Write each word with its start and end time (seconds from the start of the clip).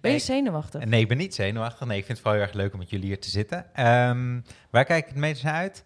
Ben 0.00 0.10
je 0.10 0.16
Nee. 0.16 0.26
zenuwachtig? 0.26 0.84
Nee, 0.84 1.00
ik 1.00 1.08
ben 1.08 1.16
niet 1.16 1.34
zenuwachtig. 1.34 1.86
Nee, 1.86 1.98
ik 1.98 2.04
vind 2.04 2.18
het 2.18 2.26
vooral 2.26 2.40
heel 2.40 2.48
erg 2.48 2.56
leuk 2.56 2.72
om 2.72 2.78
met 2.78 2.90
jullie 2.90 3.06
hier 3.06 3.20
te 3.20 3.30
zitten. 3.30 3.74
Ehm, 3.74 4.40
waar 4.70 4.84
kijk 4.84 5.02
ik 5.02 5.08
het 5.08 5.18
meest 5.18 5.42
naar 5.42 5.54
uit? 5.54 5.84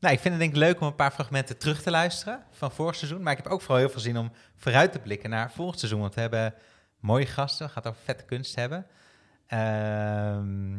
Nou, 0.00 0.14
ik 0.14 0.20
vind 0.20 0.34
het 0.34 0.42
denk 0.42 0.54
ik 0.54 0.58
leuk 0.60 0.80
om 0.80 0.86
een 0.86 0.94
paar 0.94 1.10
fragmenten 1.10 1.58
terug 1.58 1.82
te 1.82 1.90
luisteren 1.90 2.42
van 2.50 2.72
vorig 2.72 2.94
seizoen. 2.94 3.22
Maar 3.22 3.32
ik 3.36 3.42
heb 3.42 3.52
ook 3.52 3.60
vooral 3.60 3.78
heel 3.78 3.88
veel 3.90 4.00
zin 4.00 4.16
om 4.18 4.30
vooruit 4.56 4.92
te 4.92 4.98
blikken 4.98 5.30
naar 5.30 5.50
volgend 5.52 5.78
seizoen. 5.78 6.00
Want 6.00 6.14
we 6.14 6.20
hebben 6.20 6.54
mooie 7.00 7.26
gasten. 7.26 7.66
We 7.66 7.72
gaan 7.72 7.82
het 7.82 7.92
over 7.92 8.04
vette 8.04 8.24
kunst 8.24 8.54
hebben. 8.54 8.86
Ehm, 9.46 10.72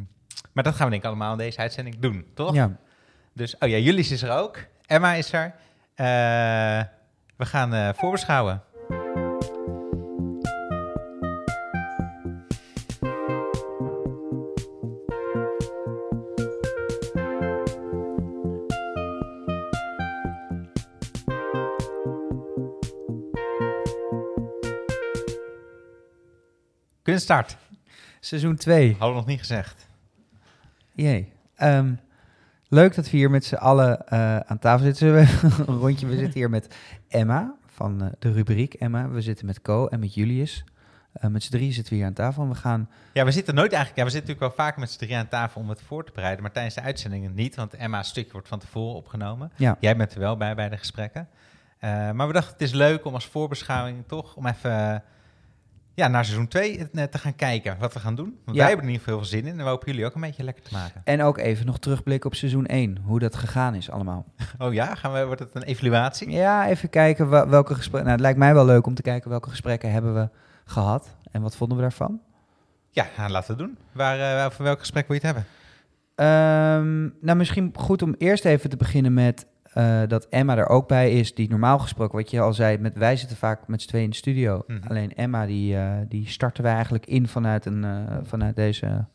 maar 0.54 0.64
dat 0.64 0.76
gaan 0.76 0.84
we 0.86 0.90
denk 0.92 1.02
ik 1.02 1.08
allemaal 1.08 1.32
in 1.32 1.38
deze 1.38 1.58
uitzending 1.58 2.00
doen, 2.00 2.26
toch? 2.34 2.54
Ja. 2.54 2.72
Dus, 3.34 3.58
oh 3.58 3.70
ja, 3.70 3.78
jullie 3.78 4.10
is 4.10 4.22
er 4.22 4.32
ook. 4.32 4.58
Emma 4.86 5.14
is 5.14 5.34
er. 5.34 5.54
Eh, 5.96 6.06
we 7.38 7.46
gaan 7.46 7.74
eh, 7.74 7.90
voorbeschouwen. 7.94 8.64
Kunststart. 27.18 27.58
Seizoen 28.20 28.56
2. 28.56 28.90
Hadden 28.90 29.10
we 29.10 29.16
nog 29.16 29.26
niet 29.26 29.40
gezegd. 29.40 29.88
Jee. 30.92 31.32
Ehm, 31.56 31.94
leuk 32.68 32.96
dat 32.96 33.10
we 33.10 33.18
hier 33.18 33.30
met 33.30 33.46
z'n 33.46 33.56
allen 33.56 34.08
eh, 34.08 34.40
aan 34.40 34.60
tafel 34.60 34.86
zitten. 34.86 35.14
We 35.14 35.20
een 35.68 35.78
rondje? 35.78 36.08
We 36.08 36.18
zitten 36.18 36.34
hier 36.34 36.50
met 36.50 36.76
Emma 37.08 37.56
van 37.66 38.02
eh, 38.02 38.08
de 38.20 38.32
rubriek 38.32 38.74
Emma. 38.74 39.10
We 39.10 39.22
zitten 39.22 39.46
met 39.46 39.62
Co 39.62 39.88
en 39.88 40.00
met 40.00 40.14
Julius. 40.14 40.64
Eh, 41.14 41.30
met 41.30 41.44
z'n 41.44 41.52
drie 41.52 41.72
zitten 41.74 41.94
we 41.94 42.00
hier 42.00 42.08
aan 42.08 42.14
tafel 42.14 42.44
en 42.44 42.50
we 42.50 42.56
gaan... 42.56 42.90
Ja, 43.14 43.26
we 43.26 43.32
zitten 43.32 43.56
nooit 43.56 43.72
eigenlijk. 43.72 44.00
Ja, 44.00 44.06
we 44.06 44.12
zitten 44.12 44.30
natuurlijk 44.30 44.58
wel 44.58 44.66
vaak 44.66 44.78
met 44.78 44.92
z'n 44.92 44.98
drieën 44.98 45.20
aan 45.20 45.28
tafel 45.28 45.62
om 45.62 45.70
het 45.70 45.82
voor 45.82 46.06
te 46.06 46.12
bereiden. 46.12 46.42
Maar 46.42 46.52
tijdens 46.52 46.76
de 46.76 46.82
uitzendingen 46.82 47.34
niet, 47.34 47.56
want 47.56 47.74
Emma's 47.74 48.08
stukje 48.08 48.32
wordt 48.32 48.48
van 48.48 48.60
tevoren 48.60 48.96
opgenomen. 48.96 49.52
Ja. 49.56 49.78
Jij 49.80 49.98
bent 49.98 50.14
er 50.14 50.20
wel 50.20 50.38
bij 50.38 50.56
bij 50.56 50.70
de 50.70 50.78
gesprekken. 50.78 51.30
Maar 51.80 52.28
we 52.28 52.34
dachten, 52.34 52.54
het 52.54 52.62
is 52.62 52.74
leuk 52.74 53.06
om 53.06 53.14
als 53.14 53.26
voorbeschouwing 53.26 54.04
toch 54.08 54.36
om 54.36 54.46
even 54.46 55.04
ja, 55.98 56.08
naar 56.08 56.26
seizoen 56.26 56.48
2 56.48 56.90
te 57.10 57.18
gaan 57.18 57.36
kijken 57.36 57.78
wat 57.80 57.94
we 57.94 58.00
gaan 58.00 58.16
doen. 58.16 58.38
Want 58.46 58.58
Ja. 58.58 58.64
wij 58.64 58.68
hebben 58.68 58.86
er 58.86 58.92
in 58.92 58.98
ieder 59.00 59.00
geval 59.00 59.20
heel 59.20 59.30
veel 59.30 59.40
zin 59.40 59.46
in 59.48 59.58
en 59.60 59.64
we 59.64 59.70
hopen 59.70 59.88
jullie 59.92 60.06
ook 60.06 60.16
een 60.16 60.22
beetje 60.22 60.44
lekker 60.44 60.64
te 60.64 60.74
maken. 60.74 61.02
En 61.04 61.22
ook 61.22 61.38
even 61.38 61.66
nog 61.66 61.80
terugblikken 61.80 62.30
op 62.30 62.36
seizoen 62.36 62.66
1. 62.66 62.98
Hoe 63.04 63.20
dat 63.20 63.36
gegaan 63.36 63.76
is 63.76 63.90
allemaal. 63.90 64.26
Oh 64.58 64.74
ja, 64.74 64.96
gaan 64.96 65.14
we, 65.14 65.26
wordt 65.26 65.40
het 65.40 65.56
een 65.56 65.64
evaluatie? 65.64 66.32
Ja, 66.32 66.68
even 66.68 66.90
kijken 66.90 67.30
welke 67.30 67.76
gesprekken... 67.76 68.00
Nou, 68.02 68.12
het 68.12 68.20
lijkt 68.22 68.38
mij 68.40 68.54
wel 68.54 68.66
leuk 68.66 68.86
om 68.86 68.94
te 68.94 69.02
kijken 69.02 69.30
welke 69.30 69.50
gesprekken 69.50 69.92
hebben 69.92 70.14
we 70.14 70.30
gehad. 70.66 71.16
En 71.32 71.42
wat 71.42 71.56
vonden 71.56 71.78
we 71.78 71.84
daarvan? 71.84 72.20
Ja, 72.90 73.08
nou, 73.18 73.30
laten 73.32 73.56
we 73.58 73.64
het 73.64 73.72
doen. 73.72 73.78
Waar, 73.92 74.40
eh, 74.40 74.46
over 74.46 74.64
welk 74.64 74.80
gesprek 74.80 75.08
wil 75.08 75.18
je 75.22 75.28
het 75.28 75.36
hebben? 75.36 75.52
Ehm, 76.16 77.26
nou, 77.26 77.38
misschien 77.38 77.72
goed 77.76 78.02
om 78.02 78.16
eerst 78.18 78.46
even 78.46 78.70
te 78.70 78.78
beginnen 78.78 79.14
met 79.14 79.46
eh, 79.78 80.02
dat 80.08 80.28
Emma 80.30 80.58
er 80.58 80.68
ook 80.68 80.88
bij 80.88 81.12
is. 81.12 81.34
Die 81.34 81.50
normaal 81.50 81.80
gesproken, 81.80 82.18
wat 82.18 82.32
je 82.32 82.40
al 82.40 82.54
zei, 82.54 82.78
met, 82.78 82.98
wij 82.98 83.16
zitten 83.16 83.38
vaak 83.38 83.68
met 83.68 83.82
z'n 83.82 83.88
tweeën 83.88 84.04
in 84.04 84.10
de 84.10 84.16
studio. 84.16 84.64
Mhm. 84.68 84.88
Alleen 84.88 85.16
Emma, 85.16 85.46
die, 85.46 85.76
eh, 85.78 85.92
die 86.10 86.28
starten 86.28 86.64
wij 86.64 86.74
eigenlijk 86.74 87.06
in 87.06 87.28
vanuit, 87.28 87.66
een, 87.66 87.84
eh, 87.84 88.18
vanuit 88.24 88.56
deze 88.56 89.06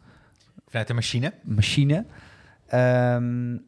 Vanuit 0.69 0.87
de 0.89 0.95
machine. 0.95 1.33
machine. 1.43 2.05
Ehm, 2.67 3.53
Maar 3.53 3.61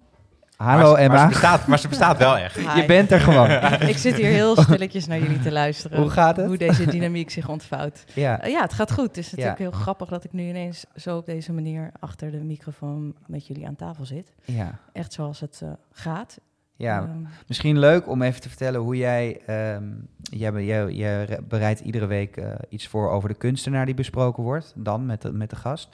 hallo 0.79 0.95
ze- 0.95 1.01
Emma, 1.01 1.15
Maar 1.15 1.23
ze, 1.23 1.29
bestaat, 1.29 1.67
maar 1.67 1.79
ze 1.79 1.89
bestaat 1.89 2.19
wel 2.19 2.37
echt. 2.39 2.57
Hi. 2.57 2.81
je 2.81 2.87
bent 2.87 3.11
er 3.11 3.21
gewoon. 3.21 3.51
Ik 3.93 3.97
zit 3.97 4.15
hier 4.17 4.27
heel 4.27 4.57
stilletjes 4.57 5.07
naar 5.07 5.19
jullie 5.19 5.41
te 5.41 5.53
luisteren. 5.53 5.99
Hoe 6.01 6.11
gaat 6.11 6.37
het? 6.37 6.47
Hoe 6.47 6.57
deze 6.57 6.87
dynamiek 6.87 7.31
zich 7.31 7.49
ontvouwt. 7.49 8.05
Ja, 8.15 8.41
ja, 8.47 8.61
het 8.61 8.73
gaat 8.73 8.93
goed. 8.93 9.07
Het 9.07 9.17
is 9.17 9.31
natuurlijk 9.31 9.59
Ja. 9.59 9.65
heel 9.65 9.79
grappig 9.81 10.09
dat 10.09 10.25
ik 10.25 10.33
nu 10.33 10.49
ineens 10.49 10.85
zo 10.97 11.17
op 11.17 11.27
deze 11.27 11.53
manier 11.53 11.91
achter 12.01 12.31
de 12.31 12.37
microfoon 12.45 13.15
met 13.27 13.47
jullie 13.47 13.67
aan 13.67 13.77
tafel 13.77 14.05
zit. 14.07 14.33
ja, 14.45 14.79
Echt 14.93 15.13
zoals 15.13 15.41
het 15.41 15.61
eh, 15.63 15.69
gaat. 15.93 16.39
Ja. 16.77 17.03
Ehm, 17.03 17.25
Misschien 17.47 17.79
leuk 17.79 18.09
om 18.09 18.23
even 18.23 18.41
te 18.41 18.49
vertellen 18.49 18.81
hoe 18.81 18.97
jij... 18.97 19.41
ehm, 19.47 19.85
jij, 20.23 20.65
jij, 20.65 20.91
jij 20.93 21.25
re- 21.25 21.43
bereidt 21.49 21.81
iedere 21.81 22.07
week 22.07 22.37
eh, 22.37 22.53
iets 22.69 22.87
voor 22.89 23.11
over 23.11 23.29
de 23.29 23.35
kunstenaar 23.35 23.87
die 23.87 23.95
besproken 23.95 24.43
wordt. 24.43 24.73
Dan 24.77 25.07
met 25.07 25.23
de, 25.23 25.33
met 25.33 25.51
de 25.51 25.57
gast. 25.57 25.89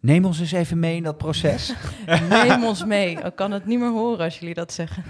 Neem 0.00 0.24
ons 0.24 0.40
eens 0.40 0.52
even 0.52 0.78
mee 0.78 0.96
in 0.96 1.02
dat 1.02 1.18
proces. 1.18 1.74
Neem 2.28 2.64
ons 2.64 2.84
mee. 2.84 3.18
Ik 3.18 3.34
kan 3.34 3.50
het 3.50 3.66
niet 3.66 3.78
meer 3.78 3.90
horen 3.90 4.24
als 4.24 4.38
jullie 4.38 4.54
dat 4.54 4.72
zeggen. 4.72 5.04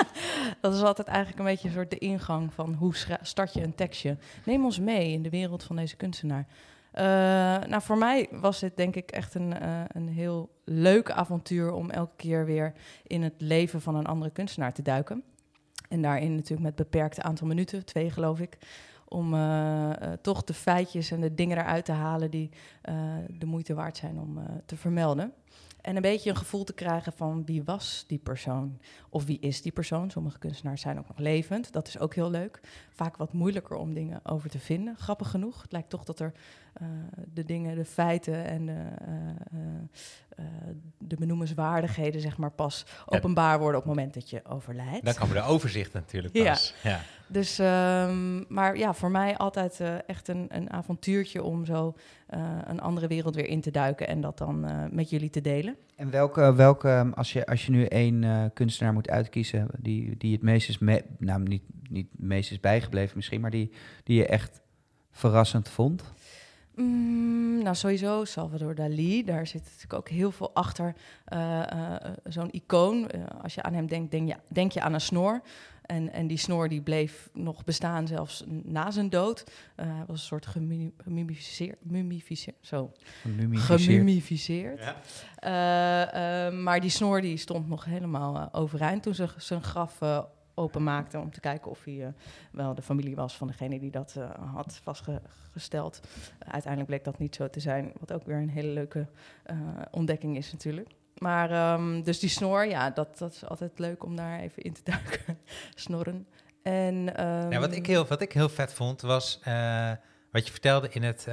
dat 0.60 0.74
is 0.74 0.82
altijd 0.82 1.08
eigenlijk 1.08 1.38
een 1.38 1.44
beetje 1.44 1.68
een 1.68 1.74
soort 1.74 1.90
de 1.90 1.98
ingang 1.98 2.52
van 2.54 2.74
hoe 2.74 2.94
start 3.22 3.52
je 3.52 3.62
een 3.62 3.74
tekstje. 3.74 4.16
Neem 4.44 4.64
ons 4.64 4.78
mee 4.80 5.12
in 5.12 5.22
de 5.22 5.30
wereld 5.30 5.62
van 5.62 5.76
deze 5.76 5.96
kunstenaar. 5.96 6.46
Eh, 6.98 7.04
nou, 7.68 7.82
voor 7.82 7.98
mij 7.98 8.28
was 8.30 8.60
dit 8.60 8.76
denk 8.76 8.96
ik 8.96 9.10
echt 9.10 9.34
een, 9.34 9.60
eh, 9.60 9.82
een 9.88 10.08
heel 10.08 10.50
leuk 10.64 11.10
avontuur 11.10 11.72
om 11.72 11.90
elke 11.90 12.16
keer 12.16 12.44
weer 12.44 12.72
in 13.06 13.22
het 13.22 13.34
leven 13.38 13.80
van 13.80 13.94
een 13.94 14.06
andere 14.06 14.30
kunstenaar 14.30 14.72
te 14.72 14.82
duiken. 14.82 15.22
En 15.88 16.02
daarin 16.02 16.34
natuurlijk 16.34 16.62
met 16.62 16.74
beperkt 16.74 17.20
aantal 17.20 17.46
minuten, 17.46 17.84
twee 17.84 18.10
geloof 18.10 18.40
ik, 18.40 18.58
om 19.08 19.34
eh, 19.34 19.90
toch 20.22 20.44
de 20.44 20.54
feitjes 20.54 21.10
en 21.10 21.20
de 21.20 21.34
dingen 21.34 21.58
eruit 21.58 21.84
te 21.84 21.92
halen 21.92 22.30
die 22.30 22.50
de 23.28 23.46
moeite 23.46 23.74
waard 23.74 23.96
zijn 23.96 24.18
om 24.18 24.38
te 24.66 24.76
vermelden. 24.76 25.32
En 25.88 25.96
een 25.96 26.02
beetje 26.02 26.30
een 26.30 26.36
gevoel 26.36 26.64
te 26.64 26.72
krijgen 26.72 27.12
van 27.12 27.44
wie 27.44 27.64
was 27.64 28.04
die 28.06 28.18
persoon? 28.18 28.78
Of 29.08 29.24
wie 29.24 29.38
is 29.38 29.62
die 29.62 29.72
persoon? 29.72 30.10
Sommige 30.10 30.38
kunstenaars 30.38 30.80
zijn 30.80 30.98
ook 30.98 31.08
nog 31.08 31.18
levend. 31.18 31.72
Dat 31.72 31.88
is 31.88 31.98
ook 31.98 32.14
heel 32.14 32.30
leuk. 32.30 32.60
Vaak 32.90 33.16
wat 33.16 33.32
moeilijker 33.32 33.76
om 33.76 33.94
dingen 33.94 34.24
over 34.24 34.50
te 34.50 34.58
vinden. 34.58 34.96
Grappig 34.96 35.30
genoeg. 35.30 35.62
Het 35.62 35.72
lijkt 35.72 35.90
toch 35.90 36.04
dat 36.04 36.20
er 36.20 36.32
eh, 36.72 36.88
de 37.32 37.44
dingen, 37.44 37.76
de 37.76 37.84
feiten 37.84 38.44
en 38.44 38.66
de, 38.66 38.88
eh, 40.38 40.44
de 40.98 41.16
benoemenswaardigheden, 41.18 42.20
zeg 42.20 42.36
maar, 42.38 42.50
pas 42.50 42.84
Ja. 42.88 43.02
openbaar 43.06 43.58
worden 43.58 43.80
op 43.80 43.86
het 43.86 43.94
moment 43.94 44.14
dat 44.14 44.30
je 44.30 44.40
overlijdt. 44.48 45.04
Dan 45.04 45.14
komen 45.14 45.34
de 45.34 45.42
overzichten 45.42 46.00
natuurlijk 46.00 46.36
Ja. 46.36 46.50
pas. 46.50 46.74
Ja. 46.82 47.00
Dus, 47.26 47.58
ehm, 47.58 48.54
maar 48.54 48.76
ja, 48.78 48.94
voor 48.94 49.10
mij 49.10 49.36
altijd 49.36 49.80
eh, 49.80 49.94
echt 50.08 50.28
een, 50.28 50.46
een 50.48 50.70
avontuurtje 50.72 51.42
om 51.42 51.64
zo 51.64 51.94
eh, 52.26 52.58
een 52.64 52.80
andere 52.80 53.06
wereld 53.06 53.34
weer 53.34 53.46
in 53.46 53.60
te 53.60 53.70
duiken 53.70 54.08
en 54.08 54.20
dat 54.20 54.38
dan 54.38 54.64
eh, 54.64 54.84
met 54.90 55.10
jullie 55.10 55.30
te 55.30 55.40
delen. 55.40 55.76
En 55.96 56.10
welke, 56.10 56.54
welke 56.54 57.10
als, 57.14 57.32
je, 57.32 57.46
als 57.46 57.66
je 57.66 57.70
nu 57.72 57.84
één 57.84 58.24
eh, 58.24 58.44
kunstenaar 58.54 58.92
moet 58.92 59.08
uitkiezen 59.10 59.68
die, 59.78 60.16
die 60.16 60.32
het 60.32 60.42
meest 60.42 60.68
is, 60.68 60.78
me, 60.78 61.04
nou 61.18 61.42
niet, 61.42 61.62
niet 61.90 62.06
het 62.10 62.20
meest 62.20 62.50
is 62.50 62.60
bijgebleven 62.60 63.16
misschien, 63.16 63.40
maar 63.40 63.50
die, 63.50 63.72
die 64.04 64.16
je 64.16 64.26
echt 64.26 64.60
verrassend 65.10 65.68
vond? 65.68 66.02
Mm, 66.78 67.62
nou, 67.62 67.74
sowieso 67.76 68.24
Salvador 68.24 68.74
Dali. 68.74 69.24
Daar 69.24 69.46
zit 69.46 69.62
natuurlijk 69.62 69.92
ook 69.92 70.08
heel 70.08 70.30
veel 70.30 70.54
achter. 70.54 70.94
Eh, 71.24 71.72
eh, 71.72 72.12
Zo'n 72.24 72.50
icoon. 72.50 73.08
Eh, 73.10 73.20
als 73.42 73.54
je 73.54 73.62
aan 73.62 73.72
hem 73.74 73.86
denkt, 73.86 74.10
denk 74.10 74.28
je, 74.28 74.36
denk 74.48 74.72
je 74.72 74.80
aan 74.80 74.94
een 74.94 75.00
snor. 75.00 75.40
En, 75.82 76.12
en 76.12 76.26
die 76.26 76.36
snor 76.36 76.68
die 76.68 76.80
bleef 76.82 77.28
nog 77.32 77.64
bestaan 77.64 78.06
zelfs 78.06 78.44
na 78.46 78.90
zijn 78.90 79.08
dood. 79.10 79.44
Eh, 79.76 79.86
hij 79.86 80.04
was 80.06 80.20
een 80.20 80.26
soort 80.26 80.46
gemumi- 80.46 80.92
gemummificeerd. 80.96 81.76
Mummificeerd. 81.82 82.56
Zo. 82.60 82.92
Gemummificeerd. 83.22 84.80
Ja. 85.40 86.50
Maar 86.50 86.80
die 86.80 86.90
snor 86.90 87.20
die 87.20 87.36
stond 87.36 87.68
nog 87.68 87.84
helemaal 87.84 88.48
overeind 88.54 89.02
toen 89.02 89.14
ze 89.14 89.28
zijn 89.36 89.62
graf 89.62 89.98
openmaakte 90.58 91.18
om 91.18 91.30
te 91.30 91.40
kijken 91.40 91.70
of 91.70 91.84
hij 91.84 92.04
eh, 92.04 92.08
wel 92.52 92.74
de 92.74 92.82
familie 92.82 93.14
was 93.16 93.36
van 93.36 93.46
degene 93.46 93.78
die 93.78 93.90
dat 93.90 94.14
eh, 94.16 94.30
had 94.54 94.80
vastgesteld. 94.82 96.00
uiteindelijk 96.38 96.86
bleek 96.86 97.04
dat 97.04 97.18
niet 97.18 97.34
zo 97.34 97.50
te 97.50 97.60
zijn, 97.60 97.92
wat 97.98 98.12
ook 98.12 98.24
weer 98.26 98.36
een 98.36 98.48
hele 98.50 98.72
leuke 98.72 99.06
eh, 99.44 99.56
ontdekking 99.90 100.36
is 100.36 100.52
natuurlijk. 100.52 100.88
Maar 101.18 101.50
ehm, 101.50 102.02
dus 102.02 102.18
die 102.18 102.28
snor, 102.30 102.66
ja, 102.66 102.90
dat, 102.90 103.18
dat 103.18 103.32
is 103.32 103.44
altijd 103.44 103.78
leuk 103.78 104.04
om 104.04 104.16
daar 104.16 104.40
even 104.40 104.62
in 104.62 104.72
te 104.72 104.80
duiken. 104.84 105.38
Snorren. 105.74 106.26
En, 106.62 107.16
ehm, 107.16 107.50
Ja, 107.52 107.58
wat, 107.58 107.72
ik 107.72 107.86
heel, 107.86 108.06
wat 108.06 108.20
ik 108.20 108.32
heel 108.32 108.48
vet 108.48 108.72
vond 108.72 109.00
was 109.00 109.40
wat 110.30 110.46
je 110.46 110.52
vertelde 110.52 110.88
in 110.90 111.02
het 111.02 111.28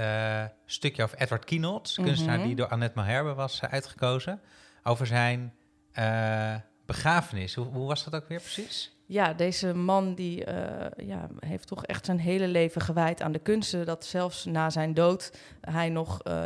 stukje 0.66 1.03
over 1.03 1.18
Edward 1.18 1.46
kunstenaar 1.46 2.38
Mhm. 2.38 2.47
die 2.47 2.55
door 2.55 2.67
Annette 2.67 2.97
Malherbe 2.97 3.34
was 3.34 3.61
uitgekozen, 3.61 4.41
over 4.84 5.08
zijn 5.08 5.53
begrafenis. 6.85 7.55
Hoe, 7.55 7.66
hoe 7.66 7.88
was 7.88 8.03
dat 8.03 8.16
ook 8.16 8.28
weer 8.28 8.40
precies? 8.40 8.95
Ja, 9.07 9.34
deze 9.34 9.73
man 9.73 10.13
die 10.16 10.46
eh, 10.46 11.07
ja, 11.07 11.29
heeft 11.40 11.67
toch 11.67 11.85
echt 11.85 12.05
zijn 12.05 12.19
hele 12.19 12.47
leven 12.47 12.81
gewijd 12.81 13.22
aan 13.22 13.31
de 13.31 13.40
kunsten. 13.40 13.85
Dat 13.85 14.05
zelfs 14.05 14.46
na 14.46 14.69
zijn 14.69 14.93
dood 14.93 15.31
hij 15.61 15.90
nog 15.90 16.22
eh, 16.23 16.43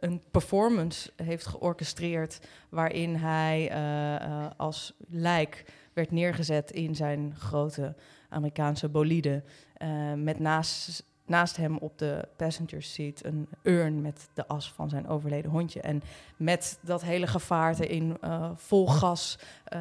een 0.00 0.22
performance 0.30 1.10
heeft 1.16 1.46
georchestreerd. 1.46 2.38
waarin 2.68 3.16
hij 3.16 3.68
eh, 3.70 4.14
eh, 4.14 4.50
als 4.56 4.94
lijk 5.08 5.64
werd 5.92 6.10
neergezet 6.10 6.70
in 6.70 6.94
zijn 6.94 7.34
grote 7.38 7.94
Amerikaanse 8.28 8.88
bolide. 8.88 9.42
eh, 9.74 10.12
met 10.12 10.38
naast 10.38 11.04
naast 11.26 11.56
hem 11.56 11.76
op 11.76 11.98
de 11.98 12.28
passenger 12.36 12.82
seat 12.82 13.24
een 13.24 13.48
urn 13.62 14.00
met 14.00 14.28
de 14.34 14.46
as 14.46 14.72
van 14.72 14.88
zijn 14.88 15.08
overleden 15.08 15.50
hondje. 15.50 15.80
En 15.80 16.02
met 16.36 16.78
dat 16.82 17.02
hele 17.02 17.26
gevaarte 17.26 17.86
in 17.86 18.16
eh, 18.20 18.50
vol 18.54 18.86
gas 18.88 19.38
eh, 19.64 19.80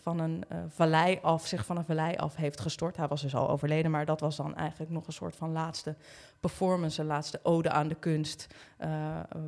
van 0.00 0.18
een 0.20 0.44
eh, 0.48 0.58
vallei 0.68 1.18
af, 1.22 1.46
zich 1.46 1.66
van 1.66 1.76
een 1.76 1.84
vallei 1.84 2.16
af 2.16 2.36
heeft 2.36 2.60
gestort. 2.60 2.96
Hij 2.96 3.08
was 3.08 3.22
dus 3.22 3.34
al 3.34 3.48
overleden, 3.50 3.90
maar 3.90 4.04
dat 4.06 4.20
was 4.20 4.36
dan 4.36 4.54
eigenlijk 4.56 4.90
nog 4.90 5.06
een 5.06 5.12
soort 5.12 5.36
van 5.36 5.52
laatste 5.52 5.94
performance, 6.40 7.00
een 7.00 7.06
laatste 7.06 7.40
ode 7.42 7.70
aan 7.70 7.88
de 7.88 7.94
kunst, 7.94 8.46
eh, 8.76 8.88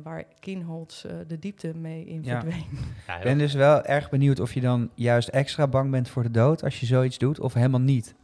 waar 0.03 0.23
Kienholz 0.39 1.05
eh, 1.05 1.11
de 1.27 1.39
diepte 1.39 1.75
mee 1.75 2.05
in 2.05 2.23
Ja. 2.23 2.39
verdween. 2.41 2.65
Ja, 3.07 3.15
Ik 3.17 3.23
ben 3.23 3.37
dus 3.37 3.53
wel 3.53 3.83
erg 3.83 4.09
benieuwd 4.09 4.39
of 4.39 4.53
je 4.53 4.61
dan 4.61 4.89
juist 4.93 5.27
extra 5.27 5.67
bang 5.67 5.91
bent 5.91 6.09
voor 6.09 6.23
de 6.23 6.31
dood 6.31 6.63
als 6.63 6.79
je 6.79 6.85
zoiets 6.85 7.17
doet, 7.17 7.39
of 7.39 7.53
helemaal 7.53 7.79
niet. 7.79 8.15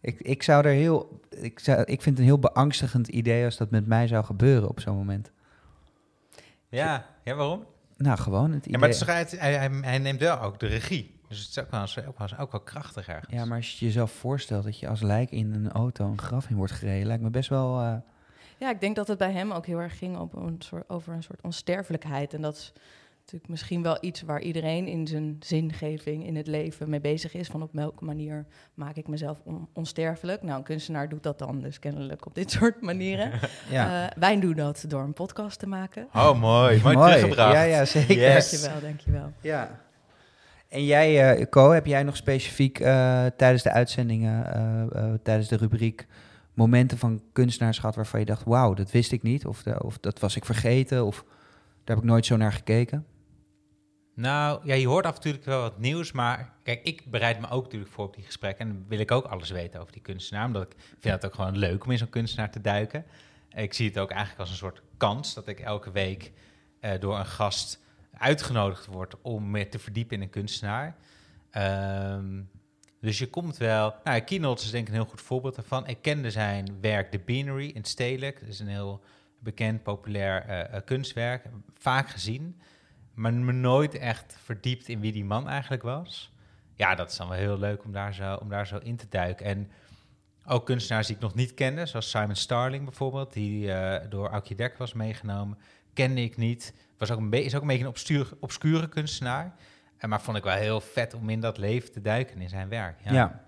Ik, 0.00 0.20
ik 0.20 0.42
zou 0.42 0.64
er 0.64 0.72
heel. 0.72 1.20
Ik, 1.30 1.58
zou, 1.58 1.78
ik 1.80 2.02
vind 2.02 2.04
het 2.04 2.18
een 2.18 2.24
heel 2.32 2.38
beangstigend 2.38 3.08
idee 3.08 3.44
als 3.44 3.56
dat 3.56 3.70
met 3.70 3.86
mij 3.86 4.06
zou 4.06 4.24
gebeuren 4.24 4.68
op 4.68 4.80
zo'n 4.80 4.96
moment. 4.96 5.30
Ja, 6.68 7.06
ja, 7.24 7.34
waarom? 7.34 7.64
Nou, 7.96 8.18
gewoon 8.18 8.50
het 8.52 8.66
idee. 8.66 8.72
Ja, 8.72 8.78
maar 8.78 8.88
het 8.88 9.30
is 9.32 9.38
hij, 9.38 9.50
hij, 9.58 9.70
hij 9.80 9.98
neemt 9.98 10.20
wel 10.20 10.40
ook 10.40 10.60
de 10.60 10.66
regie. 10.66 11.16
Dus 11.28 11.38
het 11.38 11.48
is 11.48 11.58
ook 11.58 11.70
wel, 11.70 12.06
ook 12.08 12.18
wel, 12.18 12.38
ook 12.38 12.52
wel 12.52 12.60
krachtig 12.60 13.08
ergens. 13.08 13.34
Ja, 13.34 13.44
maar 13.44 13.56
als 13.56 13.78
je 13.78 13.84
jezelf 13.84 14.10
voorstelt 14.12 14.64
dat 14.64 14.78
je 14.78 14.88
als 14.88 15.00
lijk 15.02 15.30
in 15.30 15.54
een 15.54 15.70
auto 15.72 16.06
een 16.06 16.20
graf 16.20 16.48
in 16.50 16.56
wordt 16.56 16.72
gereden, 16.72 17.06
lijkt 17.06 17.22
me 17.22 17.30
best 17.30 17.48
wel. 17.48 17.80
eh, 17.80 17.94
Ja, 18.58 18.70
ik 18.70 18.80
denk 18.80 18.96
dat 18.96 19.08
het 19.08 19.18
bij 19.18 19.32
hem 19.32 19.52
ook 19.52 19.66
heel 19.66 19.78
erg 19.78 19.98
ging 19.98 20.16
op 20.18 20.34
een 20.36 20.56
soort, 20.58 20.88
over 20.88 21.12
een 21.12 21.22
soort 21.22 21.40
onsterfelijkheid. 21.42 22.34
En 22.34 22.42
dat 22.42 22.54
is 22.56 22.72
natuurlijk 23.32 23.50
misschien 23.50 23.82
wel 23.82 23.96
iets 24.00 24.22
waar 24.22 24.40
iedereen 24.40 24.86
in 24.86 25.06
zijn 25.06 25.36
zingeving 25.40 26.26
in 26.26 26.36
het 26.36 26.46
leven 26.46 26.90
mee 26.90 27.00
bezig 27.00 27.34
is. 27.34 27.48
Van 27.48 27.62
op 27.62 27.72
welke 27.72 28.04
manier 28.04 28.46
maak 28.74 28.96
ik 28.96 29.08
mezelf 29.08 29.40
on- 29.44 29.68
onsterfelijk? 29.72 30.42
Nou, 30.42 30.58
een 30.58 30.64
kunstenaar 30.64 31.08
doet 31.08 31.22
dat 31.22 31.38
dan 31.38 31.60
dus 31.60 31.78
kennelijk 31.78 32.26
op 32.26 32.34
dit 32.34 32.50
soort 32.60 32.80
manieren. 32.82 33.30
ja. 33.70 34.06
Eh, 34.10 34.16
wij 34.18 34.40
doen 34.40 34.54
dat 34.54 34.84
door 34.88 35.02
een 35.02 35.12
podcast 35.12 35.58
te 35.58 35.66
maken. 35.66 36.08
Oh, 36.14 36.40
mooi. 36.40 36.80
Mooi, 36.82 36.96
teruggebracht. 36.96 37.52
Ja, 37.54 37.62
ja, 37.62 37.84
zeker. 37.84 38.16
Yes. 38.16 38.50
Dankjewel, 38.50 38.80
dankjewel. 38.80 39.32
Ja. 39.40 39.80
En 40.68 40.84
jij, 40.84 41.36
eh 41.38 41.46
Co, 41.50 41.70
heb 41.70 41.86
jij 41.86 42.02
nog 42.02 42.16
specifiek 42.16 42.80
eh, 42.80 43.26
tijdens 43.36 43.62
de 43.62 43.70
uitzendingen, 43.72 44.54
eh, 44.54 44.82
eh, 45.04 45.14
tijdens 45.22 45.48
de 45.48 45.56
rubriek, 45.56 46.06
momenten 46.54 46.98
van 46.98 47.22
kunstenaars 47.32 47.78
gehad 47.78 47.94
waarvan 47.94 48.20
je 48.20 48.26
dacht, 48.26 48.44
wauw, 48.44 48.74
dat 48.74 48.90
wist 48.90 49.12
ik 49.12 49.22
niet, 49.22 49.46
of, 49.46 49.62
de- 49.62 49.82
of 49.84 49.98
dat 49.98 50.18
was 50.18 50.36
ik 50.36 50.44
vergeten, 50.44 51.04
of 51.04 51.24
daar 51.84 51.96
heb 51.96 52.04
ik 52.04 52.10
nooit 52.10 52.26
zo 52.26 52.36
naar 52.36 52.52
gekeken? 52.52 53.06
Nou, 54.18 54.60
ja, 54.64 54.74
je 54.74 54.86
hoort 54.86 55.06
af 55.06 55.14
en 55.14 55.20
toe 55.20 55.38
wel 55.44 55.60
wat 55.60 55.78
nieuws, 55.78 56.12
maar 56.12 56.54
kijk, 56.62 56.82
ik 56.82 57.10
bereid 57.10 57.40
me 57.40 57.50
ook 57.50 57.62
natuurlijk 57.62 57.92
voor 57.92 58.04
op 58.04 58.14
die 58.14 58.24
gesprekken 58.24 58.66
en 58.66 58.72
dan 58.72 58.84
wil 58.88 58.98
ik 58.98 59.10
ook 59.10 59.24
alles 59.24 59.50
weten 59.50 59.80
over 59.80 59.92
die 59.92 60.02
kunstenaar, 60.02 60.46
omdat 60.46 60.62
ik 60.62 60.76
vind 60.98 61.14
het 61.14 61.26
ook 61.26 61.34
gewoon 61.34 61.58
leuk 61.58 61.84
om 61.84 61.90
in 61.90 61.98
zo'n 61.98 62.08
kunstenaar 62.08 62.50
te 62.50 62.60
duiken. 62.60 63.04
Ik 63.54 63.74
zie 63.74 63.88
het 63.88 63.98
ook 63.98 64.10
eigenlijk 64.10 64.40
als 64.40 64.50
een 64.50 64.56
soort 64.56 64.82
kans 64.96 65.34
dat 65.34 65.48
ik 65.48 65.60
elke 65.60 65.90
week 65.90 66.32
eh, 66.80 67.00
door 67.00 67.18
een 67.18 67.26
gast 67.26 67.80
uitgenodigd 68.12 68.86
word 68.86 69.14
om 69.22 69.50
me 69.50 69.68
te 69.68 69.78
verdiepen 69.78 70.16
in 70.16 70.22
een 70.22 70.30
kunstenaar. 70.30 70.96
Ehm, 71.50 72.42
dus 73.00 73.18
je 73.18 73.30
komt 73.30 73.56
wel... 73.56 73.94
Nou, 74.04 74.22
is 74.54 74.70
denk 74.70 74.86
ik 74.86 74.88
een 74.88 75.00
heel 75.00 75.10
goed 75.10 75.20
voorbeeld 75.20 75.54
daarvan. 75.54 75.86
Ik 75.86 76.02
kende 76.02 76.30
zijn 76.30 76.78
werk 76.80 77.10
The 77.10 77.18
Beanery 77.18 77.68
in 77.68 77.84
Stedelijk. 77.84 78.40
Dat 78.40 78.48
is 78.48 78.60
een 78.60 78.68
heel 78.68 79.00
bekend, 79.38 79.82
populair 79.82 80.44
eh, 80.44 80.76
eh, 80.76 80.84
kunstwerk. 80.84 81.44
Vaak 81.74 82.08
gezien 82.08 82.60
maar 83.18 83.34
me 83.34 83.52
nooit 83.52 83.94
echt 83.94 84.36
verdiept 84.44 84.88
in 84.88 85.00
wie 85.00 85.12
die 85.12 85.24
man 85.24 85.48
eigenlijk 85.48 85.82
was. 85.82 86.32
Ja, 86.74 86.94
dat 86.94 87.10
is 87.10 87.16
dan 87.16 87.28
wel 87.28 87.38
heel 87.38 87.58
leuk 87.58 87.84
om 87.84 87.92
daar 87.92 88.14
zo, 88.14 88.34
om 88.34 88.48
daar 88.48 88.66
zo 88.66 88.78
in 88.82 88.96
te 88.96 89.06
duiken. 89.08 89.46
En 89.46 89.70
ook 90.46 90.66
kunstenaars 90.66 91.06
die 91.06 91.16
ik 91.16 91.22
nog 91.22 91.34
niet 91.34 91.54
kende, 91.54 91.86
zoals 91.86 92.10
Simon 92.10 92.34
Starling 92.34 92.84
bijvoorbeeld, 92.84 93.32
die 93.32 93.72
eh, 93.72 94.10
door 94.10 94.28
Aukje 94.28 94.54
Dek 94.54 94.78
was 94.78 94.92
meegenomen, 94.92 95.58
kende 95.92 96.22
ik 96.22 96.36
niet. 96.36 96.74
Was 96.98 97.10
ook 97.10 97.18
een 97.18 97.32
is 97.32 97.54
ook 97.54 97.60
een 97.60 97.66
beetje 97.66 97.82
een 97.82 97.88
obscuur, 97.88 98.28
obscure 98.40 98.88
kunstenaar. 98.88 99.54
En 99.96 100.08
maar 100.08 100.20
vond 100.20 100.36
ik 100.36 100.44
wel 100.44 100.54
heel 100.54 100.80
vet 100.80 101.14
om 101.14 101.28
in 101.28 101.40
dat 101.40 101.58
leven 101.58 101.92
te 101.92 102.00
duiken 102.00 102.40
in 102.40 102.48
zijn 102.48 102.68
werk. 102.68 103.00
Ja. 103.04 103.12
Ja. 103.12 103.44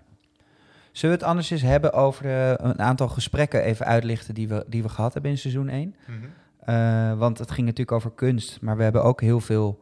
Zullen 0.91 1.15
we 1.15 1.21
het 1.21 1.31
anders 1.31 1.51
eens 1.51 1.61
hebben 1.61 1.93
over 1.93 2.23
de, 2.23 2.57
een 2.61 2.79
aantal 2.79 3.07
gesprekken 3.07 3.63
even 3.63 3.85
uitlichten 3.85 4.33
die 4.33 4.47
we, 4.47 4.65
die 4.67 4.83
we 4.83 4.89
gehad 4.89 5.13
hebben 5.13 5.31
in 5.31 5.37
seizoen 5.37 5.69
1? 5.69 5.95
Mhm. 6.05 6.17
Eh, 6.61 7.17
want 7.17 7.37
het 7.37 7.51
ging 7.51 7.65
natuurlijk 7.67 7.97
over 7.97 8.11
kunst, 8.11 8.61
maar 8.61 8.77
we 8.77 8.83
hebben 8.83 9.03
ook 9.03 9.21
heel 9.21 9.39
veel 9.39 9.81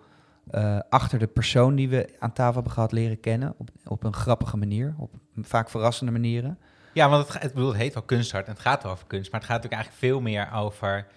eh, 0.50 0.80
achter 0.90 1.20
de 1.20 1.28
persoon 1.28 1.76
die 1.76 1.90
we 1.90 2.16
aan 2.20 2.34
tafel 2.34 2.54
hebben 2.54 2.72
gehad 2.72 2.92
leren 2.92 3.20
kennen. 3.20 3.54
Op, 3.58 3.70
op 3.86 4.04
een 4.04 4.14
grappige 4.14 4.58
manier, 4.58 4.96
op 4.98 5.12
vaak 5.36 5.70
verrassende 5.70 6.12
manieren. 6.12 6.58
Ja, 6.94 7.10
want 7.10 7.34
het, 7.34 7.42
het 7.42 7.76
heet 7.76 7.94
wel 7.94 8.04
kunsthart 8.04 8.46
en 8.46 8.52
het 8.52 8.62
gaat 8.62 8.86
over 8.86 9.08
kunst, 9.08 9.32
maar 9.32 9.40
het 9.40 9.50
gaat 9.50 9.64
natuurlijk 9.64 9.82
eigenlijk 9.82 10.14
veel 10.14 10.22
meer 10.22 10.52
over 10.54 11.08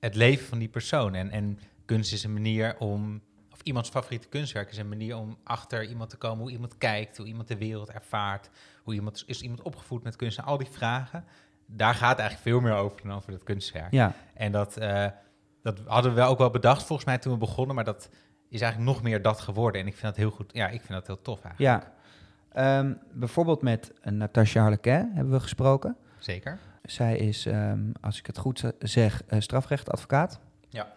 het 0.00 0.14
leven 0.14 0.46
van 0.46 0.58
die 0.58 0.68
persoon. 0.68 1.14
En, 1.14 1.30
en 1.30 1.58
kunst 1.84 2.12
is 2.12 2.24
een 2.24 2.32
manier 2.32 2.76
om, 2.78 3.20
of 3.52 3.60
iemands 3.62 3.88
favoriete 3.88 4.28
kunstwerk 4.28 4.70
is 4.70 4.76
een 4.76 4.88
manier 4.88 5.16
om 5.16 5.38
achter 5.44 5.84
iemand 5.84 6.10
te 6.10 6.16
komen, 6.16 6.38
hoe 6.38 6.50
iemand 6.50 6.78
kijkt, 6.78 7.16
hoe 7.16 7.26
iemand 7.26 7.48
de 7.48 7.56
wereld 7.56 7.90
ervaart, 7.90 8.50
hoe 8.82 8.94
iemand 8.94 9.22
is 9.26 9.40
iemand 9.40 9.62
opgevoed 9.62 10.02
met 10.02 10.16
kunst 10.16 10.38
en 10.38 10.44
al 10.44 10.58
die 10.58 10.70
vragen. 10.70 11.24
Daar 11.72 11.94
gaat 11.94 12.18
eigenlijk 12.18 12.48
veel 12.48 12.60
meer 12.60 12.78
over 12.78 13.00
dan 13.02 13.16
over 13.16 13.32
dat 13.32 13.42
kunstwerk. 13.42 13.90
Ja, 13.92 14.12
En 14.34 14.52
dat, 14.52 14.76
eh, 14.76 15.06
dat 15.62 15.80
hadden 15.86 16.14
we 16.14 16.20
ook 16.20 16.38
wel 16.38 16.50
bedacht 16.50 16.82
volgens 16.84 17.06
mij 17.06 17.18
toen 17.18 17.32
we 17.32 17.38
begonnen, 17.38 17.74
maar 17.74 17.84
dat 17.84 18.08
is 18.48 18.60
eigenlijk 18.60 18.92
nog 18.92 19.02
meer 19.02 19.22
dat 19.22 19.40
geworden. 19.40 19.80
En 19.80 19.86
ik 19.86 19.92
vind 19.92 20.06
dat 20.06 20.16
heel 20.16 20.30
goed. 20.30 20.50
Ja, 20.52 20.68
ik 20.68 20.80
vind 20.80 20.92
dat 20.92 21.06
heel 21.06 21.22
tof 21.22 21.42
eigenlijk. 21.42 21.84
ja. 21.84 21.92
Ehm, 22.52 22.94
bijvoorbeeld 23.12 23.62
met 23.62 23.92
uh, 24.04 24.12
Natasha 24.12 24.60
Harlequin 24.60 25.10
hebben 25.14 25.32
we 25.32 25.40
gesproken. 25.40 25.96
Zeker. 26.18 26.58
Zij 26.82 27.16
is, 27.16 27.46
ehm, 27.46 27.80
als 28.00 28.18
ik 28.18 28.26
het 28.26 28.38
goed 28.38 28.72
zeg, 28.78 29.22
eh, 29.26 29.40
strafrechtadvocaat. 29.40 30.40
Ja. 30.68 30.92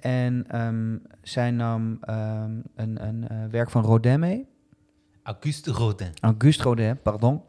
En 0.00 0.44
ehm, 0.48 0.96
zij 1.22 1.50
nam 1.50 1.98
een, 2.74 3.06
een 3.06 3.50
werk 3.50 3.70
van 3.70 3.84
Rodin 3.84 4.20
mee. 4.20 4.51
Auguste 5.22 5.70
Rodin. 5.70 6.12
Auguste 6.20 6.62
Rodin, 6.62 7.02
pardon. 7.02 7.42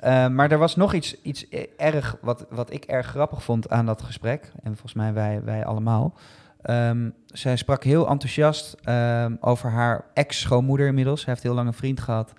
Eh, 0.00 0.28
maar 0.28 0.50
er 0.50 0.58
was 0.58 0.76
nog 0.76 0.94
iets, 0.94 1.22
iets 1.22 1.46
e- 1.50 1.66
erg, 1.76 2.16
wat, 2.20 2.46
wat 2.50 2.72
ik 2.72 2.84
erg 2.84 3.06
grappig 3.06 3.42
vond 3.42 3.70
aan 3.70 3.86
dat 3.86 4.02
gesprek. 4.02 4.52
En 4.62 4.70
volgens 4.72 4.94
mij 4.94 5.12
wij, 5.12 5.40
wij 5.44 5.64
allemaal. 5.64 6.14
Ehm, 6.62 7.10
zij 7.26 7.56
sprak 7.56 7.84
heel 7.84 8.08
enthousiast 8.08 8.76
ehm, 8.84 9.36
over 9.40 9.70
haar 9.70 10.04
ex-schoonmoeder 10.14 10.86
inmiddels. 10.86 11.20
Zij 11.20 11.32
heeft 11.32 11.44
heel 11.44 11.54
lang 11.54 11.66
een 11.66 11.74
vriend 11.74 12.00
gehad. 12.00 12.32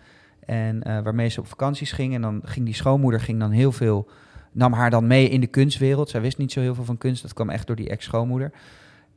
En 0.45 0.83
eh, 0.83 0.99
waarmee 0.99 1.29
ze 1.29 1.39
op 1.39 1.47
vakanties 1.47 1.91
ging. 1.91 2.13
En 2.13 2.21
dan 2.21 2.41
ging 2.43 2.65
die 2.65 2.75
schoonmoeder 2.75 3.21
ging 3.21 3.39
dan 3.39 3.51
heel 3.51 3.71
veel, 3.71 4.09
nam 4.51 4.73
haar 4.73 4.89
dan 4.89 5.07
mee 5.07 5.29
in 5.29 5.41
de 5.41 5.47
kunstwereld. 5.47 6.09
Zij 6.09 6.21
wist 6.21 6.37
niet 6.37 6.51
zo 6.51 6.59
heel 6.59 6.75
veel 6.75 6.83
van 6.85 6.97
kunst. 6.97 7.21
Dat 7.21 7.33
kwam 7.33 7.49
echt 7.49 7.67
door 7.67 7.75
die 7.75 7.89
ex-schoonmoeder. 7.89 8.51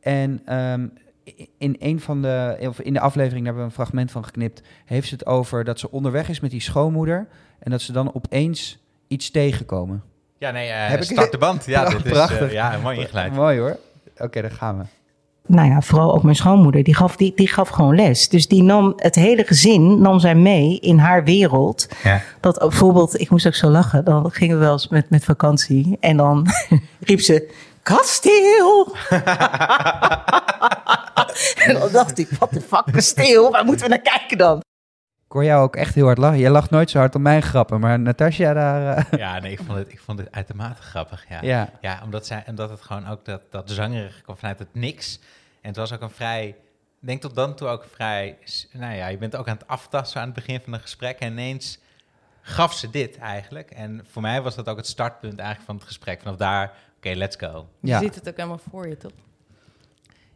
En 0.00 0.40
ehm, 0.44 0.88
in 1.58 1.76
een 1.78 2.00
van 2.00 2.22
de, 2.22 2.56
of 2.60 2.80
in 2.80 2.92
de 2.92 3.00
aflevering, 3.00 3.44
daar 3.44 3.54
hebben 3.54 3.62
we 3.62 3.68
een 3.78 3.84
fragment 3.84 4.10
van 4.10 4.24
geknipt, 4.24 4.62
heeft 4.84 5.08
ze 5.08 5.14
het 5.14 5.26
over 5.26 5.64
dat 5.64 5.78
ze 5.78 5.90
onderweg 5.90 6.28
is 6.28 6.40
met 6.40 6.50
die 6.50 6.60
schoonmoeder. 6.60 7.26
En 7.58 7.70
dat 7.70 7.80
ze 7.80 7.92
dan 7.92 8.14
opeens 8.14 8.78
iets 9.08 9.30
tegenkomen. 9.30 10.02
Ja, 10.38 10.50
nee, 10.50 10.68
eh, 10.68 10.88
Heb 10.88 10.98
ik- 11.00 11.04
start 11.10 11.32
de 11.32 11.38
band. 11.38 11.64
Ja, 11.66 11.84
dit 11.88 11.94
is 11.98 12.02
eh, 12.04 12.10
Prachtig. 12.10 12.52
ja, 12.52 12.78
mooi 12.82 12.98
ingeleid. 13.00 13.32
Mooi 13.34 13.58
hoor. 13.58 13.76
Oké, 14.18 14.40
daar 14.40 14.50
gaan 14.50 14.78
we. 14.78 14.84
nou 15.46 15.68
ja, 15.68 15.80
vooral 15.80 16.14
ook 16.14 16.22
mijn 16.22 16.36
schoonmoeder, 16.36 16.82
die 16.82 16.94
gaf, 16.94 17.16
die, 17.16 17.32
die 17.34 17.48
gaf 17.48 17.68
gewoon 17.68 17.94
les. 17.94 18.28
Dus 18.28 18.48
die 18.48 18.62
nam 18.62 18.92
het 18.96 19.14
hele 19.14 19.44
gezin, 19.44 20.00
nam 20.00 20.18
zij 20.20 20.34
mee 20.34 20.78
in 20.80 20.98
haar 20.98 21.24
wereld. 21.24 21.88
Ja. 22.02 22.20
Dat 22.40 22.58
bijvoorbeeld, 22.58 23.20
ik 23.20 23.30
moest 23.30 23.46
ook 23.46 23.54
zo 23.54 23.68
lachen, 23.70 24.04
dan 24.04 24.30
gingen 24.30 24.58
we 24.58 24.64
wel 24.64 24.72
eens 24.72 24.88
met, 24.88 25.10
met 25.10 25.24
vakantie. 25.24 25.96
En 26.00 26.16
dan 26.16 26.46
riep 27.00 27.20
ze, 27.20 27.50
kasteel! 27.82 28.94
en 31.66 31.74
dan 31.74 31.92
dacht 31.92 32.18
ik, 32.18 32.28
wat 32.30 32.50
de 32.50 32.60
fuck, 32.60 32.84
kasteel? 32.92 33.50
Waar 33.50 33.64
moeten 33.64 33.84
we 33.84 33.90
naar 33.90 34.02
kijken 34.18 34.38
dan? 34.38 34.58
Ik 35.26 35.36
hoor 35.36 35.44
jou 35.44 35.62
ook 35.62 35.76
echt 35.76 35.94
heel 35.94 36.04
hard 36.04 36.18
lachen. 36.18 36.38
Jij 36.38 36.50
lacht 36.50 36.70
nooit 36.70 36.90
zo 36.90 36.98
hard 36.98 37.14
om 37.14 37.22
mijn 37.22 37.42
grappen, 37.42 37.80
maar 37.80 38.00
Natasja 38.00 38.52
daar... 38.52 38.96
eh, 38.96 39.18
Ja, 39.18 39.38
nee, 39.38 39.52
ik 39.52 39.60
vond 39.66 39.78
het, 39.78 39.92
ik 39.92 40.00
vond 40.00 40.18
het 40.18 40.32
uitermate 40.32 40.82
grappig. 40.82 41.28
Ja, 41.28 41.38
ja. 41.42 41.70
ja 41.80 42.00
omdat, 42.04 42.26
zij, 42.26 42.44
omdat 42.46 42.70
het 42.70 42.80
gewoon 42.80 43.08
ook 43.08 43.24
dat, 43.24 43.40
dat 43.50 43.70
zangerige 43.70 44.22
kwam 44.22 44.36
vanuit 44.36 44.58
het 44.58 44.68
niks. 44.74 45.18
En 45.60 45.68
het 45.68 45.76
was 45.76 45.92
ook 45.92 46.00
een 46.00 46.10
vrij, 46.10 46.46
ik 47.00 47.06
denk 47.06 47.20
tot 47.20 47.34
dan 47.34 47.54
toe 47.54 47.68
ook 47.68 47.84
vrij, 47.94 48.38
nou 48.72 48.94
ja, 48.94 49.06
je 49.06 49.18
bent 49.18 49.36
ook 49.36 49.48
aan 49.48 49.56
het 49.56 49.68
aftasten 49.68 50.20
aan 50.20 50.26
het 50.26 50.34
begin 50.36 50.60
van 50.64 50.72
een 50.72 50.80
gesprek. 50.80 51.18
En 51.18 51.32
ineens 51.32 51.78
gaf 52.42 52.72
ze 52.74 52.90
dit 52.90 53.18
eigenlijk. 53.18 53.70
En 53.70 54.04
voor 54.10 54.22
mij 54.22 54.42
was 54.42 54.54
dat 54.54 54.68
ook 54.68 54.76
het 54.76 54.86
startpunt 54.86 55.38
eigenlijk 55.38 55.66
van 55.66 55.76
het 55.76 55.84
gesprek. 55.84 56.20
Vanaf 56.22 56.36
daar, 56.36 56.72
oké, 56.96 57.10
let's 57.14 57.36
go. 57.36 57.68
Je 57.80 57.92
ziet 57.98 58.14
het 58.14 58.28
ook 58.28 58.36
helemaal 58.36 58.60
voor 58.70 58.88
je, 58.88 58.96
toch? 58.96 59.12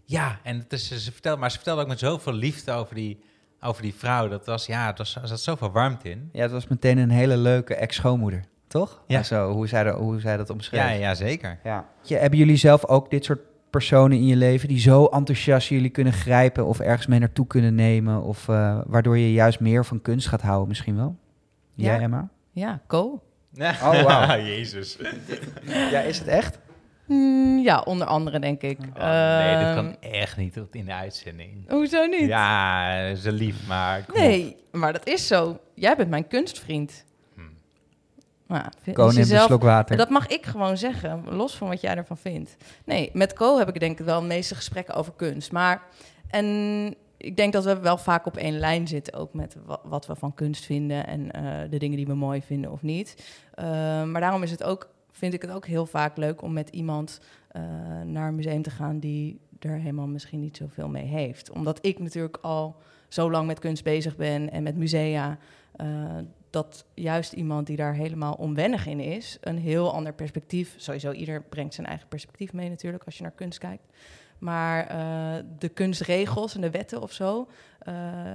Ja, 0.04 0.38
en 0.42 0.58
het 0.58 0.72
is, 0.72 1.04
ze 1.04 1.12
vertelde, 1.12 1.40
maar 1.40 1.50
ze 1.50 1.56
vertelde 1.56 1.82
ook 1.82 1.88
met 1.88 1.98
zoveel 1.98 2.32
liefde 2.32 2.72
over 2.72 2.94
die, 2.94 3.18
over 3.60 3.82
die 3.82 3.94
vrouw. 3.94 4.28
Dat 4.28 4.46
was, 4.46 4.66
ja, 4.66 4.86
het 4.86 4.98
was, 4.98 5.16
er 5.16 5.28
zat 5.28 5.40
zoveel 5.40 5.70
warmte 5.70 6.10
in. 6.10 6.28
ja, 6.32 6.42
het 6.42 6.50
was 6.50 6.66
meteen 6.68 6.98
een 6.98 7.10
hele 7.10 7.36
leuke 7.36 7.74
ex-schoonmoeder, 7.74 8.44
toch? 8.68 9.02
Ja. 9.06 9.22
Zo, 9.22 9.52
hoe 9.52 9.68
zij, 9.68 9.84
dat- 9.84 9.98
hoe 9.98 10.20
zij 10.20 10.36
dat 10.36 10.50
omschreef. 10.50 10.80
Ja, 10.80 10.88
ja, 10.90 11.14
zeker. 11.14 11.58
Ja. 11.64 11.86
Ja, 12.02 12.18
Hebben 12.18 12.38
jullie 12.38 12.56
zelf 12.56 12.86
ook 12.86 13.10
dit 13.10 13.24
soort 13.24 13.40
personen 13.70 14.16
in 14.18 14.26
je 14.26 14.36
leven 14.36 14.68
die 14.68 14.78
zo 14.80 15.04
enthousiast 15.06 15.68
jullie 15.68 15.90
kunnen 15.90 16.12
grijpen 16.12 16.66
of 16.66 16.80
ergens 16.80 17.06
mee 17.06 17.18
naartoe 17.18 17.46
kunnen 17.46 17.74
nemen? 17.74 18.22
Of 18.22 18.48
eh, 18.48 18.80
waardoor 18.86 19.18
je 19.18 19.32
juist 19.32 19.60
meer 19.60 19.84
van 19.84 20.02
kunst 20.02 20.28
gaat 20.28 20.42
houden 20.42 20.68
misschien 20.68 20.96
wel? 20.96 21.16
Ja. 21.74 21.84
Jij, 21.92 22.00
Emma? 22.00 22.28
Ja, 22.50 22.80
Co. 22.86 23.22
Oh, 23.60 24.02
wauw. 24.02 24.38
Jezus. 24.54 24.98
Ja, 25.66 26.00
is 26.00 26.18
het 26.18 26.28
echt? 26.28 26.58
Mm, 27.06 27.58
ja, 27.58 27.80
onder 27.80 28.06
andere 28.06 28.38
denk 28.38 28.62
ik. 28.62 28.78
Oh, 28.78 28.84
nee, 29.38 29.56
dit 29.56 29.66
Ehm, 29.66 29.74
kan 29.74 29.96
echt 30.00 30.36
niet 30.36 30.58
in 30.70 30.84
de 30.84 30.92
uitzending. 30.94 31.70
Hoezo 31.70 32.04
niet? 32.06 32.28
Ja, 32.28 33.14
ze 33.14 33.32
lief, 33.32 33.66
maar... 33.66 34.04
kom 34.04 34.14
op. 34.14 34.20
Nee, 34.20 34.56
maar 34.72 34.92
dat 34.92 35.06
is 35.06 35.26
zo. 35.26 35.58
Jij 35.74 35.96
bent 35.96 36.10
mijn 36.10 36.26
kunstvriend. 36.28 37.04
Hmm. 37.34 37.50
Nou, 38.46 38.64
vind- 38.82 38.96
Ko 38.96 39.02
als 39.02 39.12
je 39.12 39.18
neemt 39.18 39.30
een 39.30 39.36
zelf- 39.36 39.48
slok 39.48 39.62
water. 39.62 39.96
Dat 39.96 40.08
mag 40.10 40.26
ik 40.26 40.46
gewoon 40.46 40.76
zeggen, 40.76 41.22
los 41.28 41.56
van 41.56 41.68
wat 41.68 41.80
jij 41.80 41.94
ervan 41.96 42.16
vindt. 42.18 42.56
Nee, 42.84 43.10
met 43.12 43.32
Co 43.32 43.58
heb 43.58 43.68
ik 43.68 43.80
denk 43.80 43.98
ik 44.00 44.04
wel 44.06 44.20
de 44.20 44.26
meeste 44.26 44.54
gesprekken 44.54 44.94
over 44.94 45.12
kunst. 45.16 45.52
Maar, 45.52 45.82
en 46.30 46.46
ik 47.16 47.36
denk 47.36 47.52
dat 47.52 47.64
we 47.64 47.78
wel 47.80 47.98
vaak 47.98 48.26
op 48.26 48.36
één 48.36 48.58
lijn 48.58 48.88
zitten, 48.88 49.14
ook 49.14 49.34
met 49.34 49.56
wa- 49.66 49.80
wat 49.84 50.06
we 50.06 50.14
van 50.16 50.34
kunst 50.34 50.64
vinden 50.64 51.06
en 51.06 51.30
eh, 51.30 51.70
de 51.70 51.78
dingen 51.78 51.96
die 51.96 52.06
we 52.06 52.14
mooi 52.14 52.42
vinden 52.42 52.70
of 52.72 52.82
niet. 52.82 53.24
Eh, 53.54 53.64
maar 54.02 54.20
daarom 54.20 54.42
is 54.42 54.50
het 54.50 54.62
ook, 54.64 54.88
vind 55.16 55.34
ik 55.34 55.42
het 55.42 55.50
ook 55.50 55.66
heel 55.66 55.86
vaak 55.86 56.16
leuk 56.16 56.42
om 56.42 56.52
met 56.52 56.68
iemand 56.68 57.20
eh, 57.48 57.62
naar 58.04 58.28
een 58.28 58.34
museum 58.34 58.62
te 58.62 58.70
gaan 58.70 58.98
die 58.98 59.40
er 59.58 59.78
helemaal 59.78 60.06
misschien 60.06 60.40
niet 60.40 60.56
zoveel 60.56 60.88
mee 60.88 61.04
heeft. 61.04 61.50
Omdat 61.50 61.78
ik 61.86 61.98
natuurlijk 61.98 62.38
al 62.42 62.76
zo 63.08 63.30
lang 63.30 63.46
met 63.46 63.58
kunst 63.58 63.84
bezig 63.84 64.16
ben 64.16 64.50
en 64.50 64.62
met 64.62 64.76
musea. 64.76 65.38
eh, 65.76 65.86
dat 66.50 66.84
juist 66.94 67.32
iemand 67.32 67.66
die 67.66 67.76
daar 67.76 67.94
helemaal 67.94 68.34
onwennig 68.34 68.86
in 68.86 69.00
is, 69.00 69.38
een 69.40 69.58
heel 69.58 69.92
ander 69.92 70.12
perspectief. 70.12 70.74
Sowieso, 70.76 71.12
ieder 71.12 71.42
brengt 71.42 71.74
zijn 71.74 71.86
eigen 71.86 72.08
perspectief 72.08 72.52
mee 72.52 72.68
natuurlijk 72.68 73.04
als 73.04 73.16
je 73.16 73.22
naar 73.22 73.32
kunst 73.32 73.58
kijkt. 73.58 73.92
Maar 74.38 74.86
eh, 74.86 75.44
de 75.58 75.68
kunstregels 75.68 76.54
en 76.54 76.60
de 76.60 76.70
wetten 76.70 77.02
of 77.02 77.12
zo 77.12 77.48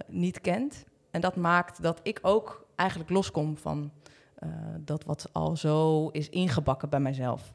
niet 0.07 0.41
kent. 0.41 0.85
En 1.11 1.21
dat 1.21 1.35
maakt 1.35 1.81
dat 1.81 1.99
ik 2.03 2.19
ook 2.21 2.65
eigenlijk 2.75 3.09
loskom 3.09 3.57
van 3.57 3.91
dat 4.79 5.03
wat 5.03 5.29
al 5.31 5.57
zo 5.57 6.07
is 6.07 6.29
ingebakken 6.29 6.89
bij 6.89 6.99
mijzelf. 6.99 7.53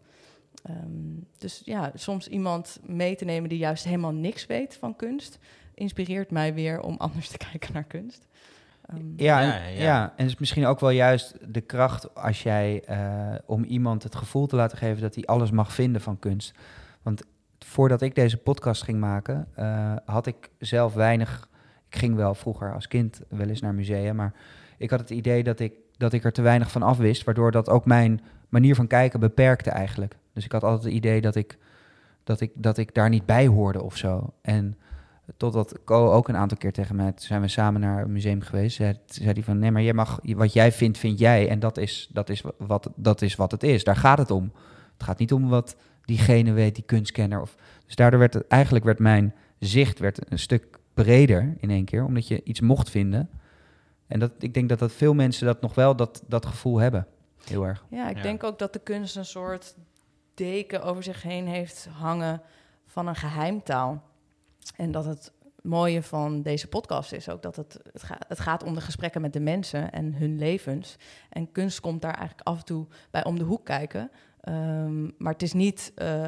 Ehm, 0.63 1.23
dus 1.39 1.63
ja, 1.65 1.91
soms 1.95 2.29
iemand 2.29 2.81
mee 2.87 3.17
te 3.17 3.25
nemen 3.25 3.49
die 3.49 3.59
juist 3.59 3.85
helemaal 3.85 4.13
niks 4.13 4.47
weet 4.47 4.77
van 4.77 4.97
kunst, 4.97 5.39
inspireert 5.75 6.31
mij 6.31 6.55
weer 6.55 6.81
om 6.81 6.97
anders 7.07 7.29
te 7.29 7.39
kijken 7.39 7.73
naar 7.73 7.85
kunst. 7.85 8.27
Ehm, 8.87 8.99
Ja, 9.17 9.41
Ja, 9.41 9.65
en, 9.65 9.73
ja. 9.75 9.83
ja. 9.83 10.03
en 10.03 10.23
het 10.25 10.27
is 10.27 10.39
misschien 10.39 10.67
ook 10.67 10.81
wel 10.81 10.91
juist 10.91 11.37
de 11.53 11.61
kracht 11.61 12.15
als 12.15 12.43
jij 12.43 12.83
eh, 12.85 13.35
om 13.47 13.65
iemand 13.65 14.03
het 14.03 14.15
gevoel 14.15 14.47
te 14.47 14.57
laten 14.57 14.79
geven 14.79 15.03
dat 15.03 15.15
hij 15.15 15.25
alles 15.25 15.51
mag 15.51 15.73
vinden 15.73 16.01
van 16.01 16.19
kunst. 16.19 16.55
Want 17.03 17.23
voordat 17.59 18.03
ik 18.03 18.15
deze 18.15 18.37
podcast 18.37 18.83
ging 18.83 19.01
maken, 19.01 19.49
eh, 19.55 19.97
had 20.05 20.27
ik 20.27 20.51
zelf 20.59 20.95
weinig. 20.95 21.49
Ik 21.89 21.97
ging 21.97 22.15
wel 22.15 22.35
vroeger 22.35 22.75
als 22.75 22.89
kind 22.89 23.21
wel 23.29 23.49
eens 23.49 23.61
naar 23.61 23.75
musea, 23.75 24.13
maar 24.13 24.35
ik 24.79 24.91
had 24.91 25.01
het 25.01 25.11
idee 25.11 25.43
dat 25.43 25.61
ik, 25.61 25.73
dat 25.97 26.13
ik 26.13 26.25
er 26.25 26.33
te 26.33 26.43
weinig 26.43 26.71
van 26.71 26.83
afwist, 26.83 27.25
waardoor 27.25 27.51
dat 27.51 27.69
ook 27.69 27.85
mijn 27.85 28.21
manier 28.49 28.75
van 28.75 28.87
kijken 28.87 29.21
beperkte 29.21 29.71
eigenlijk. 29.71 30.17
Dus 30.33 30.45
ik 30.45 30.53
had 30.53 30.65
altijd 30.65 30.85
het 30.85 30.93
idee 30.93 31.21
dat 31.21 31.35
ik, 31.35 31.59
dat 32.25 32.41
ik, 32.41 32.51
dat 32.55 32.79
ik 32.79 32.95
daar 32.95 33.09
niet 33.09 33.27
bij 33.27 33.47
hoorde 33.47 33.83
of 33.83 33.97
zo. 33.97 34.33
En 34.43 34.77
Totdat 35.37 35.79
Co 35.85 36.11
ook 36.13 36.29
een 36.29 36.37
aantal 36.37 36.59
keer 36.59 36.73
tegen 36.73 36.97
mij, 36.97 37.13
zijn 37.17 37.41
we 37.41 37.49
samen 37.49 37.81
naar 37.81 38.03
een 38.03 38.13
museum 38.13 38.41
geweest, 38.41 38.77
zei, 38.77 38.95
zei 39.07 39.33
hij 39.33 39.43
van, 39.43 39.59
nee, 39.59 39.71
maar 39.71 39.83
jij 39.83 39.93
mag, 39.93 40.21
wat 40.23 40.53
jij 40.53 40.73
vindt, 40.73 40.99
vind 40.99 41.19
jij. 41.19 41.49
En 41.49 41.59
dat 41.59 41.77
is, 41.77 42.09
dat, 42.13 42.29
is 42.29 42.43
wat, 42.59 42.91
dat 42.97 43.23
is 43.23 43.37
wat 43.37 43.51
het 43.51 43.63
is. 43.63 43.85
Daar 43.85 43.97
gaat 43.97 44.19
het 44.19 44.31
om. 44.31 44.53
Het 44.93 45.03
gaat 45.03 45.19
niet 45.19 45.33
om 45.33 45.49
wat 45.49 45.77
diegene 46.05 46.53
weet, 46.53 46.75
die 46.75 46.85
kunstkenner. 46.85 47.41
Of, 47.41 47.57
dus 47.87 47.95
daardoor 47.95 48.19
werd 48.19 48.35
het, 48.35 48.47
eigenlijk 48.47 48.85
werd 48.85 48.99
mijn 48.99 49.35
zicht 49.59 49.99
werd 49.99 50.33
een 50.33 50.39
stuk 50.39 50.79
breder 50.95 51.55
in 51.59 51.71
één 51.71 51.85
keer, 51.85 52.05
omdat 52.05 52.29
je 52.29 52.41
iets 52.45 52.61
mocht 52.61 52.91
vinden. 52.91 53.29
En 54.07 54.19
dat, 54.21 54.31
ik 54.39 54.55
denk 54.55 54.69
dat, 54.69 54.79
dat 54.79 54.93
veel 54.93 55.15
mensen 55.15 55.47
dat 55.47 55.61
nog 55.61 55.75
wel 55.75 55.97
dat, 55.97 56.23
dat 56.27 56.47
gevoel 56.47 56.79
hebben. 56.79 57.07
Heel 57.45 57.65
erg. 57.67 57.85
Ja, 57.91 58.09
ik 58.09 58.17
Ja. 58.17 58.23
denk 58.23 58.45
ook 58.45 58.59
dat 58.59 58.73
de 58.73 58.79
kunst 58.79 59.17
een 59.17 59.25
soort 59.25 59.75
deken 60.35 60.83
over 60.83 61.03
zich 61.03 61.23
heen 61.23 61.47
heeft 61.47 61.89
hangen 61.93 62.43
van 62.87 63.07
een 63.07 63.17
geheimtaal. 63.17 64.03
En 64.77 64.91
dat 64.93 65.05
het 65.05 65.33
mooie 65.63 66.03
van 66.03 66.43
deze 66.43 66.69
podcast 66.69 67.13
is 67.13 67.29
ook 67.29 67.43
dat 67.43 67.57
het, 67.57 67.79
het, 67.93 68.03
ga- 68.03 68.19
het 68.29 68.41
gaat 68.41 68.63
om 68.65 68.75
de 68.75 68.81
gesprekken 68.81 69.21
met 69.21 69.33
de 69.33 69.41
mensen 69.41 69.93
en 69.93 70.15
hun 70.15 70.39
levens. 70.39 70.97
En 71.31 71.53
kunst 71.53 71.81
komt 71.81 72.03
daar 72.03 72.15
eigenlijk 72.15 72.49
af 72.49 72.59
en 72.59 72.65
toe 72.65 72.87
bij 73.11 73.25
om 73.25 73.39
de 73.39 73.45
hoek 73.45 73.65
kijken. 73.65 74.11
Ehm, 74.41 75.03
maar 75.19 75.33
het 75.33 75.43
is 75.43 75.53
niet 75.53 75.93
eh, 75.95 76.25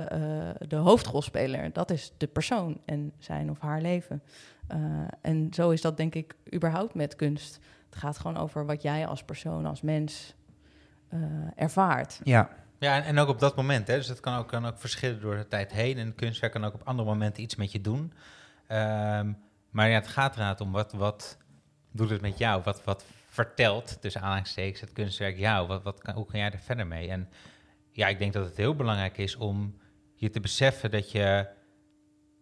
eh, 0.50 0.54
de 0.68 0.76
hoofdrolspeler, 0.76 1.72
dat 1.72 1.90
is 1.90 2.12
de 2.16 2.26
persoon 2.26 2.80
en 2.84 3.12
zijn 3.18 3.50
of 3.50 3.58
haar 3.60 3.80
leven. 3.80 4.22
Eh, 4.68 4.78
en 5.20 5.48
zo 5.54 5.70
is 5.70 5.80
dat 5.80 5.96
denk 5.96 6.14
ik 6.14 6.34
überhaupt 6.54 6.94
met 6.94 7.16
kunst. 7.16 7.58
Het 7.90 7.98
gaat 7.98 8.18
gewoon 8.18 8.36
over 8.36 8.66
wat 8.66 8.82
jij 8.82 9.06
als 9.06 9.22
persoon, 9.22 9.66
als 9.66 9.80
mens 9.80 10.34
eh, 11.08 11.20
ervaart. 11.54 12.20
Ja, 12.24 12.50
Ja, 12.78 12.96
en, 12.96 13.04
en 13.04 13.18
ook 13.18 13.28
op 13.28 13.38
dat 13.38 13.56
moment. 13.56 13.86
Hè? 13.86 13.96
Dus 13.96 14.08
het 14.08 14.20
kan 14.20 14.38
ook, 14.38 14.48
kan 14.48 14.66
ook 14.66 14.78
verschillen 14.78 15.20
door 15.20 15.36
de 15.36 15.48
tijd 15.48 15.72
heen. 15.72 15.98
En 15.98 16.14
kunstwerk 16.14 16.52
kan 16.52 16.64
ook 16.64 16.74
op 16.74 16.82
andere 16.84 17.08
momenten 17.08 17.42
iets 17.42 17.56
met 17.56 17.72
je 17.72 17.80
doen. 17.80 18.12
Ehm, 18.66 19.32
maar 19.70 19.88
ja, 19.88 19.94
het 19.94 20.06
gaat 20.06 20.32
inderdaad 20.32 20.60
om 20.60 20.72
wat, 20.72 20.92
wat 20.92 21.38
doet 21.92 22.10
het 22.10 22.20
met 22.20 22.38
jou? 22.38 22.62
Wat, 22.62 22.84
wat 22.84 23.04
vertelt, 23.28 24.00
tussen 24.00 24.20
aanhalingstekens, 24.20 24.80
het 24.80 24.92
kunstwerk 24.92 25.38
jou? 25.38 25.66
Wat, 25.66 25.82
wat 25.82 25.98
kan, 25.98 26.14
hoe 26.14 26.26
kan 26.26 26.38
jij 26.38 26.50
er 26.50 26.58
verder 26.58 26.86
mee? 26.86 27.10
En 27.10 27.28
ja, 27.92 28.08
ik 28.08 28.18
denk 28.18 28.32
dat 28.32 28.44
het 28.44 28.56
heel 28.56 28.74
belangrijk 28.74 29.18
is 29.18 29.36
om 29.36 29.78
je 30.14 30.30
te 30.30 30.40
beseffen 30.40 30.90
dat 30.90 31.10
je 31.10 31.48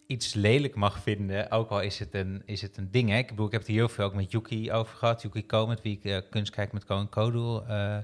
iets 0.06 0.34
lelijk 0.34 0.74
mag 0.74 1.02
vinden, 1.02 1.50
ook 1.50 1.70
al 1.70 1.80
is 1.80 1.98
het 1.98 2.14
een, 2.14 2.42
is 2.44 2.62
het 2.62 2.76
een 2.76 2.90
ding. 2.90 3.10
Hè? 3.10 3.16
Ik 3.16 3.28
bedoel, 3.28 3.46
ik 3.46 3.52
heb 3.52 3.60
het 3.60 3.70
heel 3.70 3.88
veel 3.88 4.04
ook 4.04 4.14
met 4.14 4.32
Yuki 4.32 4.72
over 4.72 4.96
gehad. 4.96 5.22
Yuki 5.22 5.46
Ko, 5.46 5.66
met 5.66 5.82
wie 5.82 5.96
ik 5.96 6.04
eh, 6.04 6.18
kunst 6.30 6.52
kijk 6.52 6.72
met 6.72 6.84
Ko 6.84 6.98
en 6.98 7.08
Kodoel. 7.08 7.66
eh, 7.66 7.96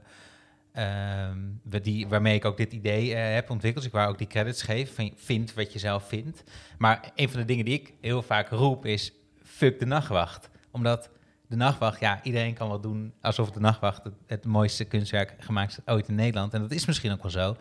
ehm, 0.73 1.39
die, 1.63 2.09
waarmee 2.09 2.35
ik 2.35 2.45
ook 2.45 2.57
dit 2.57 2.73
idee 2.73 3.15
eh, 3.15 3.35
heb 3.35 3.51
ontwikkeld. 3.51 3.85
Dus 3.85 3.93
ik 3.93 3.99
waar 3.99 4.09
ook 4.09 4.19
die 4.19 4.27
credits 4.27 4.63
geef. 4.63 4.95
Vind 5.17 5.55
wat 5.55 5.73
je 5.73 5.79
zelf 5.79 6.09
vindt. 6.09 6.43
Maar 6.79 7.13
een 7.15 7.29
van 7.29 7.41
de 7.41 7.47
dingen 7.47 7.65
die 7.65 7.75
ik 7.75 7.93
heel 8.01 8.23
vaak 8.23 8.49
roep 8.49 8.87
is... 8.87 9.13
fuck 9.43 9.79
de 9.79 9.87
nachtwacht. 9.87 10.51
Omdat 10.71 11.11
de 11.47 11.57
nachtwacht, 11.57 12.01
ja, 12.01 12.21
iedereen 12.23 12.55
kan 12.55 12.69
wel 12.69 12.81
doen... 12.81 13.13
alsof 13.21 13.51
de 13.51 13.61
nachtwacht 13.61 14.05
het, 14.05 14.15
het 14.27 14.45
mooiste 14.45 14.85
kunstwerk 14.85 15.35
gemaakt 15.39 15.71
is 15.71 15.93
ooit 15.93 16.09
in 16.09 16.15
Nederland. 16.15 16.55
En 16.55 16.61
dat 16.61 16.71
is 16.71 16.87
misschien 16.87 17.13
ook 17.13 17.23
wel 17.23 17.31
zo. 17.31 17.57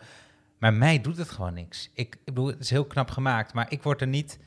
Maar 0.60 0.74
mij 0.74 1.00
doet 1.00 1.16
het 1.16 1.30
gewoon 1.30 1.54
niks. 1.54 1.90
Ik, 1.94 2.14
ik 2.14 2.24
bedoel, 2.24 2.46
het 2.46 2.60
is 2.60 2.70
heel 2.70 2.84
knap 2.84 3.10
gemaakt, 3.10 3.54
maar 3.54 3.72
ik 3.72 3.82
word 3.82 4.00
er 4.00 4.06
niet, 4.06 4.38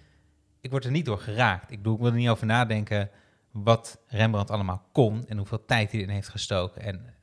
ik 0.62 0.72
word 0.72 0.86
er 0.86 0.92
niet 0.92 1.06
door 1.06 1.20
geraakt. 1.20 1.72
Ik, 1.72 1.78
bedoel, 1.78 1.94
ik 1.94 2.00
wil 2.02 2.10
er 2.10 2.18
niet 2.18 2.30
over 2.30 2.46
nadenken 2.46 3.10
wat 3.52 4.02
Rembrandt 4.08 4.52
allemaal 4.52 4.90
kon 4.92 5.28
en 5.28 5.38
hoeveel 5.38 5.66
tijd 5.66 5.92
hij 5.92 6.00
erin 6.00 6.14
heeft 6.14 6.30
gestoken. 6.30 6.82
En 6.82 7.14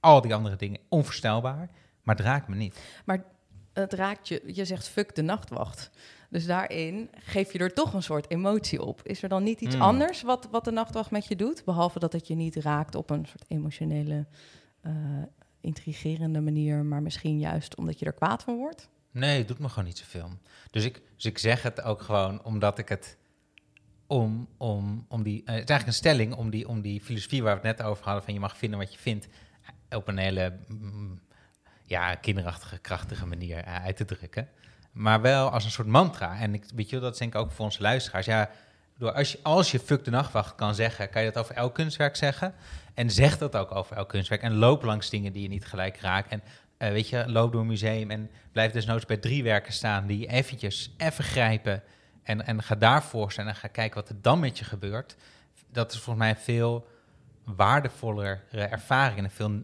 al 0.00 0.20
die 0.20 0.34
andere 0.34 0.56
dingen, 0.56 0.80
onvoorstelbaar, 0.88 1.70
maar 2.02 2.16
het 2.16 2.24
raakt 2.24 2.48
me 2.48 2.54
niet. 2.56 2.80
Het 3.72 3.92
raakt 3.92 4.28
je, 4.28 4.42
je 4.46 4.64
zegt 4.64 4.88
fuck 4.88 5.14
de 5.14 5.22
nachtwacht. 5.22 5.90
Dus 6.30 6.46
daarin 6.46 7.10
geef 7.14 7.52
je 7.52 7.58
er 7.58 7.74
toch 7.74 7.92
een 7.94 8.02
soort 8.02 8.30
emotie 8.30 8.82
op. 8.82 9.00
Is 9.02 9.22
er 9.22 9.28
dan 9.28 9.42
niet 9.42 9.60
iets 9.60 9.74
Hmm. 9.74 9.84
anders 9.84 10.22
wat, 10.22 10.48
wat 10.50 10.64
de 10.64 10.70
nachtwacht 10.70 11.10
met 11.10 11.26
je 11.26 11.36
doet? 11.36 11.64
Behalve 11.64 11.98
dat 11.98 12.12
het 12.12 12.26
je 12.26 12.34
niet 12.34 12.56
raakt 12.56 12.94
op 12.94 13.10
een 13.10 13.26
soort 13.26 13.44
emotionele, 13.48 14.26
eh, 14.80 14.92
intrigerende 15.64 16.40
manier, 16.40 16.84
maar 16.84 17.02
misschien 17.02 17.38
juist 17.38 17.76
omdat 17.76 17.98
je 17.98 18.06
er 18.06 18.12
kwaad 18.12 18.42
van 18.42 18.56
wordt? 18.56 18.88
Nee, 19.10 19.38
het 19.38 19.48
doet 19.48 19.58
me 19.58 19.68
gewoon 19.68 19.84
niet 19.84 19.98
zoveel. 19.98 20.30
Dus 20.70 20.84
ik, 20.84 21.02
dus 21.16 21.24
ik 21.24 21.38
zeg 21.38 21.62
het 21.62 21.82
ook 21.82 22.02
gewoon 22.02 22.44
omdat 22.44 22.78
ik 22.78 22.88
het 22.88 23.16
om, 24.06 24.48
om, 24.56 25.06
om 25.08 25.22
die. 25.22 25.42
eh, 25.44 25.54
het 25.54 25.62
is 25.62 25.68
eigenlijk 25.68 25.86
een 25.86 25.92
stelling 25.92 26.34
om 26.34 26.50
die, 26.50 26.68
om 26.68 26.80
die 26.80 27.00
filosofie 27.00 27.42
waar 27.42 27.60
we 27.60 27.68
het 27.68 27.78
net 27.78 27.86
over 27.86 28.04
hadden: 28.04 28.24
van 28.24 28.34
je 28.34 28.40
mag 28.40 28.56
vinden 28.56 28.78
wat 28.78 28.92
je 28.92 28.98
vindt. 28.98 29.28
op 29.90 30.08
een 30.08 30.18
hele 30.18 30.58
mm, 30.68 31.20
ja, 31.86 32.14
kinderachtige, 32.14 32.78
krachtige 32.78 33.26
manier 33.26 33.58
eh, 33.58 33.84
uit 33.84 33.96
te 33.96 34.04
drukken. 34.04 34.48
Maar 34.92 35.20
wel 35.20 35.50
als 35.50 35.64
een 35.64 35.70
soort 35.70 35.88
mantra. 35.88 36.38
En 36.38 36.54
ik, 36.54 36.64
weet 36.74 36.90
je, 36.90 36.98
dat 36.98 37.18
denk 37.18 37.34
ik 37.34 37.40
ook 37.40 37.50
voor 37.52 37.64
onze 37.64 37.82
luisteraars. 37.82 38.26
Ja, 38.26 38.50
door 38.98 39.12
als, 39.42 39.70
je, 39.70 39.78
fuck 39.78 40.04
de 40.04 40.10
nachtwacht 40.10 40.54
kan 40.54 40.74
zeggen, 40.74 41.10
kan 41.10 41.22
je 41.22 41.30
dat 41.30 41.42
over 41.42 41.54
elk 41.54 41.74
kunstwerk 41.74 42.16
zeggen. 42.16 42.54
En 42.94 43.10
zeg 43.10 43.38
dat 43.38 43.56
ook 43.56 43.74
over 43.74 43.96
elk 43.96 44.08
kunstwerk. 44.08 44.42
En 44.42 44.54
loop 44.54 44.82
langs 44.82 45.10
dingen 45.10 45.32
die 45.32 45.42
je 45.42 45.48
niet 45.48 45.66
gelijk 45.66 45.96
raakt. 45.96 46.30
En 46.30 46.42
eh, 46.76 46.90
weet 46.90 47.08
je, 47.08 47.24
loop 47.26 47.52
door 47.52 47.60
een 47.60 47.66
museum 47.66 48.10
en 48.10 48.30
blijf 48.52 48.72
desnoods 48.72 49.06
bij 49.06 49.16
drie 49.16 49.42
werken 49.42 49.72
staan 49.72 50.06
die 50.06 50.18
je 50.18 50.26
eventjes 50.26 50.94
even 50.96 51.24
grijpen. 51.24 51.82
En, 52.22 52.46
en 52.46 52.62
ga 52.62 52.74
daarvoor 52.74 53.32
staan 53.32 53.48
en 53.48 53.54
ga 53.54 53.68
kijken 53.68 54.00
wat 54.00 54.08
er 54.08 54.20
dan 54.20 54.40
met 54.40 54.58
je 54.58 54.64
gebeurt. 54.64 55.16
Dat 55.70 55.92
is 55.92 55.98
volgens 55.98 56.24
mij 56.24 56.36
veel 56.36 56.86
waardevoller 57.44 58.44
eh, 58.50 58.72
ervaring 58.72 59.18
en 59.18 59.30
veel... 59.30 59.62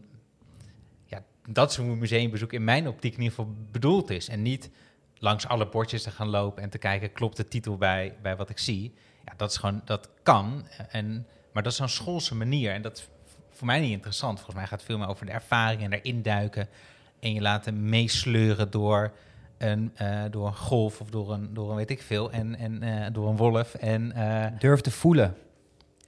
Ja, 1.05 1.23
dat 1.47 1.71
is 1.71 1.77
hoe 1.77 1.89
een 1.89 1.97
museumbezoek 1.97 2.53
in 2.53 2.63
mijn 2.63 2.87
optiek 2.87 3.13
in 3.13 3.21
ieder 3.21 3.35
geval 3.35 3.55
bedoeld 3.71 4.09
is. 4.09 4.27
En 4.27 4.41
niet 4.41 4.69
langs 5.17 5.47
alle 5.47 5.67
bordjes 5.67 6.03
te 6.03 6.11
gaan 6.11 6.27
lopen 6.27 6.63
en 6.63 6.69
te 6.69 6.77
kijken, 6.77 7.11
klopt 7.11 7.37
de 7.37 7.47
titel 7.47 7.77
bij, 7.77 8.15
bij 8.21 8.35
wat 8.35 8.49
ik 8.49 8.57
zie? 8.57 8.93
Ja, 9.31 9.37
dat 9.37 9.51
is 9.51 9.57
gewoon, 9.57 9.81
dat 9.85 10.09
kan. 10.23 10.65
En, 10.89 11.27
maar 11.51 11.63
dat 11.63 11.71
is 11.71 11.77
zo'n 11.77 11.89
schoolse 11.89 12.35
manier. 12.35 12.73
En 12.73 12.81
dat 12.81 12.97
is 12.97 13.07
voor 13.51 13.65
mij 13.67 13.79
niet 13.79 13.91
interessant. 13.91 14.35
Volgens 14.35 14.55
mij 14.55 14.65
gaat 14.67 14.79
het 14.79 14.87
veel 14.87 14.97
meer 14.97 15.07
over 15.07 15.25
de 15.25 15.31
ervaring 15.31 15.83
en 15.83 15.93
erin 15.93 16.21
duiken. 16.21 16.67
En 17.19 17.33
je 17.33 17.41
laten 17.41 17.89
meesleuren 17.89 18.71
door 18.71 19.11
een, 19.57 19.91
eh, 19.95 20.21
door 20.31 20.47
een 20.47 20.55
golf 20.55 21.01
of 21.01 21.09
door 21.09 21.33
een, 21.33 21.53
door 21.53 21.69
een 21.69 21.75
weet 21.75 21.89
ik 21.89 22.01
veel. 22.01 22.31
En, 22.31 22.55
en 22.55 22.83
eh, 22.83 23.13
door 23.13 23.29
een 23.29 23.37
wolf. 23.37 23.73
En 23.73 24.11
eh, 24.11 24.59
durf 24.59 24.81
te 24.81 24.91
voelen. 24.91 25.35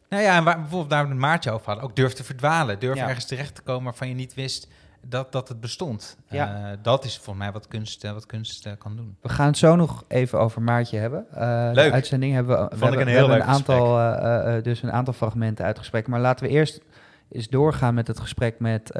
nou 0.09 0.23
ja, 0.23 0.37
en 0.37 0.43
waar, 0.43 0.59
bijvoorbeeld 0.59 0.89
daar 0.89 1.03
we 1.03 1.09
het 1.09 1.19
Maartje 1.19 1.51
over 1.51 1.65
hadden, 1.65 1.83
ook 1.83 1.95
durf 1.95 2.13
te 2.13 2.23
verdwalen. 2.23 2.79
Durf 2.79 2.97
Ja. 2.97 3.07
ergens 3.07 3.25
terecht 3.25 3.55
te 3.55 3.61
komen 3.61 3.83
waarvan 3.83 4.07
je 4.07 4.13
niet 4.13 4.33
wist 4.33 4.67
dat, 5.05 5.31
dat 5.31 5.47
het 5.47 5.59
bestond. 5.59 6.17
Ja. 6.29 6.71
Eh, 6.71 6.77
dat 6.81 7.05
is 7.05 7.15
volgens 7.15 7.37
mij 7.37 7.51
wat 7.51 7.67
kunst, 7.67 8.03
eh, 8.03 8.11
wat 8.11 8.25
kunst 8.25 8.65
eh, 8.65 8.73
kan 8.77 8.95
doen. 8.95 9.17
We 9.21 9.29
gaan 9.29 9.47
het 9.47 9.57
zo 9.57 9.75
nog 9.75 10.03
even 10.07 10.39
over 10.39 10.61
Maartje 10.61 10.97
hebben. 10.97 11.25
Leuk. 11.73 11.85
De 11.85 11.91
uitzending 11.91 12.33
hebben 12.33 12.57
we, 12.57 12.75
we 12.77 12.85
hebben, 12.85 13.01
een 13.01 13.07
heel 13.07 13.27
leuk 13.27 13.41
een 13.41 13.43
aantal, 13.43 14.61
dus 14.61 14.83
een 14.83 14.91
aantal 14.91 15.13
fragmenten 15.13 15.65
uit 15.65 15.77
gesprek. 15.77 16.07
Maar 16.07 16.19
laten 16.19 16.45
we 16.45 16.51
eerst 16.51 16.81
eens 17.29 17.49
doorgaan 17.49 17.93
met 17.93 18.07
het 18.07 18.19
gesprek 18.19 18.59
met 18.59 18.91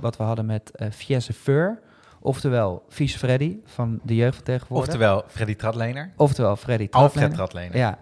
wat 0.00 0.16
we 0.16 0.22
hadden 0.22 0.46
met 0.46 0.70
eh 0.70 0.90
Fiesse 0.90 1.32
Feur. 1.32 1.80
Oftewel 2.22 2.84
Vies 2.88 3.16
Freddy 3.16 3.58
van 3.64 4.00
de 4.02 4.14
jeugdvertegenwoordiger. 4.14 4.94
Oftewel 4.94 5.24
Freddy 5.28 5.54
Tradlener. 5.54 6.12
Oftewel 6.16 6.56
Freddy 6.56 6.86
Alfred 6.90 7.34
Tratlener. 7.34 7.70
Tradlener. 7.70 7.76
Ja. 7.76 7.98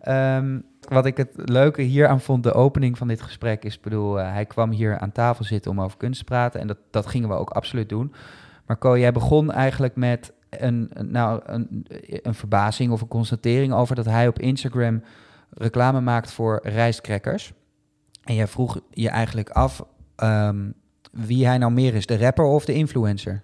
Ehm, 0.00 0.58
wat 0.90 1.06
ik 1.06 1.16
het 1.16 1.30
leuke 1.34 1.82
hier 1.82 2.08
aan 2.08 2.20
vond, 2.20 2.42
de 2.42 2.52
opening 2.52 2.98
van 2.98 3.08
dit 3.08 3.22
gesprek, 3.22 3.64
is, 3.64 3.80
bedoel, 3.80 4.20
eh, 4.20 4.32
hij 4.32 4.44
kwam 4.46 4.70
hier 4.70 4.98
aan 4.98 5.12
tafel 5.12 5.44
zitten 5.44 5.70
om 5.70 5.80
over 5.80 5.96
kunst 5.98 6.18
te 6.18 6.24
praten. 6.24 6.60
En 6.60 6.66
dat, 6.66 6.78
dat 6.90 7.06
gingen 7.06 7.28
we 7.28 7.34
ook 7.34 7.50
absoluut 7.50 7.88
doen. 7.88 8.12
Maar 8.66 8.78
Co, 8.78 8.98
jij 8.98 9.12
begon 9.12 9.52
eigenlijk 9.52 9.96
met 9.96 10.32
een, 10.50 10.90
een- 10.92 11.10
nou, 11.10 11.40
een, 11.44 11.86
een 12.22 12.34
verbazing 12.34 12.92
of 12.92 13.00
een 13.00 13.08
constatering 13.08 13.72
over 13.72 13.94
dat 13.94 14.04
hij 14.04 14.28
op 14.28 14.38
Instagram 14.38 15.02
reclame 15.50 16.00
maakt 16.00 16.30
voor 16.32 16.60
rijstcrackers. 16.62 17.52
En 18.24 18.34
jij 18.34 18.46
vroeg 18.46 18.80
je 18.90 19.08
eigenlijk 19.08 19.50
af 19.50 19.84
ehm, 20.16 20.70
wie 21.12 21.46
hij 21.46 21.58
nou 21.58 21.72
meer 21.72 21.94
is, 21.94 22.06
de 22.06 22.18
rapper 22.18 22.44
of 22.44 22.64
de 22.64 22.74
influencer? 22.74 23.42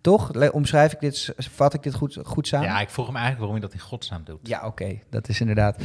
Toch? 0.00 0.50
Omschrijf 0.52 0.92
ik 0.92 1.00
dit, 1.00 1.32
vat 1.36 1.74
ik 1.74 1.82
dit 1.82 1.94
goed, 1.94 2.18
goed 2.24 2.46
samen? 2.46 2.68
Ja, 2.68 2.80
ik 2.80 2.88
vroeg 2.90 3.06
hem 3.06 3.16
eigenlijk 3.16 3.44
waarom 3.44 3.60
hij 3.60 3.68
dat 3.70 3.80
in 3.80 3.86
godsnaam 3.88 4.22
doet. 4.24 4.38
Ja, 4.48 4.66
oké, 4.66 4.98
dat 5.10 5.28
is 5.28 5.40
inderdaad. 5.40 5.76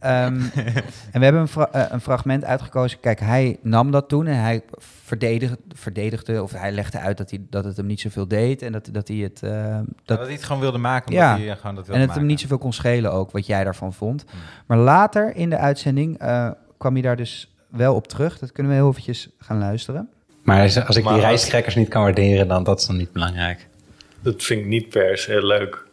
Ehm, 0.00 0.40
en 1.12 1.18
we 1.18 1.24
hebben 1.24 1.40
een, 1.40 1.48
fra- 1.48 1.68
eh, 1.72 1.84
een 1.88 2.00
fragment 2.00 2.44
uitgekozen. 2.44 3.00
Kijk, 3.00 3.20
hij 3.20 3.58
nam 3.62 3.90
dat 3.90 4.08
toen 4.08 4.26
en 4.26 4.40
hij 4.40 4.62
verdedigde, 4.78 5.58
verdedigde 5.68 6.42
of 6.42 6.52
hij 6.52 6.72
legde 6.72 6.98
uit 6.98 7.16
dat, 7.18 7.30
hij, 7.30 7.40
dat 7.50 7.64
het 7.64 7.76
hem 7.76 7.86
niet 7.86 8.00
zoveel 8.00 8.28
deed 8.28 8.62
en 8.62 8.72
dat, 8.72 8.88
dat 8.92 9.08
hij 9.08 9.16
het. 9.16 9.42
eh, 9.42 9.76
Dat, 9.76 9.84
dat, 10.04 10.18
hij 10.20 10.32
het 10.32 10.44
gewoon 10.44 10.60
wilde 10.60 10.78
maken, 10.78 11.12
Ja. 11.12 11.36
hij 11.36 11.50
eh, 11.50 11.56
gewoon 11.56 11.74
dat 11.74 11.86
wilde 11.86 11.92
en 11.92 11.98
het 11.98 12.06
maken. 12.06 12.14
hem 12.14 12.26
niet 12.26 12.40
zoveel 12.40 12.58
kon 12.58 12.72
schelen 12.72 13.12
ook, 13.12 13.30
wat 13.30 13.46
jij 13.46 13.64
daarvan 13.64 13.92
vond. 13.92 14.24
Hmm. 14.30 14.40
Maar 14.66 14.78
later 14.78 15.36
in 15.36 15.50
de 15.50 15.58
uitzending 15.58 16.18
kwam 16.78 16.92
hij 16.92 17.02
daar 17.02 17.16
dus 17.16 17.54
wel 17.68 17.94
op 17.94 18.06
terug. 18.08 18.38
Dat 18.38 18.52
kunnen 18.52 18.72
we 18.72 18.78
heel 18.78 18.88
eventjes 18.88 19.28
gaan 19.38 19.58
luisteren. 19.58 20.08
Maar 20.50 20.62
als 20.62 20.84
als 20.86 20.96
ik 20.96 21.04
Maar 21.04 21.12
die 21.12 21.22
rijstkrekkers 21.22 21.74
niet 21.74 21.88
kan 21.88 22.02
waarderen, 22.02 22.48
dan 22.48 22.64
dat 22.64 22.80
is 22.80 22.86
dan 22.86 22.96
niet 22.96 23.12
belangrijk. 23.12 23.66
Dat 24.22 24.42
vind 24.42 24.60
ik 24.60 24.66
niet 24.66 24.88
per 24.88 25.18
se 25.18 25.46
leuk. 25.46 25.84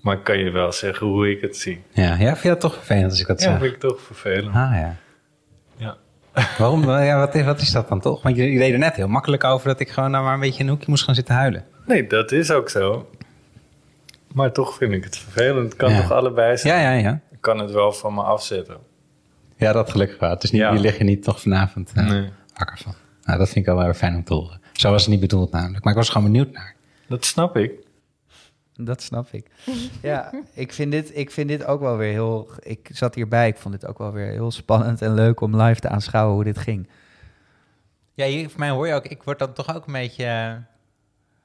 Maar 0.00 0.16
ik 0.16 0.24
kan 0.24 0.38
je 0.38 0.50
wel 0.50 0.72
zeggen 0.72 1.06
hoe 1.06 1.30
ik 1.30 1.40
het 1.40 1.56
zie. 1.56 1.82
Ja, 1.92 2.14
ja 2.14 2.16
vind 2.30 2.42
je 2.42 2.48
dat 2.48 2.60
toch 2.60 2.74
vervelend 2.74 3.10
als 3.10 3.20
ik 3.20 3.26
dat 3.26 3.42
Ja, 3.42 3.50
zeg? 3.50 3.60
vind 3.60 3.72
ik 3.72 3.80
toch 3.80 4.00
vervelend. 4.00 4.54
Ah 4.54 4.72
ja. 4.74 4.96
Ja. 5.76 5.96
Waarom? 6.58 6.90
Ja, 6.90 7.18
wat, 7.18 7.34
is, 7.34 7.44
wat 7.44 7.60
is 7.60 7.72
dat 7.72 7.88
dan 7.88 8.00
toch? 8.00 8.22
Want 8.22 8.36
je, 8.36 8.52
je 8.52 8.58
deed 8.58 8.72
er 8.72 8.78
net 8.78 8.96
heel 8.96 9.08
makkelijk 9.08 9.44
over 9.44 9.68
dat 9.68 9.80
ik 9.80 9.88
gewoon 9.90 10.10
nou 10.10 10.24
maar 10.24 10.34
een 10.34 10.40
beetje 10.40 10.58
in 10.60 10.64
een 10.64 10.70
hoekje 10.72 10.90
moest 10.90 11.04
gaan 11.04 11.14
zitten 11.14 11.34
huilen. 11.34 11.64
Nee, 11.86 12.06
dat 12.06 12.32
is 12.32 12.50
ook 12.50 12.68
zo. 12.68 13.10
Maar 14.32 14.52
toch 14.52 14.74
vind 14.74 14.92
ik 14.92 15.04
het 15.04 15.16
vervelend. 15.18 15.64
Het 15.64 15.76
kan 15.76 15.90
Ja. 15.92 16.00
toch 16.00 16.12
allebei 16.12 16.56
zijn? 16.56 16.80
Ja, 16.82 16.90
ja, 16.92 16.98
ja. 16.98 17.20
Ik 17.30 17.40
kan 17.40 17.58
het 17.58 17.70
wel 17.70 17.92
van 17.92 18.14
me 18.14 18.22
afzetten. 18.22 18.76
Ja, 19.56 19.72
dat 19.72 19.90
gelukkig 19.90 20.18
wel. 20.18 20.30
Het 20.30 20.42
is 20.42 20.50
niet, 20.50 20.60
Ja. 20.60 20.70
die 20.70 20.80
lig 20.80 20.98
je 20.98 21.04
niet 21.04 21.22
toch 21.22 21.40
vanavond 21.40 21.94
Nee. 21.94 22.28
wakker 22.56 22.78
van. 22.78 22.94
Nou, 23.22 23.38
dat 23.38 23.48
vind 23.48 23.66
ik 23.66 23.72
wel 23.72 23.84
weer 23.84 23.94
fijn 23.94 24.14
om 24.14 24.24
te 24.24 24.34
horen. 24.34 24.60
Zo 24.72 24.90
was 24.90 25.02
het 25.02 25.10
niet 25.10 25.20
bedoeld 25.20 25.50
namelijk. 25.50 25.84
Maar 25.84 25.92
ik 25.92 25.98
was 25.98 26.08
gewoon 26.08 26.32
benieuwd 26.32 26.52
naar. 26.52 26.74
Dat 27.08 27.24
snap 27.24 27.56
ik. 27.56 27.72
Dat 28.72 29.02
snap 29.02 29.28
ik. 29.30 29.50
Ja, 30.02 30.32
ik 30.54 30.72
vind, 30.72 30.92
dit, 30.92 31.16
ik 31.16 31.30
vind 31.30 31.48
dit 31.48 31.64
ook 31.64 31.80
wel 31.80 31.96
weer 31.96 32.12
heel... 32.12 32.50
Ik 32.60 32.88
zat 32.92 33.14
hierbij, 33.14 33.48
ik 33.48 33.56
vond 33.56 33.80
dit 33.80 33.86
ook 33.86 33.98
wel 33.98 34.12
weer 34.12 34.30
heel 34.30 34.50
spannend 34.50 35.02
en 35.02 35.14
leuk 35.14 35.40
om 35.40 35.60
live 35.62 35.80
te 35.80 35.88
aanschouwen 35.88 36.34
hoe 36.34 36.44
dit 36.44 36.58
ging. 36.58 36.88
Ja, 38.14 38.26
hier, 38.26 38.50
voor 38.50 38.58
mij 38.58 38.70
hoor 38.70 38.86
je 38.86 38.94
ook, 38.94 39.06
ik 39.06 39.22
word 39.22 39.38
dan 39.38 39.52
toch 39.52 39.74
ook 39.74 39.86
een 39.86 39.92
beetje, 39.92 40.24
eh, 40.24 40.54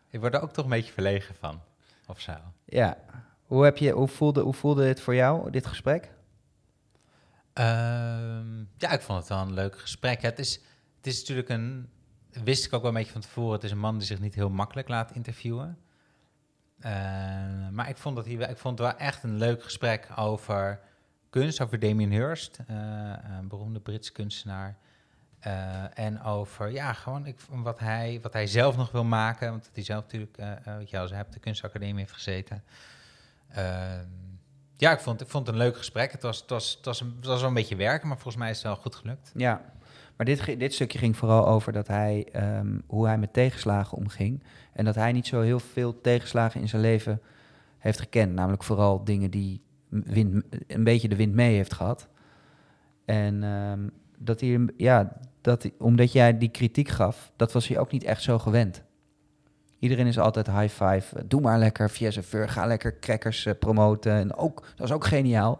ik 0.09 0.19
word 0.19 0.33
er 0.33 0.41
ook 0.41 0.53
toch 0.53 0.63
een 0.63 0.71
beetje 0.71 0.93
verlegen 0.93 1.35
van, 1.39 1.61
of 2.07 2.19
zo. 2.19 2.33
Ja. 2.65 2.97
Hoe, 3.45 3.63
heb 3.63 3.77
je, 3.77 3.91
hoe, 3.91 4.07
voelde, 4.07 4.41
hoe 4.41 4.53
voelde 4.53 4.83
dit 4.83 5.01
voor 5.01 5.15
jou, 5.15 5.51
dit 5.51 5.65
gesprek? 5.65 6.09
Ehm, 7.53 8.59
ja, 8.77 8.91
ik 8.91 9.01
vond 9.01 9.19
het 9.19 9.27
wel 9.27 9.37
een 9.37 9.53
leuk 9.53 9.79
gesprek. 9.79 10.21
Het 10.21 10.39
is, 10.39 10.61
het 11.05 11.13
is 11.13 11.19
natuurlijk 11.19 11.49
een, 11.49 11.89
wist 12.43 12.65
ik 12.65 12.73
ook 12.73 12.81
wel 12.81 12.89
een 12.91 12.97
beetje 12.97 13.11
van 13.11 13.21
tevoren, 13.21 13.53
het 13.53 13.63
is 13.63 13.71
een 13.71 13.77
man 13.79 13.97
die 13.97 14.07
zich 14.07 14.19
niet 14.19 14.35
heel 14.35 14.49
makkelijk 14.49 14.87
laat 14.87 15.11
interviewen. 15.11 15.77
Eh, 16.79 16.91
maar 17.71 17.89
ik 17.89 17.97
vond, 17.97 18.15
dat 18.15 18.25
hij, 18.25 18.37
wel- 18.37 18.49
ik 18.49 18.57
vond 18.57 18.79
het 18.79 18.87
wel 18.87 18.97
echt 18.97 19.23
een 19.23 19.37
leuk 19.37 19.63
gesprek 19.63 20.07
over 20.15 20.79
kunst, 21.29 21.61
over 21.61 21.79
Damien 21.79 22.11
Hirst, 22.11 22.59
eh, 22.67 22.75
een 23.37 23.47
beroemde 23.47 23.79
Britse 23.79 24.11
kunstenaar. 24.11 24.77
Eh, 25.39 25.99
en 25.99 26.21
over, 26.21 26.71
ja, 26.71 26.93
gewoon 26.93 27.25
ik, 27.25 27.39
wat, 27.49 27.79
hij, 27.79 28.19
wat 28.21 28.33
hij 28.33 28.47
zelf 28.47 28.77
nog 28.77 28.91
wil 28.91 29.03
maken. 29.03 29.49
Want 29.49 29.69
hij 29.73 29.83
zelf 29.83 30.03
natuurlijk, 30.03 30.37
weet 30.65 30.89
je 30.89 30.97
wel, 30.97 31.09
hij 31.09 31.21
op 31.21 31.31
de 31.31 31.39
kunstacademie 31.39 31.99
heeft 31.99 32.13
gezeten. 32.13 32.63
Ja, 34.77 34.91
ik 34.91 34.99
vond, 34.99 35.21
ik 35.21 35.27
vond 35.27 35.47
het 35.47 35.55
een 35.55 35.61
leuk 35.61 35.77
gesprek. 35.77 36.11
Het 36.11 36.21
was, 36.21 36.39
het, 36.39 36.49
was, 36.49 36.75
het, 36.75 36.85
was 36.85 37.01
een, 37.01 37.13
het 37.15 37.25
was 37.25 37.39
wel 37.39 37.47
een 37.49 37.55
beetje 37.55 37.75
werken, 37.75 38.07
maar 38.07 38.17
volgens 38.17 38.43
mij 38.43 38.49
is 38.49 38.55
het 38.57 38.65
wel 38.65 38.75
goed 38.75 38.95
gelukt. 38.95 39.31
Ja, 39.35 39.73
maar 40.17 40.25
dit, 40.25 40.59
dit 40.59 40.73
stukje 40.73 40.97
ging 40.97 41.17
vooral 41.17 41.47
over 41.47 41.73
dat 41.73 41.87
hij, 41.87 42.27
ehm, 42.31 42.77
hoe 42.87 43.05
hij 43.05 43.17
met 43.17 43.33
tegenslagen 43.33 43.97
omging. 43.97 44.43
En 44.73 44.85
dat 44.85 44.95
hij 44.95 45.11
niet 45.11 45.27
zo 45.27 45.41
heel 45.41 45.59
veel 45.59 46.01
tegenslagen 46.01 46.61
in 46.61 46.69
zijn 46.69 46.81
leven 46.81 47.21
heeft 47.77 47.99
gekend. 47.99 48.33
Namelijk 48.33 48.63
vooral 48.63 49.03
dingen 49.03 49.31
die 49.31 49.61
wind, 49.89 50.43
een 50.67 50.83
beetje 50.83 51.07
de 51.07 51.15
wind 51.15 51.33
mee 51.33 51.55
heeft 51.55 51.73
gehad. 51.73 52.07
En 53.05 53.43
ehm, 53.43 53.87
dat 54.17 54.39
hij, 54.39 54.67
ja, 54.77 55.17
dat 55.41 55.69
omdat 55.79 56.11
jij 56.11 56.37
die 56.37 56.49
kritiek 56.49 56.87
gaf, 56.87 57.31
dat 57.35 57.51
was 57.51 57.67
hij 57.67 57.77
ook 57.79 57.91
niet 57.91 58.03
echt 58.03 58.21
zo 58.21 58.39
gewend. 58.39 58.83
Iedereen 59.79 60.07
is 60.07 60.19
altijd 60.19 60.47
high 60.47 60.83
five. 60.83 61.15
eh, 61.17 61.23
Doe 61.27 61.41
maar 61.41 61.59
lekker, 61.59 61.89
via 61.89 62.11
Fur, 62.11 62.49
ga 62.49 62.65
lekker 62.65 62.99
crackers 62.99 63.45
eh, 63.45 63.53
promoten. 63.59 64.11
En 64.11 64.35
ook, 64.35 64.67
dat 64.75 64.87
is 64.87 64.93
ook 64.93 65.05
geniaal. 65.05 65.59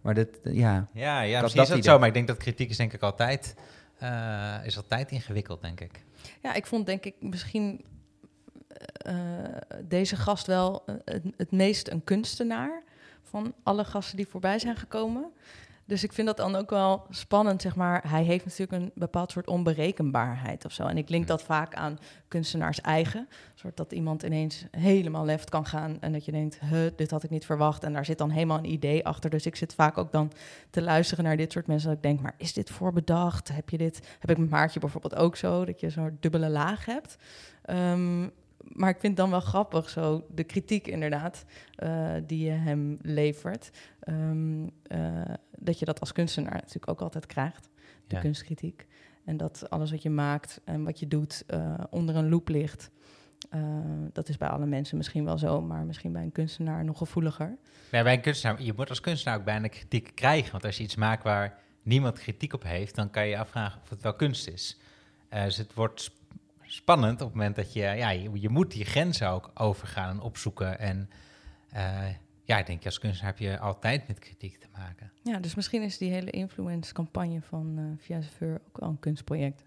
Maar 0.00 0.14
dat, 0.14 0.28
ja, 0.42 0.88
Ja, 0.92 1.20
ja 1.20 1.32
Dat- 1.32 1.42
misschien 1.42 1.62
dat 1.66 1.70
is 1.78 1.84
dat 1.84 1.92
zo. 1.92 1.98
Maar 1.98 2.08
ik 2.08 2.14
denk 2.14 2.26
dat 2.26 2.36
kritiek 2.36 2.70
is 2.70 2.76
denk 2.76 2.92
ik 2.92 3.02
altijd, 3.02 3.54
eh, 4.00 4.56
is 4.64 4.76
altijd 4.76 5.10
ingewikkeld, 5.10 5.60
denk 5.62 5.80
ik. 5.80 6.04
Ja, 6.42 6.54
ik 6.54 6.66
vond 6.66 6.86
denk 6.86 7.04
ik 7.04 7.14
misschien 7.18 7.84
eh, 8.92 9.14
deze 9.84 10.16
gast 10.16 10.46
wel 10.46 10.84
eh, 10.84 10.94
het 11.36 11.50
meest 11.50 11.88
een 11.88 12.04
kunstenaar 12.04 12.82
van 13.22 13.54
alle 13.62 13.84
gasten 13.84 14.16
die 14.16 14.26
voorbij 14.26 14.58
zijn 14.58 14.76
gekomen. 14.76 15.32
Dus 15.90 16.04
ik 16.04 16.12
vind 16.12 16.26
dat 16.26 16.36
dan 16.36 16.56
ook 16.56 16.70
wel 16.70 17.06
spannend, 17.08 17.62
zeg 17.62 17.76
maar. 17.76 18.08
Hij 18.08 18.22
heeft 18.22 18.44
natuurlijk 18.44 18.82
een 18.82 18.90
bepaald 18.94 19.30
soort 19.30 19.46
onberekenbaarheid 19.46 20.64
of 20.64 20.72
zo. 20.72 20.86
En 20.86 20.96
ik 20.96 21.08
link 21.08 21.26
dat 21.26 21.42
vaak 21.42 21.74
aan 21.74 21.98
kunstenaars 22.28 22.80
eigen. 22.80 23.20
Een 23.20 23.58
soort 23.58 23.76
dat 23.76 23.92
iemand 23.92 24.22
ineens 24.22 24.64
helemaal 24.70 25.24
left 25.24 25.50
kan 25.50 25.66
gaan 25.66 25.96
en 26.00 26.12
dat 26.12 26.24
je 26.24 26.32
denkt, 26.32 26.60
huh, 26.60 26.90
dit 26.96 27.10
had 27.10 27.22
ik 27.22 27.30
niet 27.30 27.44
verwacht. 27.44 27.84
En 27.84 27.92
daar 27.92 28.04
zit 28.04 28.18
dan 28.18 28.30
helemaal 28.30 28.58
een 28.58 28.72
idee 28.72 29.06
achter. 29.06 29.30
Dus 29.30 29.46
ik 29.46 29.56
zit 29.56 29.74
vaak 29.74 29.98
ook 29.98 30.12
dan 30.12 30.32
te 30.70 30.82
luisteren 30.82 31.24
naar 31.24 31.36
dit 31.36 31.52
soort 31.52 31.66
mensen. 31.66 31.88
Dat 31.88 31.96
ik 31.96 32.02
denk, 32.02 32.20
maar 32.20 32.34
is 32.36 32.52
dit 32.52 32.70
voorbedacht? 32.70 33.48
Heb 33.48 33.70
je 33.70 33.78
dit? 33.78 34.16
Heb 34.18 34.30
ik 34.30 34.38
met 34.38 34.50
Maartje 34.50 34.80
bijvoorbeeld 34.80 35.16
ook 35.16 35.36
zo, 35.36 35.64
dat 35.64 35.80
je 35.80 35.90
zo'n 35.90 36.16
dubbele 36.20 36.48
laag 36.48 36.84
hebt. 36.84 37.16
Ehm, 37.62 38.28
maar 38.72 38.88
ik 38.90 39.00
vind 39.00 39.06
het 39.12 39.16
dan 39.16 39.30
wel 39.30 39.40
grappig, 39.40 39.88
zo 39.88 40.26
de 40.34 40.44
kritiek 40.44 40.86
inderdaad, 40.86 41.44
eh, 41.74 42.12
die 42.26 42.44
je 42.44 42.50
hem 42.50 42.98
levert. 43.02 43.70
Ehm, 44.00 44.66
eh, 44.82 45.22
dat 45.58 45.78
je 45.78 45.84
dat 45.84 46.00
als 46.00 46.12
kunstenaar 46.12 46.52
natuurlijk 46.54 46.88
ook 46.88 47.00
altijd 47.00 47.26
krijgt, 47.26 47.68
de 48.06 48.14
Ja. 48.14 48.20
kunstkritiek. 48.20 48.86
En 49.24 49.36
dat 49.36 49.70
alles 49.70 49.90
wat 49.90 50.02
je 50.02 50.10
maakt 50.10 50.60
en 50.64 50.84
wat 50.84 51.00
je 51.00 51.08
doet 51.08 51.44
eh, 51.46 51.74
onder 51.90 52.16
een 52.16 52.28
loep 52.28 52.48
ligt. 52.48 52.90
Dat 54.12 54.28
is 54.28 54.36
bij 54.36 54.48
alle 54.48 54.66
mensen 54.66 54.96
misschien 54.96 55.24
wel 55.24 55.38
zo, 55.38 55.60
maar 55.62 55.84
misschien 55.84 56.12
bij 56.12 56.22
een 56.22 56.32
kunstenaar 56.32 56.84
nog 56.84 56.98
gevoeliger. 56.98 57.56
Ja, 57.90 58.02
bij 58.02 58.14
een 58.14 58.20
kunstenaar, 58.20 58.62
je 58.62 58.72
moet 58.76 58.88
als 58.88 59.00
kunstenaar 59.00 59.38
ook 59.38 59.44
bijna 59.44 59.68
kritiek 59.68 60.12
krijgen. 60.14 60.52
Want 60.52 60.64
als 60.64 60.76
je 60.76 60.82
iets 60.82 60.96
maakt 60.96 61.22
waar 61.22 61.58
niemand 61.82 62.18
kritiek 62.18 62.52
op 62.52 62.62
heeft, 62.62 62.94
dan 62.94 63.10
kan 63.10 63.22
je 63.24 63.30
je 63.30 63.38
afvragen 63.38 63.80
of 63.82 63.88
het 63.88 64.02
wel 64.02 64.14
kunst 64.14 64.48
is. 64.48 64.78
Dus 65.30 65.56
het 65.56 65.74
wordt 65.74 66.12
spannend 66.72 67.20
op 67.20 67.26
het 67.26 67.36
moment 67.36 67.56
dat 67.56 67.72
je, 67.72 67.80
ja, 67.80 68.10
je, 68.10 68.30
je 68.32 68.48
moet 68.48 68.70
die 68.72 68.84
grenzen 68.84 69.28
ook 69.28 69.50
overgaan 69.54 70.10
en 70.10 70.20
opzoeken. 70.20 70.78
En 70.78 71.10
eh, 71.70 72.08
ja, 72.44 72.58
ik 72.58 72.66
denk 72.66 72.84
als 72.84 72.98
kunstenaar 72.98 73.32
heb 73.32 73.40
je 73.40 73.58
altijd 73.58 74.08
met 74.08 74.18
kritiek 74.18 74.60
te 74.60 74.66
maken. 74.78 75.12
Ja, 75.22 75.38
dus 75.38 75.54
misschien 75.54 75.82
is 75.82 75.98
die 75.98 76.10
hele 76.10 76.30
influence-campagne 76.30 77.40
van 77.42 77.78
uh, 77.78 77.84
Via 77.98 78.20
Zeveur 78.20 78.60
ook 78.68 78.80
wel 78.80 78.88
een 78.88 78.98
kunstproject. 78.98 79.62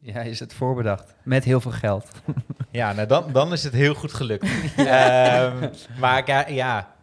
ja, 0.00 0.20
is 0.20 0.40
het 0.40 0.54
voorbedacht. 0.54 1.14
Met 1.22 1.44
heel 1.44 1.60
veel 1.60 1.70
geld. 1.70 2.10
Ja, 2.72 2.92
nou 2.92 3.06
dan, 3.06 3.32
dan 3.32 3.52
is 3.52 3.64
het 3.64 3.72
heel 3.72 3.94
goed 3.94 4.12
gelukt. 4.12 4.44
Ehm, 4.76 5.68
maar 5.98 6.26
ja, 6.26 6.48
ja, 6.48 6.94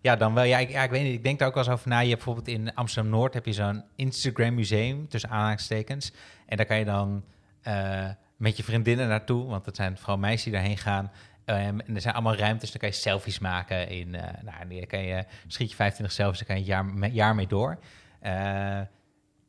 ja, 0.00 0.16
dan 0.16 0.34
wel. 0.34 0.44
Ja 0.44 0.58
ik, 0.58 0.70
ja, 0.70 0.82
ik 0.82 0.90
weet 0.90 1.02
niet. 1.02 1.14
Ik 1.14 1.22
denk 1.22 1.38
daar 1.38 1.48
ook 1.48 1.54
wel 1.54 1.64
eens 1.64 1.72
over 1.72 1.88
na. 1.88 1.98
Je 1.98 2.08
hebt 2.08 2.24
bijvoorbeeld 2.24 2.56
in 2.56 2.74
Amsterdam 2.74 3.12
Noord 3.12 3.34
heb 3.34 3.46
je 3.46 3.52
zo'n 3.52 3.84
Instagram 3.94 4.54
museum 4.54 5.08
tussen 5.08 5.30
aanhalingstekens. 5.30 6.12
En 6.46 6.56
daar 6.56 6.66
kan 6.66 6.78
je 6.78 6.84
dan 6.84 7.24
eh, 7.62 8.08
met 8.40 8.56
je 8.56 8.62
vriendinnen 8.62 9.08
naartoe, 9.08 9.44
want 9.46 9.66
het 9.66 9.76
zijn 9.76 9.96
vooral 9.98 10.18
meisjes 10.18 10.42
die 10.42 10.52
daarheen 10.52 10.78
gaan. 10.78 11.10
Ehm, 11.44 11.78
en 11.80 11.94
er 11.94 12.00
zijn 12.00 12.14
allemaal 12.14 12.36
ruimtes, 12.36 12.70
dan 12.70 12.80
kan 12.80 12.88
je 12.88 12.94
selfies 12.94 13.38
maken. 13.38 13.88
In, 13.88 14.14
eh 14.14 14.42
nou, 14.42 14.68
dan 14.68 14.86
kan 14.86 15.02
je, 15.02 15.24
schiet 15.46 15.70
je 15.70 15.76
25 15.76 16.14
selfies, 16.14 16.38
dan 16.38 16.46
kan 16.46 16.56
je 16.56 16.62
een 16.72 16.98
jaar, 17.00 17.10
jaar 17.10 17.34
mee 17.34 17.46
door. 17.46 17.78
Eh, 18.20 18.80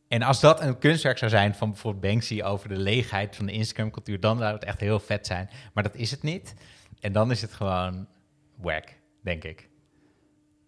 En 0.08 0.21
als 0.21 0.39
dat 0.39 0.62
een 0.62 0.77
kunstwerk 0.80 1.17
zou 1.17 1.32
zijn 1.32 1.56
van 1.56 1.69
bijvoorbeeld 1.69 2.04
Banksy 2.13 2.41
over 2.41 2.69
de 2.69 2.77
leegheid 2.77 3.36
van 3.36 3.45
de 3.45 3.51
Instagram-cultuur, 3.51 4.19
dan 4.19 4.38
zou 4.38 4.54
het 4.54 4.63
echt 4.63 4.80
heel 4.80 4.99
vet 4.99 5.27
zijn. 5.27 5.49
Maar 5.73 5.84
dat 5.84 5.95
is 5.95 6.12
het 6.12 6.21
niet. 6.23 6.54
En 6.99 7.12
dan 7.12 7.32
is 7.32 7.41
het 7.41 7.54
gewoon 7.54 8.08
wack, 8.56 8.88
denk 9.23 9.43
ik. 9.43 9.69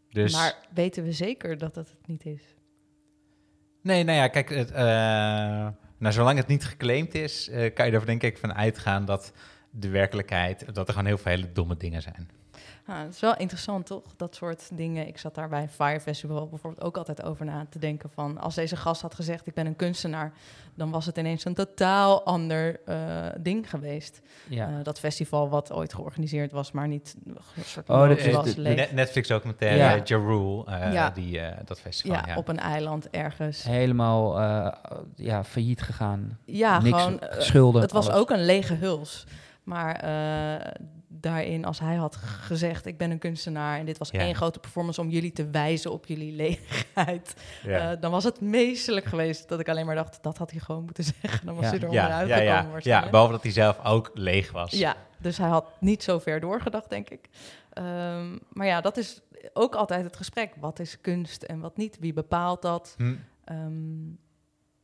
Dus, 0.10 0.34
Maar 0.34 0.56
weten 0.74 1.04
we 1.04 1.12
zeker 1.12 1.58
dat 1.58 1.74
dat 1.74 1.90
het 1.90 2.08
niet 2.08 2.26
is? 2.26 2.42
nee, 3.82 4.04
nou 4.04 4.18
ja, 4.18 4.28
kijk, 4.28 4.50
het, 4.50 4.72
eh, 4.72 5.68
nou, 6.04 6.16
zolang 6.16 6.38
het 6.38 6.48
niet 6.48 6.66
geclaimd 6.66 7.16
is, 7.16 7.50
eh, 7.50 7.74
kan 7.74 7.86
je 7.86 7.92
er 7.92 8.06
denk 8.06 8.24
ik 8.24 8.38
van 8.38 8.54
uitgaan 8.54 9.06
dat 9.06 9.34
de 9.70 9.90
werkelijkheid, 9.90 10.76
dat 10.76 10.88
er 10.88 10.94
gewoon 10.94 11.08
heel 11.08 11.18
veel 11.18 11.32
hele 11.32 11.52
domme 11.52 11.78
dingen 11.78 12.02
zijn. 12.02 12.30
Ah, 12.88 13.00
het 13.00 13.14
is 13.14 13.20
wel 13.20 13.38
interessant, 13.38 13.86
toch? 13.86 14.04
Dat 14.18 14.36
soort 14.36 14.70
dingen. 14.74 15.08
Ik 15.08 15.18
zat 15.18 15.36
daar 15.36 15.50
bij 15.50 15.70
Fire 15.70 16.00
Festival 16.00 16.48
bijvoorbeeld 16.48 16.84
ook 16.86 16.98
altijd 16.98 17.24
over 17.24 17.46
na 17.46 17.66
te 17.70 17.80
denken 17.80 18.10
van... 18.10 18.38
als 18.40 18.56
deze 18.56 18.76
gast 18.76 19.02
had 19.02 19.16
gezegd, 19.16 19.48
ik 19.48 19.54
ben 19.54 19.66
een 19.66 19.76
kunstenaar... 19.76 20.34
dan 20.76 20.92
was 20.92 21.06
het 21.06 21.18
ineens 21.18 21.46
een 21.46 21.54
totaal 21.54 22.24
ander 22.26 22.80
eh, 22.86 22.98
ding 23.40 23.70
geweest. 23.70 24.22
Ja. 24.50 24.68
Eh, 24.68 24.74
dat 24.84 25.00
festival 25.00 25.50
wat 25.50 25.72
ooit 25.72 25.94
georganiseerd 25.94 26.52
was, 26.52 26.72
maar 26.72 26.88
niet... 26.88 27.16
Soort 27.64 27.90
Oh, 27.90 28.08
dat 28.08 28.18
is 28.18 28.34
was, 28.34 28.54
de- 28.54 28.62
leeg. 28.62 28.76
Net- 28.76 28.92
Netflix-documentaire 28.92 29.78
Ja. 29.78 30.02
Ja 30.06 30.18
Rule, 30.18 30.66
eh, 30.66 30.94
Ja. 30.94 31.10
die, 31.10 31.40
eh, 31.40 31.58
dat 31.66 31.80
festival. 31.80 32.16
ja, 32.18 32.24
Ja, 32.28 32.36
op 32.36 32.48
een 32.48 32.60
eiland 32.60 33.10
ergens. 33.10 33.64
Helemaal 33.64 34.40
eh, 34.40 34.74
ja, 35.16 35.44
failliet 35.44 35.82
gegaan. 35.82 36.38
Ja, 36.46 36.82
Niks 36.82 37.02
gewoon... 37.02 37.20
schulden. 37.38 37.82
het 37.82 37.92
was 37.92 38.08
alles. 38.08 38.20
ook 38.20 38.30
een 38.30 38.46
lege 38.46 38.74
huls. 38.74 39.26
Maar 39.64 39.96
eh, 39.96 40.72
daarin, 41.24 41.66
als 41.66 41.80
hij 41.80 41.96
had 41.96 42.16
gezegd, 42.16 42.86
ik 42.86 42.98
ben 42.98 43.12
een 43.12 43.20
kunstenaar... 43.20 43.80
en 43.80 43.86
dit 43.86 43.98
was 43.98 44.10
Ja. 44.10 44.20
één 44.20 44.36
grote 44.36 44.60
performance 44.60 45.02
om 45.02 45.10
jullie 45.10 45.32
te 45.32 45.50
wijzen 45.50 45.92
op 45.92 46.06
jullie 46.06 46.32
leegheid... 46.36 47.34
ja. 47.64 47.92
Eh, 47.92 48.02
dan 48.02 48.12
was 48.12 48.24
het 48.24 48.42
meestelijk 48.42 49.06
geweest 49.06 49.50
dat 49.50 49.60
ik 49.60 49.70
alleen 49.70 49.86
maar 49.86 49.96
dacht, 49.96 50.24
dat 50.24 50.38
had 50.38 50.52
hij 50.52 50.60
gewoon 50.60 50.84
moeten 50.84 51.04
zeggen. 51.22 51.46
Dan 51.46 51.56
was 51.56 51.64
Ja. 51.64 51.70
hij 51.70 51.80
er 51.80 51.92
ja, 51.92 52.04
onderuit 52.04 52.28
ja, 52.46 52.58
gekomen 52.60 52.80
ja, 52.84 53.10
behalve 53.10 53.32
dat 53.32 53.44
hij 53.44 53.52
zelf 53.52 53.86
ook 53.86 54.12
leeg 54.14 54.52
was. 54.52 54.72
Ja, 54.72 54.96
dus 55.18 55.38
hij 55.38 55.50
had 55.50 55.66
niet 55.80 56.04
zo 56.04 56.20
ver 56.20 56.40
doorgedacht, 56.40 56.90
denk 56.90 57.10
ik. 57.10 57.30
Ehm, 57.74 58.38
maar 58.50 58.68
ja, 58.68 58.82
dat 58.82 58.98
is 58.98 59.22
ook 59.54 59.76
altijd 59.76 60.04
het 60.04 60.16
gesprek. 60.16 60.54
Wat 60.60 60.80
is 60.80 61.02
kunst 61.02 61.44
en 61.44 61.60
wat 61.60 61.78
niet? 61.78 61.98
Wie 62.00 62.14
bepaalt 62.14 62.62
dat? 62.62 62.94
Hm, 62.98 63.16
Ehm, 63.46 64.06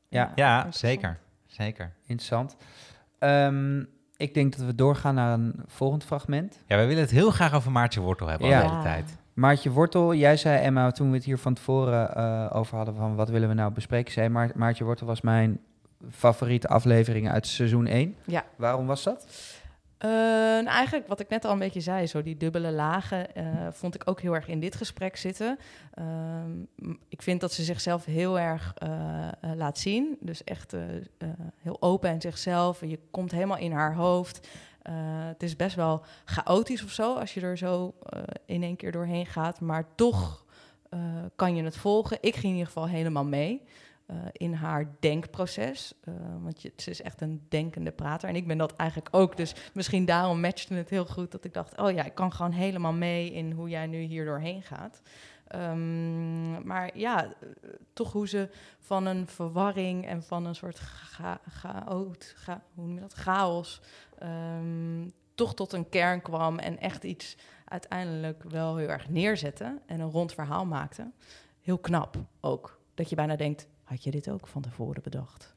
Ja. 0.08 0.32
ja 0.36 0.71
zeker. 0.71 1.19
Zeker. 1.45 1.93
Interessant. 2.06 2.56
Ehm, 3.19 3.84
ik 4.20 4.34
denk 4.34 4.58
dat 4.58 4.66
we 4.66 4.76
doorgaan 4.76 5.16
naar 5.16 5.34
een 5.34 5.54
volgend 5.68 6.04
fragment. 6.04 6.60
Ja, 6.66 6.76
wij 6.76 6.88
willen 6.88 7.02
het 7.02 7.12
heel 7.12 7.32
graag 7.32 7.54
over 7.54 7.72
Maartje 7.72 8.00
Wortel 8.00 8.28
hebben 8.28 8.48
Ja. 8.48 8.56
al 8.62 8.64
de 8.68 8.70
hele 8.70 8.84
tijd. 8.84 9.18
Maartje 9.34 9.72
Wortel, 9.72 10.14
jij 10.14 10.38
zei 10.38 10.60
Emma, 10.64 10.92
toen 10.92 11.10
we 11.10 11.16
het 11.16 11.26
hier 11.26 11.38
van 11.38 11.54
tevoren 11.54 12.16
eh, 12.16 12.50
over 12.54 12.76
hadden 12.78 12.96
van 12.96 13.16
wat 13.16 13.30
willen 13.30 13.48
we 13.50 13.54
nou 13.54 13.72
bespreken, 13.74 14.14
zei 14.14 14.30
Maar 14.30 14.52
Maartje 14.56 14.84
Wortel 14.84 15.08
was 15.08 15.22
mijn 15.22 15.60
favoriete 16.10 16.68
aflevering 16.68 17.30
uit 17.30 17.48
seizoen 17.48 17.86
1. 17.88 18.16
Ja. 18.26 18.44
Waarom 18.56 18.86
was 18.86 19.04
dat? 19.04 19.28
Eh, 20.00 20.10
nou, 20.10 20.66
eigenlijk 20.66 21.08
wat 21.08 21.20
ik 21.20 21.30
net 21.30 21.46
al 21.46 21.52
een 21.52 21.60
beetje 21.60 21.82
zei, 21.82 22.08
zo 22.08 22.24
die 22.24 22.38
dubbele 22.38 22.72
lagen, 22.72 23.36
eh, 23.36 23.46
vond 23.72 23.96
ik 23.96 24.02
ook 24.06 24.22
heel 24.22 24.36
erg 24.36 24.48
in 24.48 24.60
dit 24.60 24.76
gesprek 24.76 25.18
zitten. 25.18 25.60
Ehm, 25.94 26.52
ik 27.10 27.22
vind 27.22 27.42
dat 27.42 27.54
ze 27.54 27.64
zichzelf 27.64 28.06
heel 28.06 28.40
erg 28.40 28.74
eh, 28.76 28.90
laat 29.56 29.78
zien. 29.78 30.18
Dus 30.20 30.44
echt 30.44 30.76
heel 31.58 31.82
open 31.82 32.10
en 32.10 32.22
zichzelf. 32.22 32.82
Je 32.82 33.00
komt 33.12 33.32
helemaal 33.32 33.58
in 33.58 33.72
haar 33.72 33.96
hoofd. 33.96 34.48
Het 35.30 35.44
is 35.44 35.56
best 35.56 35.76
wel 35.76 36.02
chaotisch 36.26 36.84
of 36.84 36.92
zo, 36.92 37.16
als 37.16 37.34
je 37.34 37.42
er 37.42 37.58
zo 37.58 37.94
in 38.46 38.64
één 38.64 38.76
keer 38.76 38.92
doorheen 38.92 39.26
gaat. 39.26 39.60
Maar 39.60 39.86
toch 39.96 40.46
kan 41.36 41.56
je 41.56 41.64
het 41.64 41.78
volgen. 41.78 42.18
Ik 42.22 42.34
ging 42.34 42.44
in 42.44 42.52
ieder 42.52 42.66
geval 42.66 42.88
helemaal 42.88 43.26
mee 43.26 43.64
eh, 44.10 44.15
in 44.32 44.54
haar 44.54 44.95
denkproces. 45.00 45.93
Eh, 46.04 46.13
want 46.41 46.62
je, 46.62 46.74
ze 46.76 46.89
is 46.89 47.02
echt 47.02 47.22
een 47.22 47.45
denkende 47.50 47.91
prater. 47.91 48.30
En 48.30 48.36
ik 48.36 48.48
ben 48.48 48.58
dat 48.58 48.76
eigenlijk 48.76 49.10
ook. 49.15 49.38
Dus 49.38 49.56
misschien 49.74 50.06
daarom 50.06 50.39
matchte 50.39 50.74
het 50.74 50.89
heel 50.89 51.06
goed 51.06 51.32
dat 51.32 51.43
ik 51.43 51.54
dacht... 51.54 51.78
oh 51.78 51.91
ja, 51.91 52.04
ik 52.04 52.15
kan 52.15 52.34
gewoon 52.34 52.52
helemaal 52.52 52.93
mee 52.93 53.32
in 53.32 53.52
hoe 53.52 53.69
jij 53.69 53.88
nu 53.88 54.00
hier 54.00 54.26
doorheen 54.26 54.62
gaat. 54.63 55.02
Ehm, 55.48 56.67
maar 56.67 56.98
ja, 56.98 57.26
eh, 57.26 57.32
toch 57.93 58.12
hoe 58.12 58.28
ze 58.28 58.50
van 58.80 59.06
een 59.06 59.28
verwarring 59.28 60.08
en 60.08 60.24
van 60.24 60.45
een 60.45 60.56
soort 60.56 60.80
ga, 60.80 61.39
ga, 61.48 61.84
hoe 61.88 62.15
noem 62.74 62.93
je 62.93 63.00
dat? 63.00 63.13
chaos... 63.13 63.82
ehm, 64.19 65.10
toch 65.36 65.54
tot 65.54 65.74
een 65.74 65.89
kern 65.89 66.22
kwam 66.22 66.60
en 66.60 66.80
echt 66.80 67.04
iets 67.04 67.38
uiteindelijk 67.65 68.43
wel 68.43 68.78
heel 68.78 68.89
erg 68.89 69.10
neerzette... 69.10 69.80
en 69.86 70.00
een 70.00 70.12
rond 70.12 70.34
verhaal 70.34 70.65
maakte. 70.65 71.12
Heel 71.62 71.78
knap 71.78 72.17
ook. 72.39 72.80
Dat 72.93 73.10
je 73.10 73.15
bijna 73.15 73.36
denkt, 73.36 73.67
had 73.89 74.04
je 74.04 74.12
dit 74.12 74.30
ook 74.30 74.47
van 74.47 74.62
tevoren 74.62 75.04
bedacht? 75.04 75.54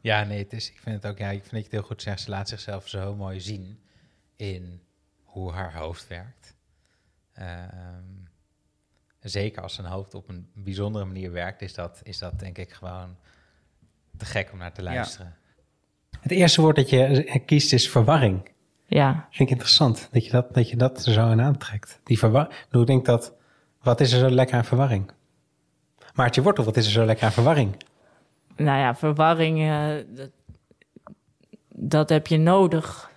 Ja, 0.00 0.24
nee, 0.24 0.38
het 0.38 0.52
is, 0.52 0.70
ik 0.70 0.78
vind 0.78 1.02
het 1.02 1.12
ook, 1.12 1.18
ja, 1.18 1.30
ik 1.30 1.40
vind 1.40 1.50
dat 1.50 1.60
je 1.60 1.66
het 1.66 1.72
heel 1.72 1.82
goed 1.82 2.02
zegt. 2.02 2.20
Ze 2.20 2.30
laat 2.30 2.48
zichzelf 2.48 2.88
zo 2.88 3.14
mooi 3.14 3.40
zien 3.40 3.78
in 4.36 4.80
hoe 5.24 5.52
haar 5.52 5.74
hoofd 5.76 6.08
werkt. 6.08 6.54
Ehm, 7.32 8.04
zeker 9.20 9.62
als 9.62 9.74
zijn 9.74 9.86
hoofd 9.86 10.14
op 10.14 10.28
een 10.28 10.48
bijzondere 10.54 11.04
manier 11.04 11.32
werkt, 11.32 11.62
is 11.62 11.74
dat, 11.74 12.00
is 12.02 12.18
dat 12.18 12.38
denk 12.38 12.58
ik 12.58 12.72
gewoon 12.72 13.16
te 14.16 14.24
gek 14.24 14.52
om 14.52 14.58
naar 14.58 14.72
te 14.72 14.82
luisteren. 14.82 15.36
Het 16.20 16.32
eerste 16.32 16.60
woord 16.60 16.76
dat 16.76 16.90
je 16.90 17.42
kiest 17.46 17.72
is 17.72 17.90
verwarring. 17.90 18.48
Ja, 18.86 19.26
Vind 19.30 19.48
ik 19.48 19.50
interessant 19.50 20.08
dat 20.12 20.24
je 20.24 20.30
dat, 20.30 20.54
dat, 20.54 20.70
je 20.70 20.76
dat 20.76 21.06
er 21.06 21.12
zo 21.12 21.30
in 21.30 21.40
aantrekt. 21.40 22.00
Die 22.04 22.18
verwarring. 22.18 22.54
Ik 22.70 22.86
denk 22.86 23.04
dat, 23.06 23.32
wat 23.82 24.00
is 24.00 24.12
er 24.12 24.18
zo 24.18 24.30
lekker 24.30 24.56
aan 24.56 24.64
verwarring? 24.64 25.12
Maartje 26.16 26.42
Wortel, 26.42 26.64
wat 26.64 26.76
is 26.76 26.86
er 26.86 26.92
zo 26.92 27.04
lekker 27.04 27.24
aan 27.24 27.32
verwarring? 27.32 27.76
nou 28.56 28.78
ja, 28.78 28.94
verwarring, 28.94 29.60
eh, 29.60 29.86
dat, 30.16 30.30
dat 31.68 32.08
heb 32.08 32.26
je 32.26 32.36
nodig. 32.38 33.10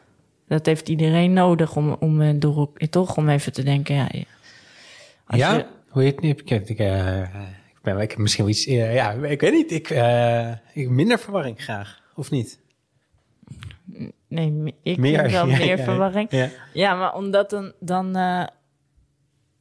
Dat 0.47 0.65
heeft 0.65 0.89
iedereen 0.89 1.33
nodig 1.33 1.75
om, 1.75 1.95
om 1.99 2.21
eh, 2.21 2.29
door, 2.35 2.57
ook- 2.57 2.79
toch 2.85 3.17
om 3.17 3.29
even 3.29 3.53
te 3.53 3.63
denken. 3.63 3.95
Ja, 3.95 4.07
als 5.25 5.39
ja? 5.39 5.53
je- 5.53 5.65
Hoe 5.89 6.01
heet 6.01 6.11
het 6.15 6.23
nu? 6.23 6.29
Ik, 6.29 6.49
ik, 6.69 6.79
eh, 6.79 7.21
ik 7.69 7.79
ben 7.81 7.99
ik 7.99 8.17
misschien 8.17 8.43
wel 8.45 8.53
iets... 8.53 8.65
eh, 8.65 8.93
ja, 8.93 9.11
ik 9.11 9.41
weet 9.41 9.51
niet. 9.53 9.71
Ik, 9.71 9.89
eh, 9.89 10.51
ik 10.73 10.89
minder 10.89 11.19
verwarring 11.19 11.61
graag. 11.63 12.01
Of 12.15 12.31
niet? 12.31 12.59
nee, 14.27 14.75
ik 14.83 14.97
meer, 14.97 15.29
wel 15.31 15.47
ja, 15.49 15.57
meer 15.57 15.77
ja, 15.77 15.83
verwarring. 15.83 16.31
Ja. 16.31 16.49
Ja, 16.73 16.95
maar 16.95 17.13
omdat 17.15 17.49
dan... 17.49 17.73
dan 17.79 18.15
eh, 18.15 18.43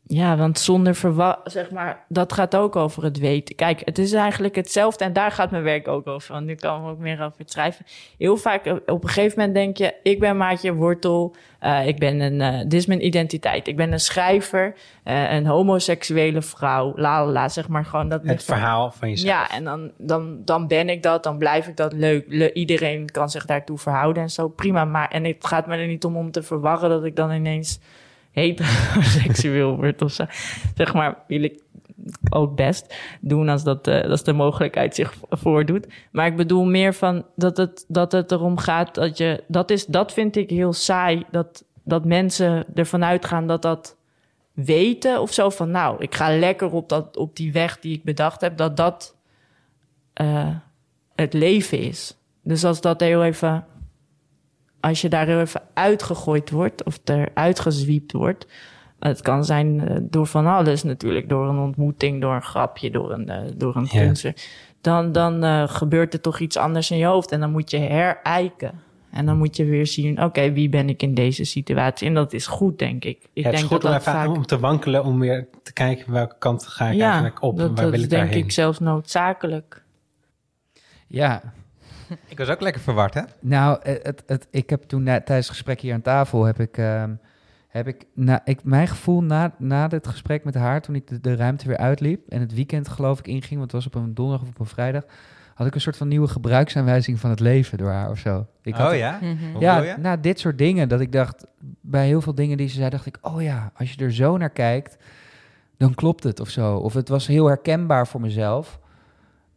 ja, 0.08 0.36
want 0.36 0.58
zonder 0.58 0.94
verwarring, 0.94 1.42
zeg 1.44 1.70
maar, 1.70 2.04
dat 2.08 2.32
gaat 2.32 2.56
ook 2.56 2.76
over 2.76 3.02
het 3.02 3.18
weten. 3.18 3.54
Kijk, 3.54 3.82
het 3.84 3.98
is 3.98 4.12
eigenlijk 4.12 4.54
hetzelfde 4.54 5.04
en 5.04 5.12
daar 5.12 5.30
gaat 5.30 5.50
mijn 5.50 5.62
werk 5.62 5.88
ook 5.88 6.06
over. 6.06 6.32
Want 6.32 6.46
nu 6.46 6.54
kan 6.54 6.80
ik 6.80 6.88
ook 6.88 6.98
meer 6.98 7.22
over 7.22 7.38
het 7.38 7.50
schrijven. 7.50 7.84
Heel 8.18 8.36
vaak, 8.36 8.64
eh, 8.64 8.74
op 8.86 9.02
een 9.02 9.08
gegeven 9.08 9.38
moment 9.38 9.56
denk 9.56 9.76
je... 9.76 9.94
ik 10.02 10.20
ben 10.20 10.36
Maatje 10.36 10.74
Wortel, 10.74 11.34
eh, 11.58 11.86
ik 11.86 11.98
ben 11.98 12.20
een... 12.20 12.40
eh, 12.40 12.60
dit 12.60 12.72
is 12.72 12.86
mijn 12.86 13.06
identiteit. 13.06 13.68
Ik 13.68 13.76
ben 13.76 13.92
een 13.92 14.00
schrijver, 14.00 14.74
een 15.04 15.46
homoseksuele 15.46 16.42
vrouw, 16.42 16.92
la 16.96 17.24
la 17.24 17.32
la, 17.32 17.48
zeg 17.48 17.68
maar 17.68 17.84
gewoon 17.84 18.08
dat... 18.08 18.22
Het 18.24 18.44
verhaal 18.44 18.90
van 18.90 19.08
jezelf. 19.08 19.28
Ja, 19.28 19.50
en 19.56 19.64
dan, 19.64 19.90
dan, 19.98 20.44
dan 20.44 20.66
ben 20.66 20.88
ik 20.88 21.02
dat, 21.02 21.22
dan 21.22 21.38
blijf 21.38 21.66
ik 21.66 21.76
dat 21.76 21.92
leuk. 21.92 22.24
Le- 22.28 22.52
iedereen 22.52 23.10
kan 23.10 23.30
zich 23.30 23.44
daartoe 23.46 23.78
verhouden 23.78 24.22
en 24.22 24.30
zo, 24.30 24.48
prima. 24.48 24.84
Maar, 24.84 25.08
en 25.08 25.24
het 25.24 25.46
gaat 25.46 25.66
me 25.66 25.76
er 25.76 25.86
niet 25.86 26.04
om 26.04 26.16
om 26.16 26.30
te 26.30 26.42
verwarren 26.42 26.90
dat 26.90 27.04
ik 27.04 27.16
dan 27.16 27.30
ineens 27.32 27.80
heteroseksueel 28.38 29.76
word 29.80 30.02
of. 30.02 30.12
Zeg 30.74 30.94
maar, 30.94 31.16
wil 31.26 31.42
ik 31.42 31.62
ook 32.30 32.56
best 32.56 32.94
doen 33.20 33.48
als, 33.48 33.64
dat, 33.64 33.86
eh, 33.86 34.10
als 34.10 34.24
de 34.24 34.32
mogelijkheid 34.32 34.94
zich 34.94 35.14
vo- 35.14 35.26
voordoet. 35.30 35.86
Maar 36.12 36.26
ik 36.26 36.36
bedoel 36.36 36.64
meer 36.64 36.94
van 36.94 37.24
dat 37.36 37.56
het, 37.56 37.84
dat 37.88 38.12
het 38.12 38.32
erom 38.32 38.58
gaat 38.58 38.94
dat 38.94 39.18
je... 39.18 39.44
Dat, 39.46 39.70
is, 39.70 39.86
dat 39.86 40.12
vind 40.12 40.36
ik 40.36 40.50
heel 40.50 40.72
saai, 40.72 41.24
dat, 41.30 41.64
dat 41.82 42.04
mensen 42.04 42.66
ervan 42.74 43.04
uitgaan 43.04 43.46
dat 43.46 43.62
dat 43.62 43.96
weten 44.52 45.20
of 45.20 45.32
zo 45.32 45.50
van 45.50 45.70
nou, 45.70 45.96
ik 45.98 46.14
ga 46.14 46.38
lekker 46.38 46.72
op, 46.72 46.88
dat, 46.88 47.16
op 47.16 47.36
die 47.36 47.52
weg 47.52 47.78
die 47.78 47.96
ik 47.96 48.04
bedacht 48.04 48.40
heb, 48.40 48.56
dat 48.56 48.76
dat 48.76 49.16
eh, 50.12 50.50
het 51.14 51.32
leven 51.32 51.78
is. 51.78 52.16
Dus 52.42 52.64
als 52.64 52.80
dat 52.80 53.00
heel 53.00 53.24
even, 53.24 53.66
als 54.80 55.00
je 55.00 55.08
daar 55.08 55.26
heel 55.26 55.40
even 55.40 55.62
uitgegooid 55.74 56.50
wordt 56.50 56.84
of 56.84 56.98
er 57.04 57.28
uitgezwiept 57.34 58.12
wordt, 58.12 58.46
het 58.98 59.20
kan 59.20 59.44
zijn 59.44 59.88
eh, 59.88 59.96
door 60.02 60.26
van 60.26 60.46
alles 60.46 60.82
natuurlijk, 60.82 61.28
door 61.28 61.48
een 61.48 61.58
ontmoeting, 61.58 62.20
door 62.20 62.34
een 62.34 62.42
grapje, 62.42 62.90
door 62.90 63.12
een, 63.12 63.28
eh, 63.28 63.40
door 63.56 63.76
een 63.76 63.88
Ja. 63.90 64.00
kunstwerk. 64.04 64.66
Dan, 64.80 65.12
dan 65.12 65.44
eh, 65.44 65.68
gebeurt 65.68 66.12
er 66.14 66.20
toch 66.20 66.38
iets 66.38 66.56
anders 66.56 66.90
in 66.90 66.96
je 66.98 67.04
hoofd 67.06 67.32
en 67.32 67.40
dan 67.40 67.50
moet 67.50 67.70
je 67.70 67.78
herijken. 67.78 68.72
En 69.10 69.26
dan 69.26 69.36
moet 69.38 69.56
je 69.56 69.64
weer 69.64 69.86
zien, 69.86 70.22
oké, 70.22 70.52
wie 70.52 70.68
ben 70.68 70.88
ik 70.88 71.02
in 71.02 71.14
deze 71.14 71.44
situatie? 71.44 72.08
En 72.08 72.14
dat 72.14 72.32
is 72.32 72.46
goed, 72.46 72.78
denk 72.78 73.04
ik. 73.04 73.16
Ik 73.18 73.28
Ja, 73.32 73.42
het 73.42 73.52
is 73.52 73.58
denk 73.58 73.72
goed 73.72 73.82
dat 73.82 73.90
om, 73.90 73.98
dat 73.98 74.00
even 74.00 74.12
vaak... 74.12 74.36
om 74.36 74.46
te 74.46 74.58
wankelen, 74.58 75.04
om 75.04 75.18
weer 75.20 75.48
te 75.62 75.72
kijken 75.72 76.12
welke 76.12 76.36
kant 76.38 76.66
ga 76.66 76.88
ik 76.88 76.96
ja, 76.96 77.04
eigenlijk 77.06 77.42
op. 77.42 77.52
en 77.52 77.58
dat, 77.58 77.66
waar 77.66 77.76
dat 77.76 77.84
wil 77.90 77.98
is 77.98 78.04
ik 78.04 78.10
denk 78.10 78.22
daarheen? 78.22 78.44
ik 78.44 78.50
zelfs 78.52 78.78
noodzakelijk. 78.78 79.82
Ja, 81.06 81.42
Ik 82.28 82.38
was 82.38 82.48
ook 82.48 82.60
lekker 82.60 82.82
verward, 82.82 83.14
hè? 83.14 83.22
nou, 83.40 83.78
eh, 83.82 83.94
het, 84.02 84.22
het, 84.26 84.46
ik 84.50 84.70
heb 84.70 84.82
toen 84.82 85.02
na- 85.02 85.20
tijdens 85.20 85.46
het 85.46 85.56
gesprek 85.56 85.80
hier 85.80 85.94
aan 85.94 86.02
tafel, 86.02 86.44
heb 86.44 86.60
ik, 86.60 86.78
ehm, 86.78 87.14
heb 87.68 87.86
ik, 87.86 88.04
na, 88.14 88.40
ik 88.44 88.64
mijn 88.64 88.88
gevoel 88.88 89.22
na, 89.22 89.54
na 89.58 89.88
dit 89.88 90.06
gesprek 90.06 90.44
met 90.44 90.54
haar, 90.54 90.80
toen 90.80 90.94
ik 90.94 91.06
de, 91.06 91.20
de 91.20 91.36
ruimte 91.36 91.68
weer 91.68 91.76
uitliep 91.76 92.28
en 92.28 92.40
het 92.40 92.54
weekend 92.54 92.88
geloof 92.88 93.18
ik 93.18 93.26
inging, 93.26 93.58
want 93.58 93.72
het 93.72 93.72
was 93.72 93.86
op 93.86 93.94
een 93.94 94.14
donderdag 94.14 94.42
of 94.42 94.52
op 94.52 94.60
een 94.60 94.66
vrijdag, 94.66 95.02
had 95.54 95.66
ik 95.66 95.74
een 95.74 95.80
soort 95.80 95.96
van 95.96 96.08
nieuwe 96.08 96.28
gebruiksaanwijzing 96.28 97.20
van 97.20 97.30
het 97.30 97.40
leven 97.40 97.78
door 97.78 97.90
haar 97.90 98.10
of 98.10 98.18
zo. 98.18 98.46
Ik 98.62 98.74
had 98.74 98.92
oh 98.92 98.96
ja? 98.98 99.18
Mhm. 99.22 99.60
Ja, 99.60 99.82
je? 99.82 99.94
nou, 99.98 100.20
dit 100.20 100.38
soort 100.40 100.58
dingen. 100.58 100.88
Dat 100.88 101.00
ik 101.00 101.12
dacht, 101.12 101.46
bij 101.80 102.06
heel 102.06 102.20
veel 102.20 102.34
dingen 102.34 102.56
die 102.56 102.68
ze 102.68 102.74
zei, 102.76 102.90
dacht 102.90 103.06
ik, 103.06 103.18
oh 103.20 103.42
ja, 103.42 103.72
als 103.76 103.92
je 103.92 104.04
er 104.04 104.12
zo 104.12 104.36
naar 104.36 104.50
kijkt, 104.50 104.96
dan 105.76 105.94
klopt 105.94 106.24
het 106.24 106.40
of 106.40 106.48
zo. 106.48 106.76
Of 106.76 106.94
het 106.94 107.08
was 107.08 107.26
heel 107.26 107.46
herkenbaar 107.46 108.06
voor 108.06 108.20
mezelf. 108.20 108.78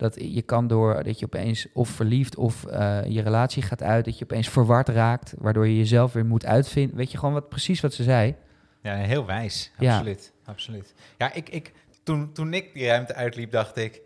Dat 0.01 0.15
je 0.19 0.41
kan 0.41 0.67
door 0.67 1.03
dat 1.03 1.19
je 1.19 1.25
opeens 1.25 1.67
of 1.73 1.89
verliefd 1.89 2.35
of 2.35 2.65
eh, 2.65 3.05
je 3.05 3.21
relatie 3.21 3.61
gaat 3.61 3.83
uit, 3.83 4.05
dat 4.05 4.17
je 4.17 4.23
opeens 4.23 4.49
verward 4.49 4.89
raakt, 4.89 5.33
waardoor 5.37 5.67
je 5.67 5.77
jezelf 5.77 6.13
weer 6.13 6.25
moet 6.25 6.45
uitvinden. 6.45 6.97
Weet 6.97 7.11
je 7.11 7.17
gewoon 7.17 7.33
wat, 7.33 7.49
precies 7.49 7.81
wat 7.81 7.93
ze 7.93 8.03
zei? 8.03 8.35
Ja, 8.81 8.95
heel 8.95 9.25
wijs. 9.25 9.71
Ja. 9.79 9.95
Absoluut. 9.95 10.33
absoluut. 10.45 10.93
Ja, 11.17 11.33
ik, 11.33 11.49
ik, 11.49 11.71
toen, 12.03 12.31
toen 12.33 12.53
ik 12.53 12.73
die 12.73 12.87
ruimte 12.87 13.13
uitliep, 13.13 13.51
dacht 13.51 13.77
ik... 13.77 14.01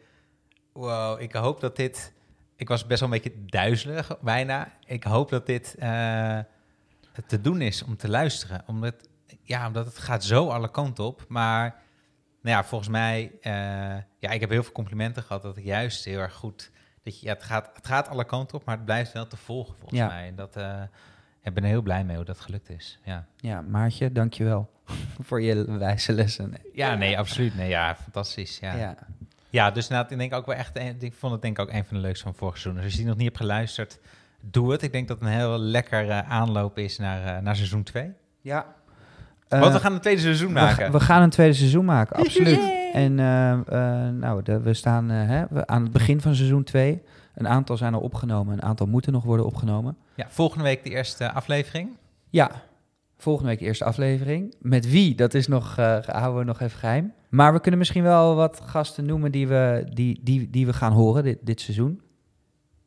Wow, 0.74 1.22
ik 1.22 1.34
hoop 1.34 1.60
dat 1.60 1.76
dit... 1.76 2.14
Ik 2.56 2.68
was 2.68 2.86
best 2.86 3.00
wel 3.00 3.10
een 3.10 3.22
beetje 3.22 3.46
duizelig, 3.46 4.20
bijna. 4.22 4.72
Ik 4.86 5.04
hoop 5.04 5.30
dat 5.30 5.46
dit 5.46 5.76
eh, 5.80 6.40
te 7.28 7.42
doen 7.42 7.62
is 7.62 7.84
om 7.84 7.98
te 7.98 8.10
luisteren. 8.10 8.64
Omdat, 8.68 8.96
ja, 9.44 9.68
omdat 9.68 9.86
het 9.86 9.98
gaat 9.98 10.24
zo 10.24 10.48
alle 10.48 10.72
kanten 10.72 11.04
op. 11.04 11.26
Maar 11.28 11.84
nou 12.46 12.58
ja, 12.58 12.64
volgens 12.64 12.90
mij... 12.90 13.32
eh, 13.42 13.52
ja, 14.20 14.30
ik 14.32 14.40
heb 14.40 14.50
heel 14.50 14.64
veel 14.64 14.72
complimenten 14.72 15.24
gehad 15.24 15.42
dat 15.42 15.58
ik 15.58 15.64
juist 15.64 16.06
heel 16.06 16.20
erg 16.20 16.34
goed... 16.34 16.72
Dat 17.04 17.20
je, 17.20 17.26
ja, 17.26 17.34
het, 17.34 17.44
gaat, 17.44 17.70
het 17.74 17.88
gaat 17.88 18.08
alle 18.10 18.26
kanten 18.26 18.58
op, 18.58 18.66
maar 18.66 18.76
het 18.76 18.86
blijft 18.86 19.12
wel 19.12 19.28
te 19.28 19.38
volgen, 19.38 19.76
volgens 19.78 20.00
Ja. 20.00 20.08
mij. 20.08 20.28
En 20.28 20.36
dat, 20.36 20.56
eh, 20.56 20.82
ik 21.44 21.54
ben 21.54 21.64
er 21.64 21.70
heel 21.70 21.82
blij 21.82 22.04
mee 22.04 22.16
hoe 22.16 22.26
dat 22.26 22.40
gelukt 22.40 22.70
is. 22.70 23.00
Ja. 23.04 23.26
Ja, 23.38 23.62
Maartje, 23.62 24.12
dankjewel 24.12 24.70
voor 25.28 25.42
je 25.42 25.78
wijze 25.78 26.14
lessen. 26.14 26.54
Ja, 26.74 26.96
nee, 26.96 27.18
absoluut. 27.18 27.56
Nee, 27.56 27.70
ja, 27.70 27.96
fantastisch. 27.96 28.60
Ja, 28.60 28.76
ja. 28.76 28.96
Ja. 29.50 29.72
dus 29.72 29.84
inderdaad, 29.88 30.12
ik 30.12 30.18
denk 30.18 30.34
ook 30.34 30.46
wel 30.46 30.56
echt, 30.56 30.78
ik 31.00 31.14
vond 31.14 31.34
het 31.34 31.42
denk 31.42 31.58
ik 31.60 31.64
ook 31.68 31.74
een 31.74 31.86
van 31.86 31.96
de 31.96 32.02
leukste 32.04 32.24
van 32.24 32.36
vorig 32.36 32.58
seizoen. 32.58 32.74
Dus 32.76 32.84
als 32.84 32.92
je 32.94 32.98
die 33.00 33.08
nog 33.08 33.16
niet 33.18 33.26
hebt 33.26 33.38
geluisterd, 33.40 34.00
doe 34.42 34.72
het. 34.72 34.82
Ik 34.82 34.92
denk 34.92 35.08
dat 35.08 35.20
het 35.20 35.28
een 35.28 35.34
heel 35.36 35.58
lekker 35.58 36.10
eh, 36.10 36.30
aanloop 36.32 36.78
is 36.78 36.98
naar, 36.98 37.36
eh, 37.36 37.42
naar 37.42 37.56
seizoen 37.56 37.84
2. 37.84 38.12
ja. 38.42 38.76
Want 39.48 39.64
we 39.66 39.70
Eh, 39.78 39.84
gaan 39.84 39.94
een 39.94 40.00
tweede 40.00 40.22
seizoen 40.22 40.52
maken. 40.52 40.92
we 40.92 41.00
gaan 41.00 41.22
een 41.22 41.30
tweede 41.30 41.54
seizoen 41.54 41.86
maken, 41.86 42.16
absoluut. 42.26 42.56
Yay! 42.56 42.92
En 42.94 43.20
eh, 43.20 43.52
eh, 43.52 44.14
nou, 44.14 44.44
de- 44.44 44.60
we 44.62 44.74
staan 44.74 45.12
eh, 45.12 45.28
hè, 45.28 45.68
aan 45.68 45.84
het 45.84 45.92
begin 45.92 46.22
van 46.22 46.36
seizoen 46.36 46.64
2. 46.64 47.02
Een 47.36 47.48
aantal 47.48 47.78
zijn 47.78 47.94
al 47.94 48.00
opgenomen, 48.02 48.54
een 48.54 48.62
aantal 48.64 48.88
moeten 48.88 49.14
nog 49.14 49.24
worden 49.24 49.46
opgenomen. 49.46 49.98
Ja, 50.16 50.26
volgende 50.30 50.64
week 50.64 50.84
de 50.84 50.90
eerste 50.90 51.32
aflevering. 51.32 51.90
Ja, 52.30 52.52
volgende 53.18 53.50
week 53.50 53.60
de 53.60 53.66
eerste 53.66 53.84
aflevering. 53.86 54.56
Met 54.60 54.90
wie, 54.90 55.16
dat 55.16 55.34
is 55.34 55.48
nog, 55.48 55.78
eh, 55.78 55.98
houden 56.06 56.40
we 56.40 56.46
nog 56.46 56.60
even 56.62 56.80
geheim. 56.80 57.14
Maar 57.30 57.54
we 57.54 57.60
kunnen 57.60 57.80
misschien 57.80 58.04
wel 58.04 58.36
wat 58.36 58.62
gasten 58.66 59.06
noemen 59.06 59.32
die 59.32 59.48
we, 59.48 59.88
die, 59.94 60.20
die, 60.24 60.50
die 60.50 60.66
we 60.66 60.74
gaan 60.74 60.92
horen 60.92 61.24
dit, 61.24 61.38
dit 61.42 61.62
seizoen. 61.62 62.02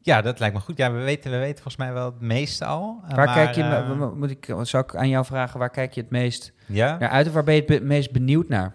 Ja, 0.08 0.22
dat 0.22 0.38
lijkt 0.38 0.54
me 0.54 0.60
goed. 0.60 0.76
Ja, 0.76 0.92
we 0.92 0.98
weten, 0.98 1.30
we 1.30 1.36
weten 1.38 1.54
volgens 1.62 1.76
mij 1.76 1.92
wel 1.92 2.04
het 2.04 2.20
meeste 2.20 2.64
al. 2.64 3.00
Eh, 3.02 3.16
Waar 3.16 3.26
maar, 3.26 3.34
kijk 3.34 3.54
je, 3.54 3.62
eh, 3.62 3.98
me- 3.98 4.14
moet 4.14 4.30
ik, 4.30 4.54
zou 4.62 4.84
ik 4.84 4.96
aan 4.96 5.08
jou 5.08 5.24
vragen, 5.24 5.58
waar 5.58 5.70
kijk 5.70 5.92
je 5.92 6.00
het 6.00 6.10
meest 6.10 6.52
ja? 6.66 6.96
naar 6.98 7.08
uit? 7.08 7.26
Of 7.26 7.32
waar 7.32 7.44
ben 7.44 7.54
je 7.54 7.62
het 7.66 7.82
meest 7.82 8.12
benieuwd 8.12 8.48
naar? 8.48 8.74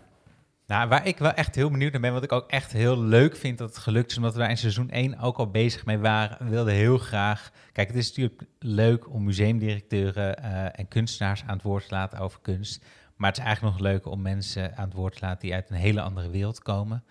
Nou, 0.68 0.90
waar 0.90 1.08
ik 1.08 1.18
wel 1.18 1.32
echt 1.34 1.56
heel 1.56 1.70
benieuwd 1.72 1.92
naar 1.92 2.02
ben, 2.02 2.14
wat 2.14 2.24
ik 2.24 2.32
ook 2.32 2.50
echt 2.50 2.72
heel 2.72 3.00
leuk 3.00 3.36
vind 3.36 3.58
dat 3.58 3.70
het 3.70 3.78
gelukt 3.78 4.12
is, 4.12 4.18
omdat 4.18 4.34
we 4.34 4.40
daar 4.40 4.50
in 4.50 4.58
seizoen 4.58 4.90
1 4.90 5.20
ook 5.20 5.38
al 5.38 5.52
bezig 5.52 5.86
mee 5.86 5.98
waren, 5.98 6.38
we 6.40 6.50
wilden 6.50 6.74
heel 6.74 6.98
graag... 6.98 7.52
Kijk, 7.72 7.88
het 7.88 7.98
is 7.98 8.08
natuurlijk 8.08 8.42
leuk 8.60 9.10
om 9.10 9.24
museumdirecteuren 9.24 10.44
eh, 10.44 10.80
en 10.80 10.88
kunstenaars 10.88 11.44
aan 11.48 11.54
het 11.56 11.62
woord 11.64 11.88
te 11.88 11.94
laten 11.94 12.20
over 12.20 12.40
kunst. 12.42 12.86
Maar 13.16 13.30
het 13.30 13.38
is 13.38 13.44
eigenlijk 13.46 13.76
nog 13.76 13.86
leuker 13.86 14.12
om 14.12 14.22
mensen 14.22 14.78
aan 14.78 14.86
het 14.86 14.94
woord 14.94 15.14
te 15.14 15.22
laten 15.22 15.40
die 15.40 15.54
uit 15.54 15.70
een 15.70 15.76
hele 15.76 16.02
andere 16.02 16.30
wereld 16.30 16.60
komen. 16.62 17.04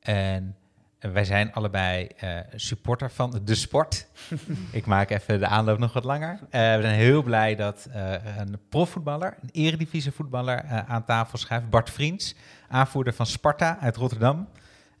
En 0.00 0.42
eh, 0.44 0.67
wij 0.98 1.24
zijn 1.24 1.52
allebei 1.52 2.06
eh, 2.06 2.38
supporter 2.54 3.10
van 3.10 3.40
de 3.44 3.54
sport. 3.54 4.08
ik 4.70 4.86
maak 4.86 5.10
even 5.10 5.38
de 5.38 5.46
aanloop 5.46 5.78
nog 5.78 5.92
wat 5.92 6.04
langer. 6.04 6.38
Eh, 6.50 6.76
we 6.76 6.82
zijn 6.82 6.98
heel 6.98 7.22
blij 7.22 7.54
dat 7.54 7.88
eh, 7.92 8.12
een 8.36 8.58
profvoetballer, 8.68 9.36
een 9.42 9.50
eredivisievoetballer, 9.52 10.58
eh 10.58 10.90
aan 10.90 11.04
tafel 11.04 11.38
schuift. 11.38 11.70
Bart 11.70 11.90
Vriends, 11.90 12.34
aanvoerder 12.68 13.12
van 13.12 13.26
Sparta 13.26 13.78
uit 13.80 13.96
Rotterdam. 13.96 14.48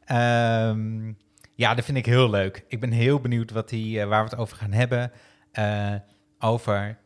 Ehm, 0.04 1.12
ja, 1.54 1.74
dat 1.74 1.84
vind 1.84 1.96
ik 1.98 2.06
heel 2.06 2.30
leuk. 2.30 2.64
Ik 2.68 2.80
ben 2.80 2.90
heel 2.90 3.20
benieuwd 3.20 3.50
wat 3.50 3.68
die, 3.68 4.00
eh, 4.00 4.08
waar 4.08 4.24
we 4.24 4.30
het 4.30 4.38
over 4.38 4.56
gaan 4.56 4.72
hebben. 4.72 5.12
Eh, 5.52 5.94
over, 6.38 6.98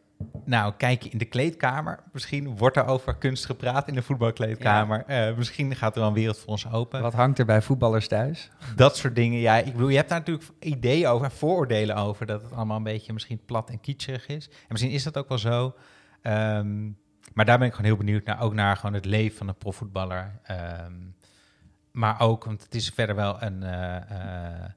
nou, 0.44 0.72
kijk 0.76 1.02
je 1.02 1.08
in 1.08 1.18
de 1.18 1.24
kleedkamer. 1.24 2.02
Misschien 2.12 2.56
wordt 2.56 2.76
er 2.76 2.86
over 2.86 3.14
kunst 3.16 3.46
gepraat 3.46 3.88
in 3.88 3.94
de 3.94 4.02
voetbalkleedkamer. 4.02 5.04
Eh, 5.06 5.36
misschien 5.36 5.76
gaat 5.76 5.94
er 5.94 6.00
wel 6.00 6.08
een 6.08 6.14
wereld 6.14 6.38
voor 6.38 6.48
ons 6.48 6.70
open. 6.72 7.02
Wat 7.02 7.12
hangt 7.12 7.38
er 7.38 7.44
bij 7.44 7.62
voetballers 7.62 8.08
thuis? 8.08 8.50
Dat 8.76 8.96
soort 8.96 9.14
dingen. 9.14 9.38
Ja, 9.38 9.56
ik 9.56 9.72
bedoel, 9.72 9.88
je 9.88 9.96
hebt 9.96 10.08
daar 10.08 10.18
natuurlijk 10.18 10.48
ideeën 10.58 11.06
over, 11.06 11.30
vooroordelen 11.30 11.96
over, 11.96 12.26
dat 12.26 12.42
het 12.42 12.52
allemaal 12.52 12.76
een 12.76 12.82
beetje 12.82 13.12
misschien 13.12 13.44
plat 13.44 13.70
en 13.70 13.80
kitscherig 13.80 14.26
is. 14.26 14.48
En 14.48 14.66
misschien 14.68 14.92
is 14.92 15.02
dat 15.02 15.16
ook 15.16 15.28
wel 15.28 15.38
zo. 15.38 15.74
Ehm, 16.22 16.84
maar 17.34 17.44
daar 17.44 17.58
ben 17.58 17.66
ik 17.66 17.72
gewoon 17.74 17.86
heel 17.90 17.96
benieuwd 17.96 18.24
naar, 18.24 18.40
ook 18.40 18.54
naar 18.54 18.76
gewoon 18.76 18.94
het 18.94 19.04
leven 19.04 19.36
van 19.36 19.48
een 19.48 19.56
profvoetballer. 19.56 20.40
Ehm, 20.42 20.92
maar 21.92 22.20
ook, 22.20 22.44
want 22.44 22.62
het 22.62 22.74
is 22.74 22.88
verder 22.88 23.16
wel 23.16 23.42
een... 23.42 23.62
eh, 23.62 23.96
eh, 23.96 24.70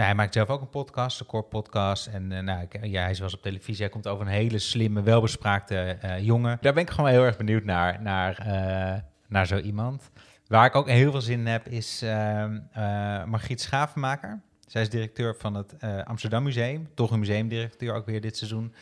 nou, 0.00 0.12
hij 0.12 0.20
maakt 0.20 0.34
zelf 0.34 0.48
ook 0.48 0.60
een 0.60 0.70
podcast, 0.70 1.20
een 1.20 1.26
core 1.26 1.42
podcast. 1.42 2.06
En 2.06 2.32
eh, 2.32 2.42
nou, 2.42 2.66
ja, 2.82 3.02
hij 3.02 3.10
is 3.10 3.18
wel 3.18 3.28
op 3.32 3.42
televisie. 3.42 3.82
Hij 3.82 3.92
komt 3.92 4.06
over 4.06 4.26
een 4.26 4.32
hele 4.32 4.58
slimme, 4.58 5.02
welbespraakte 5.02 5.76
eh, 5.76 6.24
jongen. 6.24 6.58
Daar 6.60 6.72
ben 6.72 6.82
ik 6.82 6.90
gewoon 6.90 7.10
heel 7.10 7.24
erg 7.24 7.36
benieuwd 7.36 7.64
naar, 7.64 8.02
naar, 8.02 8.38
eh, 8.38 9.00
naar 9.28 9.46
zo 9.46 9.58
iemand. 9.58 10.10
Waar 10.46 10.66
ik 10.66 10.74
ook 10.74 10.88
heel 10.88 11.10
veel 11.10 11.20
zin 11.20 11.38
in 11.38 11.46
heb, 11.46 11.68
is 11.68 12.02
ehm 12.02 12.58
eh, 12.72 13.24
Margriet 13.24 13.60
Schavenmaker. 13.60 14.40
Zij 14.66 14.82
is 14.82 14.88
directeur 14.88 15.36
van 15.36 15.54
het 15.54 15.74
Amsterdam 16.04 16.42
Museum. 16.42 16.88
Toch 16.94 17.10
een 17.10 17.18
museumdirecteur 17.18 17.94
ook 17.94 18.06
weer 18.06 18.20
dit 18.20 18.36
seizoen. 18.36 18.74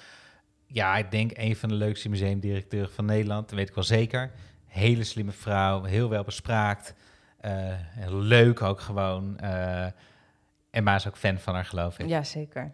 Ja, 0.67 0.97
ik 0.97 1.11
denk 1.11 1.31
een 1.35 1.57
van 1.57 1.69
de 1.69 1.75
leukste 1.75 2.09
museumdirecteuren 2.09 2.93
van 2.93 3.05
Nederland. 3.05 3.49
Dat 3.49 3.59
weet 3.59 3.69
ik 3.69 3.75
wel 3.75 3.85
zeker. 3.85 4.31
Hele 4.67 5.05
slimme 5.05 5.33
vrouw, 5.33 5.83
heel 5.83 6.09
wel 6.09 6.25
bespraakt. 6.25 6.95
heel 7.95 8.21
leuk 8.21 8.63
ook 8.63 8.81
gewoon. 8.81 9.39
Eh 10.71 10.79
en 10.79 10.85
Ma 10.85 10.95
is 10.95 11.07
ook 11.07 11.17
fan 11.17 11.39
van 11.39 11.55
haar, 11.55 11.65
geloof 11.65 11.99
ik. 11.99 12.09
Ja, 12.09 12.23
zeker. 12.23 12.73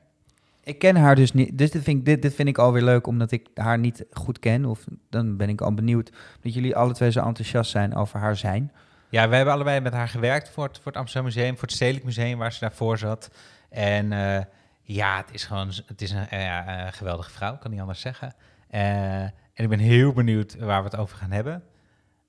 Ik 0.62 0.78
ken 0.78 0.96
haar 0.96 1.14
dus 1.14 1.32
niet. 1.32 1.58
Dus 1.58 1.70
dit 1.70 1.82
vind, 1.82 1.98
ik, 1.98 2.04
dit, 2.04 2.22
dit 2.22 2.34
vind 2.34 2.48
ik 2.48 2.58
alweer 2.58 2.82
leuk, 2.82 3.06
omdat 3.06 3.30
ik 3.30 3.48
haar 3.54 3.78
niet 3.78 4.04
goed 4.10 4.38
ken. 4.38 4.64
Of 4.64 4.84
dan 5.10 5.36
ben 5.36 5.48
ik 5.48 5.60
al 5.60 5.74
benieuwd 5.74 6.10
dat 6.40 6.54
jullie 6.54 6.76
alle 6.76 6.92
twee 6.92 7.10
zo 7.10 7.20
enthousiast 7.20 7.70
zijn 7.70 7.94
over 7.94 8.20
haar 8.20 8.36
zijn. 8.36 8.72
Ja, 9.08 9.28
we 9.28 9.36
hebben 9.36 9.54
allebei 9.54 9.80
met 9.80 9.92
haar 9.92 10.08
gewerkt 10.08 10.48
voor 10.48 10.64
het, 10.64 10.76
voor 10.76 10.86
het 10.86 10.96
Amsterdam 10.96 11.32
Museum, 11.32 11.52
voor 11.52 11.62
het 11.62 11.72
Stedelijk 11.72 12.04
Museum, 12.04 12.38
waar 12.38 12.52
ze 12.52 12.60
daarvoor 12.60 12.98
zat. 12.98 13.30
En 13.68 14.12
eh, 14.12 14.44
ja, 14.84 15.16
het 15.16 15.32
is 15.32 15.44
gewoon 15.44 15.72
het 15.86 16.02
is 16.02 16.10
een 16.10 16.28
eh, 16.28 16.86
eh, 16.86 16.92
geweldige 16.92 17.30
vrouw, 17.30 17.58
kan 17.58 17.70
niet 17.70 17.80
anders 17.80 18.00
zeggen. 18.00 18.34
Eh, 18.68 19.22
en 19.22 19.32
ik 19.54 19.68
ben 19.68 19.78
heel 19.78 20.12
benieuwd 20.12 20.58
waar 20.58 20.82
we 20.82 20.88
het 20.88 20.96
over 20.98 21.16
gaan 21.16 21.30
hebben. 21.30 21.64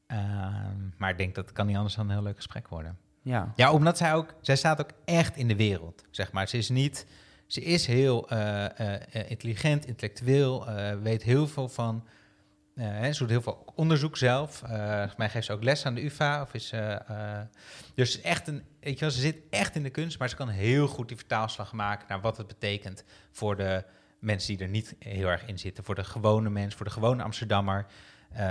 Ehm, 0.08 0.89
maar 0.97 1.10
ik 1.10 1.17
denk 1.17 1.36
dat 1.36 1.45
het 1.45 1.54
kan 1.54 1.67
niet 1.67 1.75
anders 1.75 1.95
dan 1.95 2.06
een 2.06 2.12
heel 2.15 2.23
leuk 2.23 2.36
gesprek 2.36 2.67
worden. 2.67 2.97
Ja. 3.25 3.53
Ja, 3.55 3.71
omdat 3.71 3.97
zij 3.97 4.13
ook, 4.13 4.33
zij 4.41 4.55
staat 4.55 4.79
ook 4.79 4.91
echt 5.05 5.35
in 5.35 5.47
de 5.47 5.55
wereld, 5.55 6.03
zeg 6.11 6.31
maar. 6.31 6.47
Ze 6.47 6.57
is 6.57 6.69
niet, 6.69 7.05
ze 7.47 7.61
is 7.61 7.85
heel 7.85 8.29
eh, 8.29 8.95
eh, 8.95 9.29
intelligent, 9.29 9.85
intellectueel, 9.85 10.67
eh, 10.67 10.97
weet 11.01 11.23
heel 11.23 11.47
veel 11.47 11.69
van, 11.69 12.07
hè, 12.75 13.13
ze 13.13 13.19
doet 13.19 13.29
heel 13.29 13.41
veel 13.41 13.63
onderzoek 13.75 14.17
zelf. 14.17 14.61
Mij 15.17 15.29
geeft 15.29 15.45
ze 15.45 15.53
ook 15.53 15.63
les 15.63 15.85
aan 15.85 15.95
de 15.95 16.03
UvA. 16.03 16.41
Of 16.41 16.53
is, 16.53 16.73
dus 17.95 18.21
echt 18.21 18.47
een, 18.47 18.63
weet 18.79 18.93
je 18.93 18.99
wel, 18.99 19.11
ze 19.11 19.19
zit 19.19 19.38
echt 19.49 19.75
in 19.75 19.83
de 19.83 19.89
kunst, 19.89 20.19
maar 20.19 20.29
ze 20.29 20.35
kan 20.35 20.49
heel 20.49 20.88
goed 20.88 21.07
die 21.07 21.17
vertaalslag 21.17 21.73
maken 21.73 22.05
naar 22.09 22.21
wat 22.21 22.38
het 22.38 22.47
betekent 22.47 23.03
voor 23.31 23.55
de 23.55 23.83
mensen 24.19 24.55
die 24.55 24.65
er 24.65 24.71
niet 24.71 24.95
heel 24.99 25.27
erg 25.27 25.45
in 25.45 25.59
zitten. 25.59 25.83
Voor 25.83 25.95
de 25.95 26.03
gewone 26.03 26.49
mens, 26.49 26.75
voor 26.75 26.85
de 26.85 26.91
gewone 26.91 27.23
Amsterdammer. 27.23 27.85
Eh, 28.35 28.45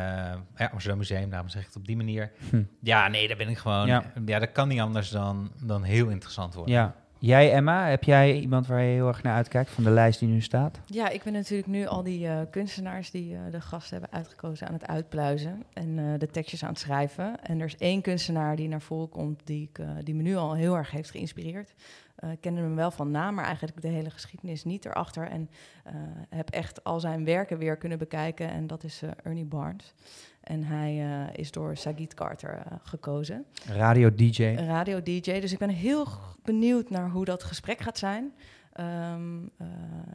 ja, 0.56 0.66
Amsterdam 0.72 0.98
Museum, 0.98 1.30
daarom 1.30 1.48
zeg 1.48 1.60
ik 1.60 1.66
het 1.66 1.76
op 1.76 1.86
die 1.86 1.96
manier. 1.96 2.32
Hm. 2.50 2.62
Ja, 2.80 3.08
nee, 3.08 3.28
daar 3.28 3.36
ben 3.36 3.48
ik 3.48 3.58
gewoon. 3.58 3.86
Ja. 3.86 4.12
Ja, 4.24 4.38
dat 4.38 4.52
kan 4.52 4.68
niet 4.68 4.80
anders 4.80 5.10
dan, 5.10 5.52
dan 5.62 5.82
heel 5.82 6.08
interessant 6.08 6.54
worden. 6.54 6.74
ja. 6.74 6.94
Jij, 7.24 7.52
Emma, 7.52 7.88
heb 7.88 8.04
jij 8.04 8.38
iemand 8.38 8.66
waar 8.66 8.82
je 8.82 8.92
heel 8.92 9.08
erg 9.08 9.22
naar 9.22 9.34
uitkijkt 9.34 9.70
van 9.70 9.84
de 9.84 9.90
lijst 9.90 10.18
die 10.18 10.28
nu 10.28 10.40
staat? 10.40 10.80
Ja, 10.86 11.08
ik 11.08 11.22
ben 11.22 11.32
natuurlijk 11.32 11.68
nu 11.68 11.86
al 11.86 12.02
die 12.02 12.28
eh, 12.28 12.40
kunstenaars 12.50 13.10
die 13.10 13.34
eh, 13.34 13.40
de 13.50 13.60
gasten 13.60 14.00
hebben 14.00 14.18
uitgekozen 14.18 14.66
aan 14.66 14.72
het 14.72 14.86
uitpluizen 14.86 15.62
en 15.72 15.98
eh, 15.98 16.18
de 16.18 16.26
tekstjes 16.26 16.62
aan 16.62 16.68
het 16.68 16.78
schrijven. 16.78 17.42
En 17.42 17.60
er 17.60 17.66
is 17.66 17.76
één 17.76 18.02
kunstenaar 18.02 18.56
die 18.56 18.68
naar 18.68 18.80
voren 18.80 19.08
komt 19.08 19.46
die, 19.46 19.70
ik, 19.72 20.04
die 20.04 20.14
me 20.14 20.22
nu 20.22 20.36
al 20.36 20.54
heel 20.54 20.76
erg 20.76 20.90
heeft 20.90 21.10
geïnspireerd. 21.10 21.74
Ik 22.30 22.40
kende 22.40 22.60
hem 22.60 22.76
wel 22.76 22.90
van 22.90 23.10
naam, 23.10 23.34
maar 23.34 23.44
eigenlijk 23.44 23.80
de 23.82 23.88
hele 23.88 24.10
geschiedenis 24.10 24.64
niet 24.64 24.84
erachter. 24.84 25.28
En 25.28 25.50
heb 26.28 26.50
echt 26.50 26.84
al 26.84 27.00
zijn 27.00 27.24
werken 27.24 27.58
weer 27.58 27.76
kunnen 27.76 27.98
bekijken 27.98 28.50
en 28.50 28.66
dat 28.66 28.84
is 28.84 29.02
Ernie 29.22 29.44
Barnes. 29.44 29.94
En 30.44 30.62
hij 30.62 31.00
eh, 31.00 31.38
is 31.38 31.50
door 31.50 31.76
Sagit 31.76 32.14
Carter 32.14 32.54
eh, 32.54 32.72
gekozen 32.82 33.44
Radio-dj. 33.66 34.54
radio-dj. 34.54 35.40
Dus 35.40 35.52
ik 35.52 35.58
ben 35.58 35.68
heel 35.68 36.06
benieuwd 36.42 36.90
naar 36.90 37.10
hoe 37.10 37.24
dat 37.24 37.42
gesprek 37.42 37.80
gaat 37.80 37.98
zijn. 37.98 38.32
Ehm, 38.72 39.44
eh, 39.56 39.66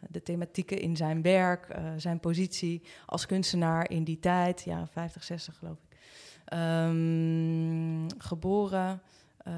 de 0.09 0.23
thematieken 0.23 0.79
in 0.81 0.95
zijn 0.95 1.21
werk, 1.21 1.75
zijn 1.97 2.19
positie 2.19 2.81
als 3.05 3.25
kunstenaar 3.25 3.89
in 3.89 4.03
die 4.03 4.19
tijd, 4.19 4.63
jaren 4.63 4.87
50, 4.87 5.23
60 5.23 5.57
geloof 5.57 5.77
ik. 5.89 5.97
Ehm, 6.45 8.07
geboren, 8.17 9.01
eh, 9.43 9.53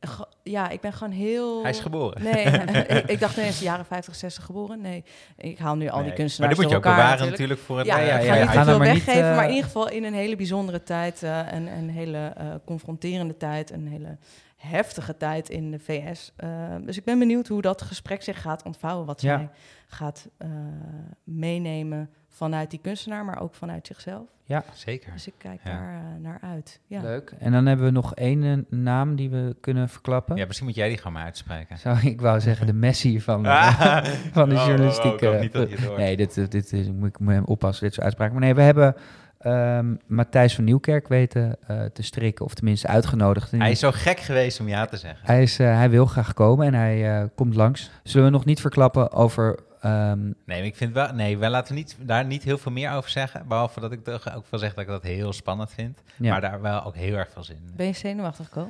ge- 0.00 0.26
ja, 0.42 0.68
ik 0.68 0.80
ben 0.80 0.92
gewoon 0.92 1.12
heel... 1.12 1.62
Hij 1.62 1.70
is 1.70 1.80
geboren. 1.80 2.22
Nee, 2.22 2.44
ik, 2.98 3.04
ik 3.06 3.20
dacht 3.20 3.36
ineens 3.36 3.60
jaren 3.60 3.84
50, 3.84 4.14
60 4.14 4.44
geboren. 4.44 4.80
Nee, 4.80 5.04
ik 5.36 5.58
haal 5.58 5.76
nu 5.76 5.88
al 5.88 5.96
die 5.98 6.06
Nee. 6.06 6.14
kunstenaars 6.16 6.38
Maar 6.38 6.48
dat 6.48 6.58
moet 6.58 6.68
je 6.70 6.76
ook 6.76 6.82
bewaren 6.82 7.10
natuurlijk. 7.10 7.30
natuurlijk 7.38 7.60
voor 7.60 7.78
het... 7.78 7.86
Ja, 7.86 7.98
eh, 8.00 8.06
ja, 8.06 8.14
ik 8.18 8.22
ja, 8.24 8.28
ga 8.32 8.34
ja. 8.34 8.40
niet 8.42 8.50
Ga 8.50 8.58
te 8.58 8.68
veel 8.68 8.78
maar 8.78 8.92
niet, 8.92 9.04
weggeven, 9.04 9.30
eh, 9.30 9.36
maar 9.36 9.44
in 9.44 9.50
ieder 9.50 9.64
geval 9.64 9.88
in 9.88 10.04
een 10.04 10.14
hele 10.14 10.36
bijzondere 10.36 10.82
tijd, 10.82 11.22
eh, 11.22 11.52
en 11.52 11.66
een 11.66 11.90
hele 11.90 12.18
eh, 12.36 12.46
confronterende 12.64 13.36
tijd, 13.36 13.70
een 13.70 13.86
hele 13.88 14.16
heftige 14.56 15.16
tijd 15.16 15.48
in 15.48 15.70
de 15.70 15.78
VS. 15.78 16.32
Eh, 16.36 16.48
dus 16.84 16.96
ik 16.96 17.04
ben 17.04 17.18
benieuwd 17.18 17.48
hoe 17.48 17.62
dat 17.62 17.82
gesprek 17.82 18.22
zich 18.22 18.40
gaat 18.40 18.62
ontvouwen, 18.64 19.06
wat 19.06 19.20
Ja. 19.22 19.36
zij 19.36 19.48
gaat 19.86 20.28
eh, 20.38 20.48
meenemen 21.24 22.10
vanuit 22.34 22.70
die 22.70 22.80
kunstenaar, 22.82 23.24
maar 23.24 23.40
ook 23.40 23.54
vanuit 23.54 23.86
zichzelf. 23.86 24.22
Zeker. 24.74 25.12
Dus 25.12 25.26
ik 25.26 25.32
kijk 25.38 25.60
Ja. 25.64 25.70
daar 25.70 25.94
eh, 25.94 26.00
naar 26.22 26.38
uit. 26.42 26.80
Ja. 26.86 27.00
Leuk. 27.02 27.34
En 27.38 27.52
dan 27.52 27.66
hebben 27.66 27.86
we 27.86 27.92
nog 27.92 28.14
één 28.14 28.42
eh, 28.44 28.78
naam 28.78 29.16
die 29.16 29.30
we 29.30 29.56
kunnen 29.60 29.88
verklappen. 29.88 30.36
Ja, 30.36 30.46
misschien 30.46 30.66
moet 30.66 30.76
jij 30.76 30.88
die 30.88 30.96
gewoon 30.96 31.12
maar 31.12 31.24
uitspreken. 31.24 31.78
Zou 31.78 31.98
ik 32.02 32.20
wou 32.20 32.40
zeggen 32.40 32.66
de 32.66 32.72
Messi 32.72 33.20
van, 33.20 33.46
eh, 33.46 33.78
van 34.32 34.48
de 34.48 34.54
Oh, 34.54 34.60
oh, 34.60 34.62
oh, 34.62 34.66
journalistiek. 34.66 35.12
ik 35.12 35.20
hoop 35.20 35.34
eh, 35.34 35.40
niet 35.40 35.52
dat 35.52 35.68
je 35.70 35.74
het 35.76 35.84
hoort. 35.84 35.98
nee, 35.98 36.16
dit, 36.16 36.50
dit, 36.50 36.92
moet 36.94 37.08
ik 37.08 37.18
me 37.18 37.42
oppassen, 37.44 37.84
dit 37.84 37.92
soort 37.92 38.04
uitspraken. 38.04 38.34
Maar 38.34 38.44
nee, 38.44 38.54
we 38.54 38.62
hebben 38.62 38.94
ehm, 39.38 39.94
Matthijs 40.06 40.54
van 40.54 40.64
Nieuwkerk 40.64 41.08
weten 41.08 41.56
eh, 41.66 41.84
te 41.84 42.02
strikken, 42.02 42.44
of 42.44 42.54
tenminste 42.54 42.86
uitgenodigd. 42.86 43.50
Hij 43.50 43.70
is 43.70 43.80
zo 43.80 43.90
gek 43.92 44.20
geweest 44.20 44.60
om 44.60 44.68
ja 44.68 44.84
te 44.86 44.96
zeggen. 44.96 45.26
Hij, 45.26 45.42
is, 45.42 45.58
hij 45.58 45.90
wil 45.90 46.06
graag 46.06 46.32
komen 46.34 46.66
en 46.66 46.74
hij 46.74 47.20
eh, 47.20 47.28
komt 47.34 47.54
langs. 47.54 47.90
Zullen 48.02 48.26
we 48.26 48.32
nog 48.32 48.44
niet 48.44 48.60
verklappen 48.60 49.12
over... 49.12 49.58
ehm, 49.82 50.32
Nee, 50.46 50.62
ik 50.62 50.76
vind 50.76 50.92
wel... 50.92 51.12
Nee, 51.12 51.38
wij 51.38 51.50
laten 51.50 51.74
niet, 51.74 51.96
daar 52.00 52.24
niet 52.24 52.42
heel 52.42 52.58
veel 52.58 52.72
meer 52.72 52.92
over 52.92 53.10
zeggen. 53.10 53.48
Behalve 53.48 53.80
dat 53.80 53.92
ik 53.92 54.04
toch 54.04 54.34
ook 54.34 54.46
wel 54.50 54.60
zeg 54.60 54.74
dat 54.74 54.82
ik 54.84 54.90
dat 54.90 55.02
heel 55.02 55.32
spannend 55.32 55.70
vind. 55.70 56.02
ja. 56.16 56.30
Maar 56.30 56.40
daar 56.40 56.60
wel 56.60 56.84
ook 56.84 56.94
heel 56.94 57.14
erg 57.14 57.30
veel 57.32 57.44
zin 57.44 57.56
in. 57.66 57.76
Ben 57.76 57.86
je 57.86 57.92
zenuwachtig, 57.92 58.48
Ko? 58.48 58.68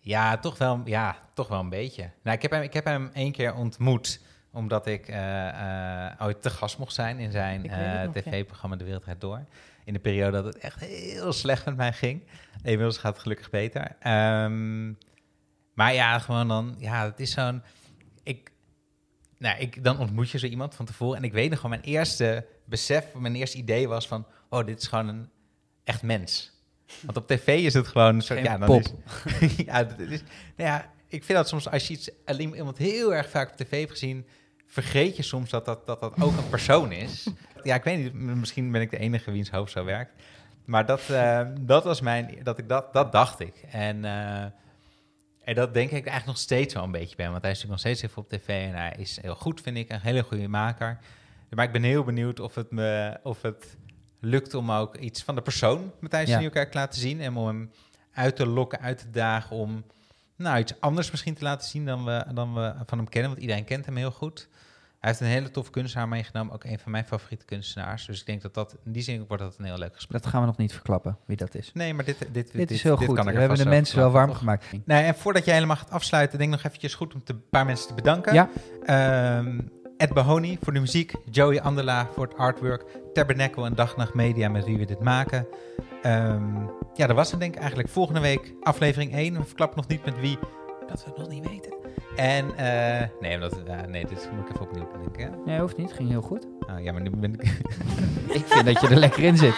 Ja, 0.00 0.36
toch 0.36 0.58
wel, 0.58 0.80
ja, 0.84 1.16
toch 1.34 1.48
wel 1.48 1.60
een 1.60 1.68
beetje. 1.68 2.10
Nou, 2.22 2.36
ik, 2.36 2.42
heb 2.42 2.50
hem, 2.50 2.62
ik 2.62 2.72
heb 2.72 2.84
hem 2.84 3.10
één 3.12 3.32
keer 3.32 3.54
ontmoet, 3.54 4.20
omdat 4.52 4.86
ik 4.86 5.08
eh, 5.08 5.48
eh, 5.48 6.12
ooit 6.20 6.42
te 6.42 6.50
gast 6.50 6.78
mocht 6.78 6.94
zijn 6.94 7.18
in 7.18 7.30
zijn 7.30 7.70
eh, 7.70 7.80
ja. 7.80 8.08
tv-programma 8.12 8.76
De 8.76 8.84
Wereld 8.84 9.02
Draait 9.02 9.20
Door. 9.20 9.44
In 9.84 9.92
de 9.92 9.98
periode 9.98 10.42
dat 10.42 10.44
het 10.44 10.58
echt 10.58 10.80
heel 10.80 11.32
slecht 11.32 11.64
met 11.64 11.76
mij 11.76 11.92
ging. 11.92 12.22
Inmiddels 12.62 12.98
gaat 12.98 13.12
het 13.12 13.22
gelukkig 13.22 13.50
beter. 13.50 13.96
Ehm, 14.00 14.86
maar 15.74 15.94
ja, 15.94 16.18
gewoon 16.18 16.48
dan, 16.48 16.74
ja, 16.78 17.04
het 17.04 17.20
is 17.20 17.30
zo'n... 17.30 17.62
Ik, 18.22 18.50
nou, 19.38 19.58
ik, 19.58 19.84
dan 19.84 19.98
ontmoet 19.98 20.30
je 20.30 20.38
zo 20.38 20.46
iemand 20.46 20.74
van 20.74 20.84
tevoren. 20.84 21.16
En 21.16 21.24
ik 21.24 21.32
weet 21.32 21.50
nog 21.50 21.60
gewoon, 21.60 21.78
mijn 21.78 21.94
eerste 21.94 22.46
besef, 22.64 23.14
mijn 23.14 23.34
eerste 23.34 23.58
idee 23.58 23.88
was 23.88 24.08
van... 24.08 24.26
Oh, 24.48 24.66
dit 24.66 24.80
is 24.80 24.86
gewoon 24.86 25.08
een 25.08 25.28
echt 25.84 26.02
mens. 26.02 26.52
Want 27.00 27.16
op 27.16 27.26
tv 27.26 27.46
is 27.46 27.74
het 27.74 27.86
gewoon 27.86 28.14
een 28.14 28.22
soort... 28.22 28.38
Geen 28.38 28.48
ja, 28.48 28.58
dan 28.58 28.68
pop. 28.68 28.82
Is, 29.40 29.56
ja, 29.66 29.84
dat 29.84 29.98
is, 29.98 30.22
nou 30.56 30.70
ja, 30.70 30.90
ik 31.08 31.24
vind 31.24 31.38
dat 31.38 31.48
soms 31.48 31.68
als 31.68 31.86
je 31.86 31.94
iets, 31.94 32.10
alleen 32.24 32.54
iemand 32.54 32.78
heel 32.78 33.14
erg 33.14 33.30
vaak 33.30 33.50
op 33.50 33.56
tv 33.56 33.78
hebt 33.78 33.90
gezien, 33.90 34.26
vergeet 34.66 35.16
je 35.16 35.22
soms 35.22 35.50
dat 35.50 35.64
dat, 35.64 35.86
dat, 35.86 36.00
dat 36.00 36.20
ook 36.20 36.36
een 36.36 36.48
persoon 36.48 36.92
is. 36.92 37.26
Ja, 37.62 37.74
ik 37.74 37.84
weet 37.84 37.98
niet, 37.98 38.12
misschien 38.12 38.72
ben 38.72 38.80
ik 38.80 38.90
de 38.90 38.98
enige 38.98 39.30
wiens 39.30 39.50
hoofd 39.50 39.72
zo 39.72 39.84
werkt. 39.84 40.12
Maar 40.64 40.86
dat, 40.86 41.10
eh, 41.10 41.46
dat 41.60 41.84
was 41.84 42.00
mijn, 42.00 42.38
dat 42.42 42.58
ik 42.58 42.68
dat, 42.68 42.92
dat 42.92 43.12
dacht 43.12 43.40
ik. 43.40 43.54
En, 43.70 44.04
eh, 44.04 44.44
en 45.46 45.54
dat 45.54 45.74
denk 45.74 45.86
ik 45.86 45.92
eigenlijk 45.92 46.26
nog 46.26 46.38
steeds 46.38 46.74
wel 46.74 46.82
een 46.82 46.90
beetje 46.90 47.16
bij 47.16 47.24
hem. 47.24 47.32
Want 47.32 47.44
hij 47.44 47.52
is 47.52 47.62
natuurlijk 47.62 47.84
nog 47.84 47.94
steeds 47.94 48.10
even 48.12 48.22
op 48.22 48.28
tv 48.28 48.48
en 48.48 48.74
hij 48.74 48.94
is 48.98 49.18
heel 49.22 49.34
goed, 49.34 49.60
vind 49.60 49.76
ik. 49.76 49.90
Een 49.90 50.00
hele 50.00 50.22
goede 50.22 50.48
maker. 50.48 50.98
Maar 51.50 51.64
ik 51.64 51.72
ben 51.72 51.82
heel 51.82 52.04
benieuwd 52.04 52.40
of 52.40 52.54
het 52.54 52.70
me, 52.70 53.18
of 53.22 53.42
het 53.42 53.76
lukt 54.20 54.54
om 54.54 54.72
ook 54.72 54.96
iets 54.96 55.22
van 55.22 55.34
de 55.34 55.42
persoon 55.42 55.92
Matthijs 56.00 56.28
Ja. 56.28 56.38
Nieuwkerk 56.38 56.70
te 56.70 56.78
laten 56.78 57.00
zien. 57.00 57.20
En 57.20 57.36
om 57.36 57.46
hem 57.46 57.70
uit 58.12 58.36
te 58.36 58.46
lokken, 58.46 58.80
uit 58.80 58.98
te 58.98 59.10
dagen 59.10 59.56
om 59.56 59.84
nou, 60.36 60.58
iets 60.58 60.80
anders 60.80 61.10
misschien 61.10 61.34
te 61.34 61.42
laten 61.42 61.68
zien 61.68 61.84
dan 61.84 62.04
we, 62.04 62.24
dan 62.34 62.54
we 62.54 62.74
van 62.86 62.98
hem 62.98 63.08
kennen. 63.08 63.30
Want 63.30 63.42
iedereen 63.42 63.64
kent 63.64 63.86
hem 63.86 63.96
heel 63.96 64.10
goed. 64.10 64.48
Hij 65.06 65.14
heeft 65.14 65.24
een 65.26 65.36
hele 65.36 65.50
toffe 65.50 65.70
kunstenaar 65.70 66.08
meegenomen. 66.08 66.54
Ook 66.54 66.64
een 66.64 66.78
van 66.78 66.92
mijn 66.92 67.04
favoriete 67.04 67.44
kunstenaars. 67.44 68.06
Dus 68.06 68.20
ik 68.20 68.26
denk 68.26 68.42
dat 68.42 68.54
dat 68.54 68.76
in 68.84 68.92
die 68.92 69.02
zin 69.02 69.24
wordt 69.28 69.42
dat 69.42 69.54
een 69.58 69.64
heel 69.64 69.78
leuk 69.78 69.94
gesprek. 69.94 70.22
Dat 70.22 70.30
gaan 70.30 70.40
we 70.40 70.46
nog 70.46 70.56
niet 70.56 70.72
verklappen, 70.72 71.18
wie 71.26 71.36
dat 71.36 71.54
is. 71.54 71.70
Nee, 71.74 71.94
maar 71.94 72.04
dit, 72.04 72.18
dit, 72.18 72.32
dit, 72.32 72.52
Dit 72.52 72.70
is 72.70 72.82
heel 72.82 72.96
goed. 72.96 73.06
kan 73.14 73.24
We 73.24 73.32
ik 73.32 73.38
hebben 73.38 73.58
de 73.58 73.66
mensen 73.66 73.98
wel 73.98 74.10
warm 74.10 74.32
gemaakt. 74.34 74.64
Nee, 74.84 75.02
en 75.04 75.14
voordat 75.14 75.44
jij 75.44 75.54
helemaal 75.54 75.76
gaat 75.76 75.90
afsluiten, 75.90 76.38
denk 76.38 76.50
ik 76.50 76.56
nog 76.56 76.66
eventjes 76.66 76.94
goed 76.94 77.14
om 77.14 77.24
te- 77.24 77.32
een 77.32 77.48
paar 77.50 77.66
mensen 77.66 77.88
te 77.88 77.94
bedanken. 77.94 78.34
Ja. 78.34 78.48
Ehm, 78.84 79.60
Ed 79.96 80.12
Bahoni 80.14 80.58
voor 80.62 80.72
de 80.72 80.80
muziek, 80.80 81.12
Joey 81.30 81.60
Andela 81.62 82.06
voor 82.14 82.24
het 82.26 82.36
artwork, 82.36 82.84
Tabernacle 83.12 83.66
en 83.66 83.74
Dag 83.74 83.96
Nacht 83.96 84.14
Media 84.14 84.48
met 84.48 84.64
wie 84.64 84.78
we 84.78 84.84
dit 84.84 85.00
maken. 85.00 85.46
Ehm, 86.02 86.54
ja, 86.94 87.06
dat 87.06 87.16
was 87.16 87.30
het 87.30 87.40
denk 87.40 87.54
ik 87.54 87.60
eigenlijk. 87.60 87.88
Volgende 87.88 88.20
week 88.20 88.54
aflevering 88.62 89.12
1. 89.14 89.36
We 89.36 89.44
verklappen 89.44 89.76
nog 89.76 89.86
niet 89.88 90.04
met 90.04 90.20
wie, 90.20 90.38
dat 90.88 91.04
we 91.04 91.08
het 91.10 91.18
nog 91.18 91.28
niet 91.28 91.48
weten. 91.48 91.74
En, 92.16 92.56
eh, 92.56 93.08
nee, 93.20 93.34
omdat, 93.34 93.56
nee, 93.88 94.06
dit 94.06 94.28
moet 94.34 94.48
ik 94.48 94.54
even 94.54 94.66
opnieuw 94.66 94.88
denken. 95.02 95.22
hè? 95.22 95.38
Nee, 95.44 95.60
hoeft 95.60 95.76
niet. 95.76 95.92
Ging 95.92 96.08
heel 96.08 96.20
goed. 96.22 96.46
Oh, 96.70 96.82
ja, 96.82 96.92
maar 96.92 97.02
nu 97.02 97.10
ben 97.10 97.32
ik... 97.34 97.42
Ik 98.38 98.44
vind 98.46 98.64
dat 98.66 98.80
je 98.80 98.88
er 98.88 98.96
lekker 98.96 99.22
in 99.22 99.36
zit. 99.36 99.54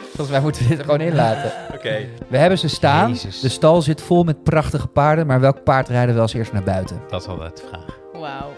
Volgens 0.00 0.30
mij 0.30 0.40
moeten 0.40 0.62
we 0.62 0.68
dit 0.68 0.78
er 0.78 0.84
gewoon 0.84 1.00
in 1.00 1.14
laten. 1.14 1.52
Oké. 1.74 2.06
We 2.28 2.36
hebben 2.38 2.58
ze 2.58 2.68
staan. 2.68 3.08
Jezus. 3.08 3.40
De 3.40 3.48
stal 3.48 3.82
zit 3.82 4.00
vol 4.02 4.24
met 4.24 4.42
prachtige 4.42 4.86
paarden, 4.88 5.26
maar 5.26 5.40
welk 5.40 5.64
paard 5.64 5.88
rijden 5.88 6.14
we 6.14 6.20
als 6.20 6.32
eerst 6.34 6.52
naar 6.52 6.62
buiten? 6.62 7.00
Dat 7.08 7.20
is 7.20 7.26
altijd 7.28 7.56
de 7.56 7.62
vraag. 7.68 7.98
Wauw. 8.12 8.50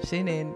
Zin 0.00 0.26
in. 0.28 0.52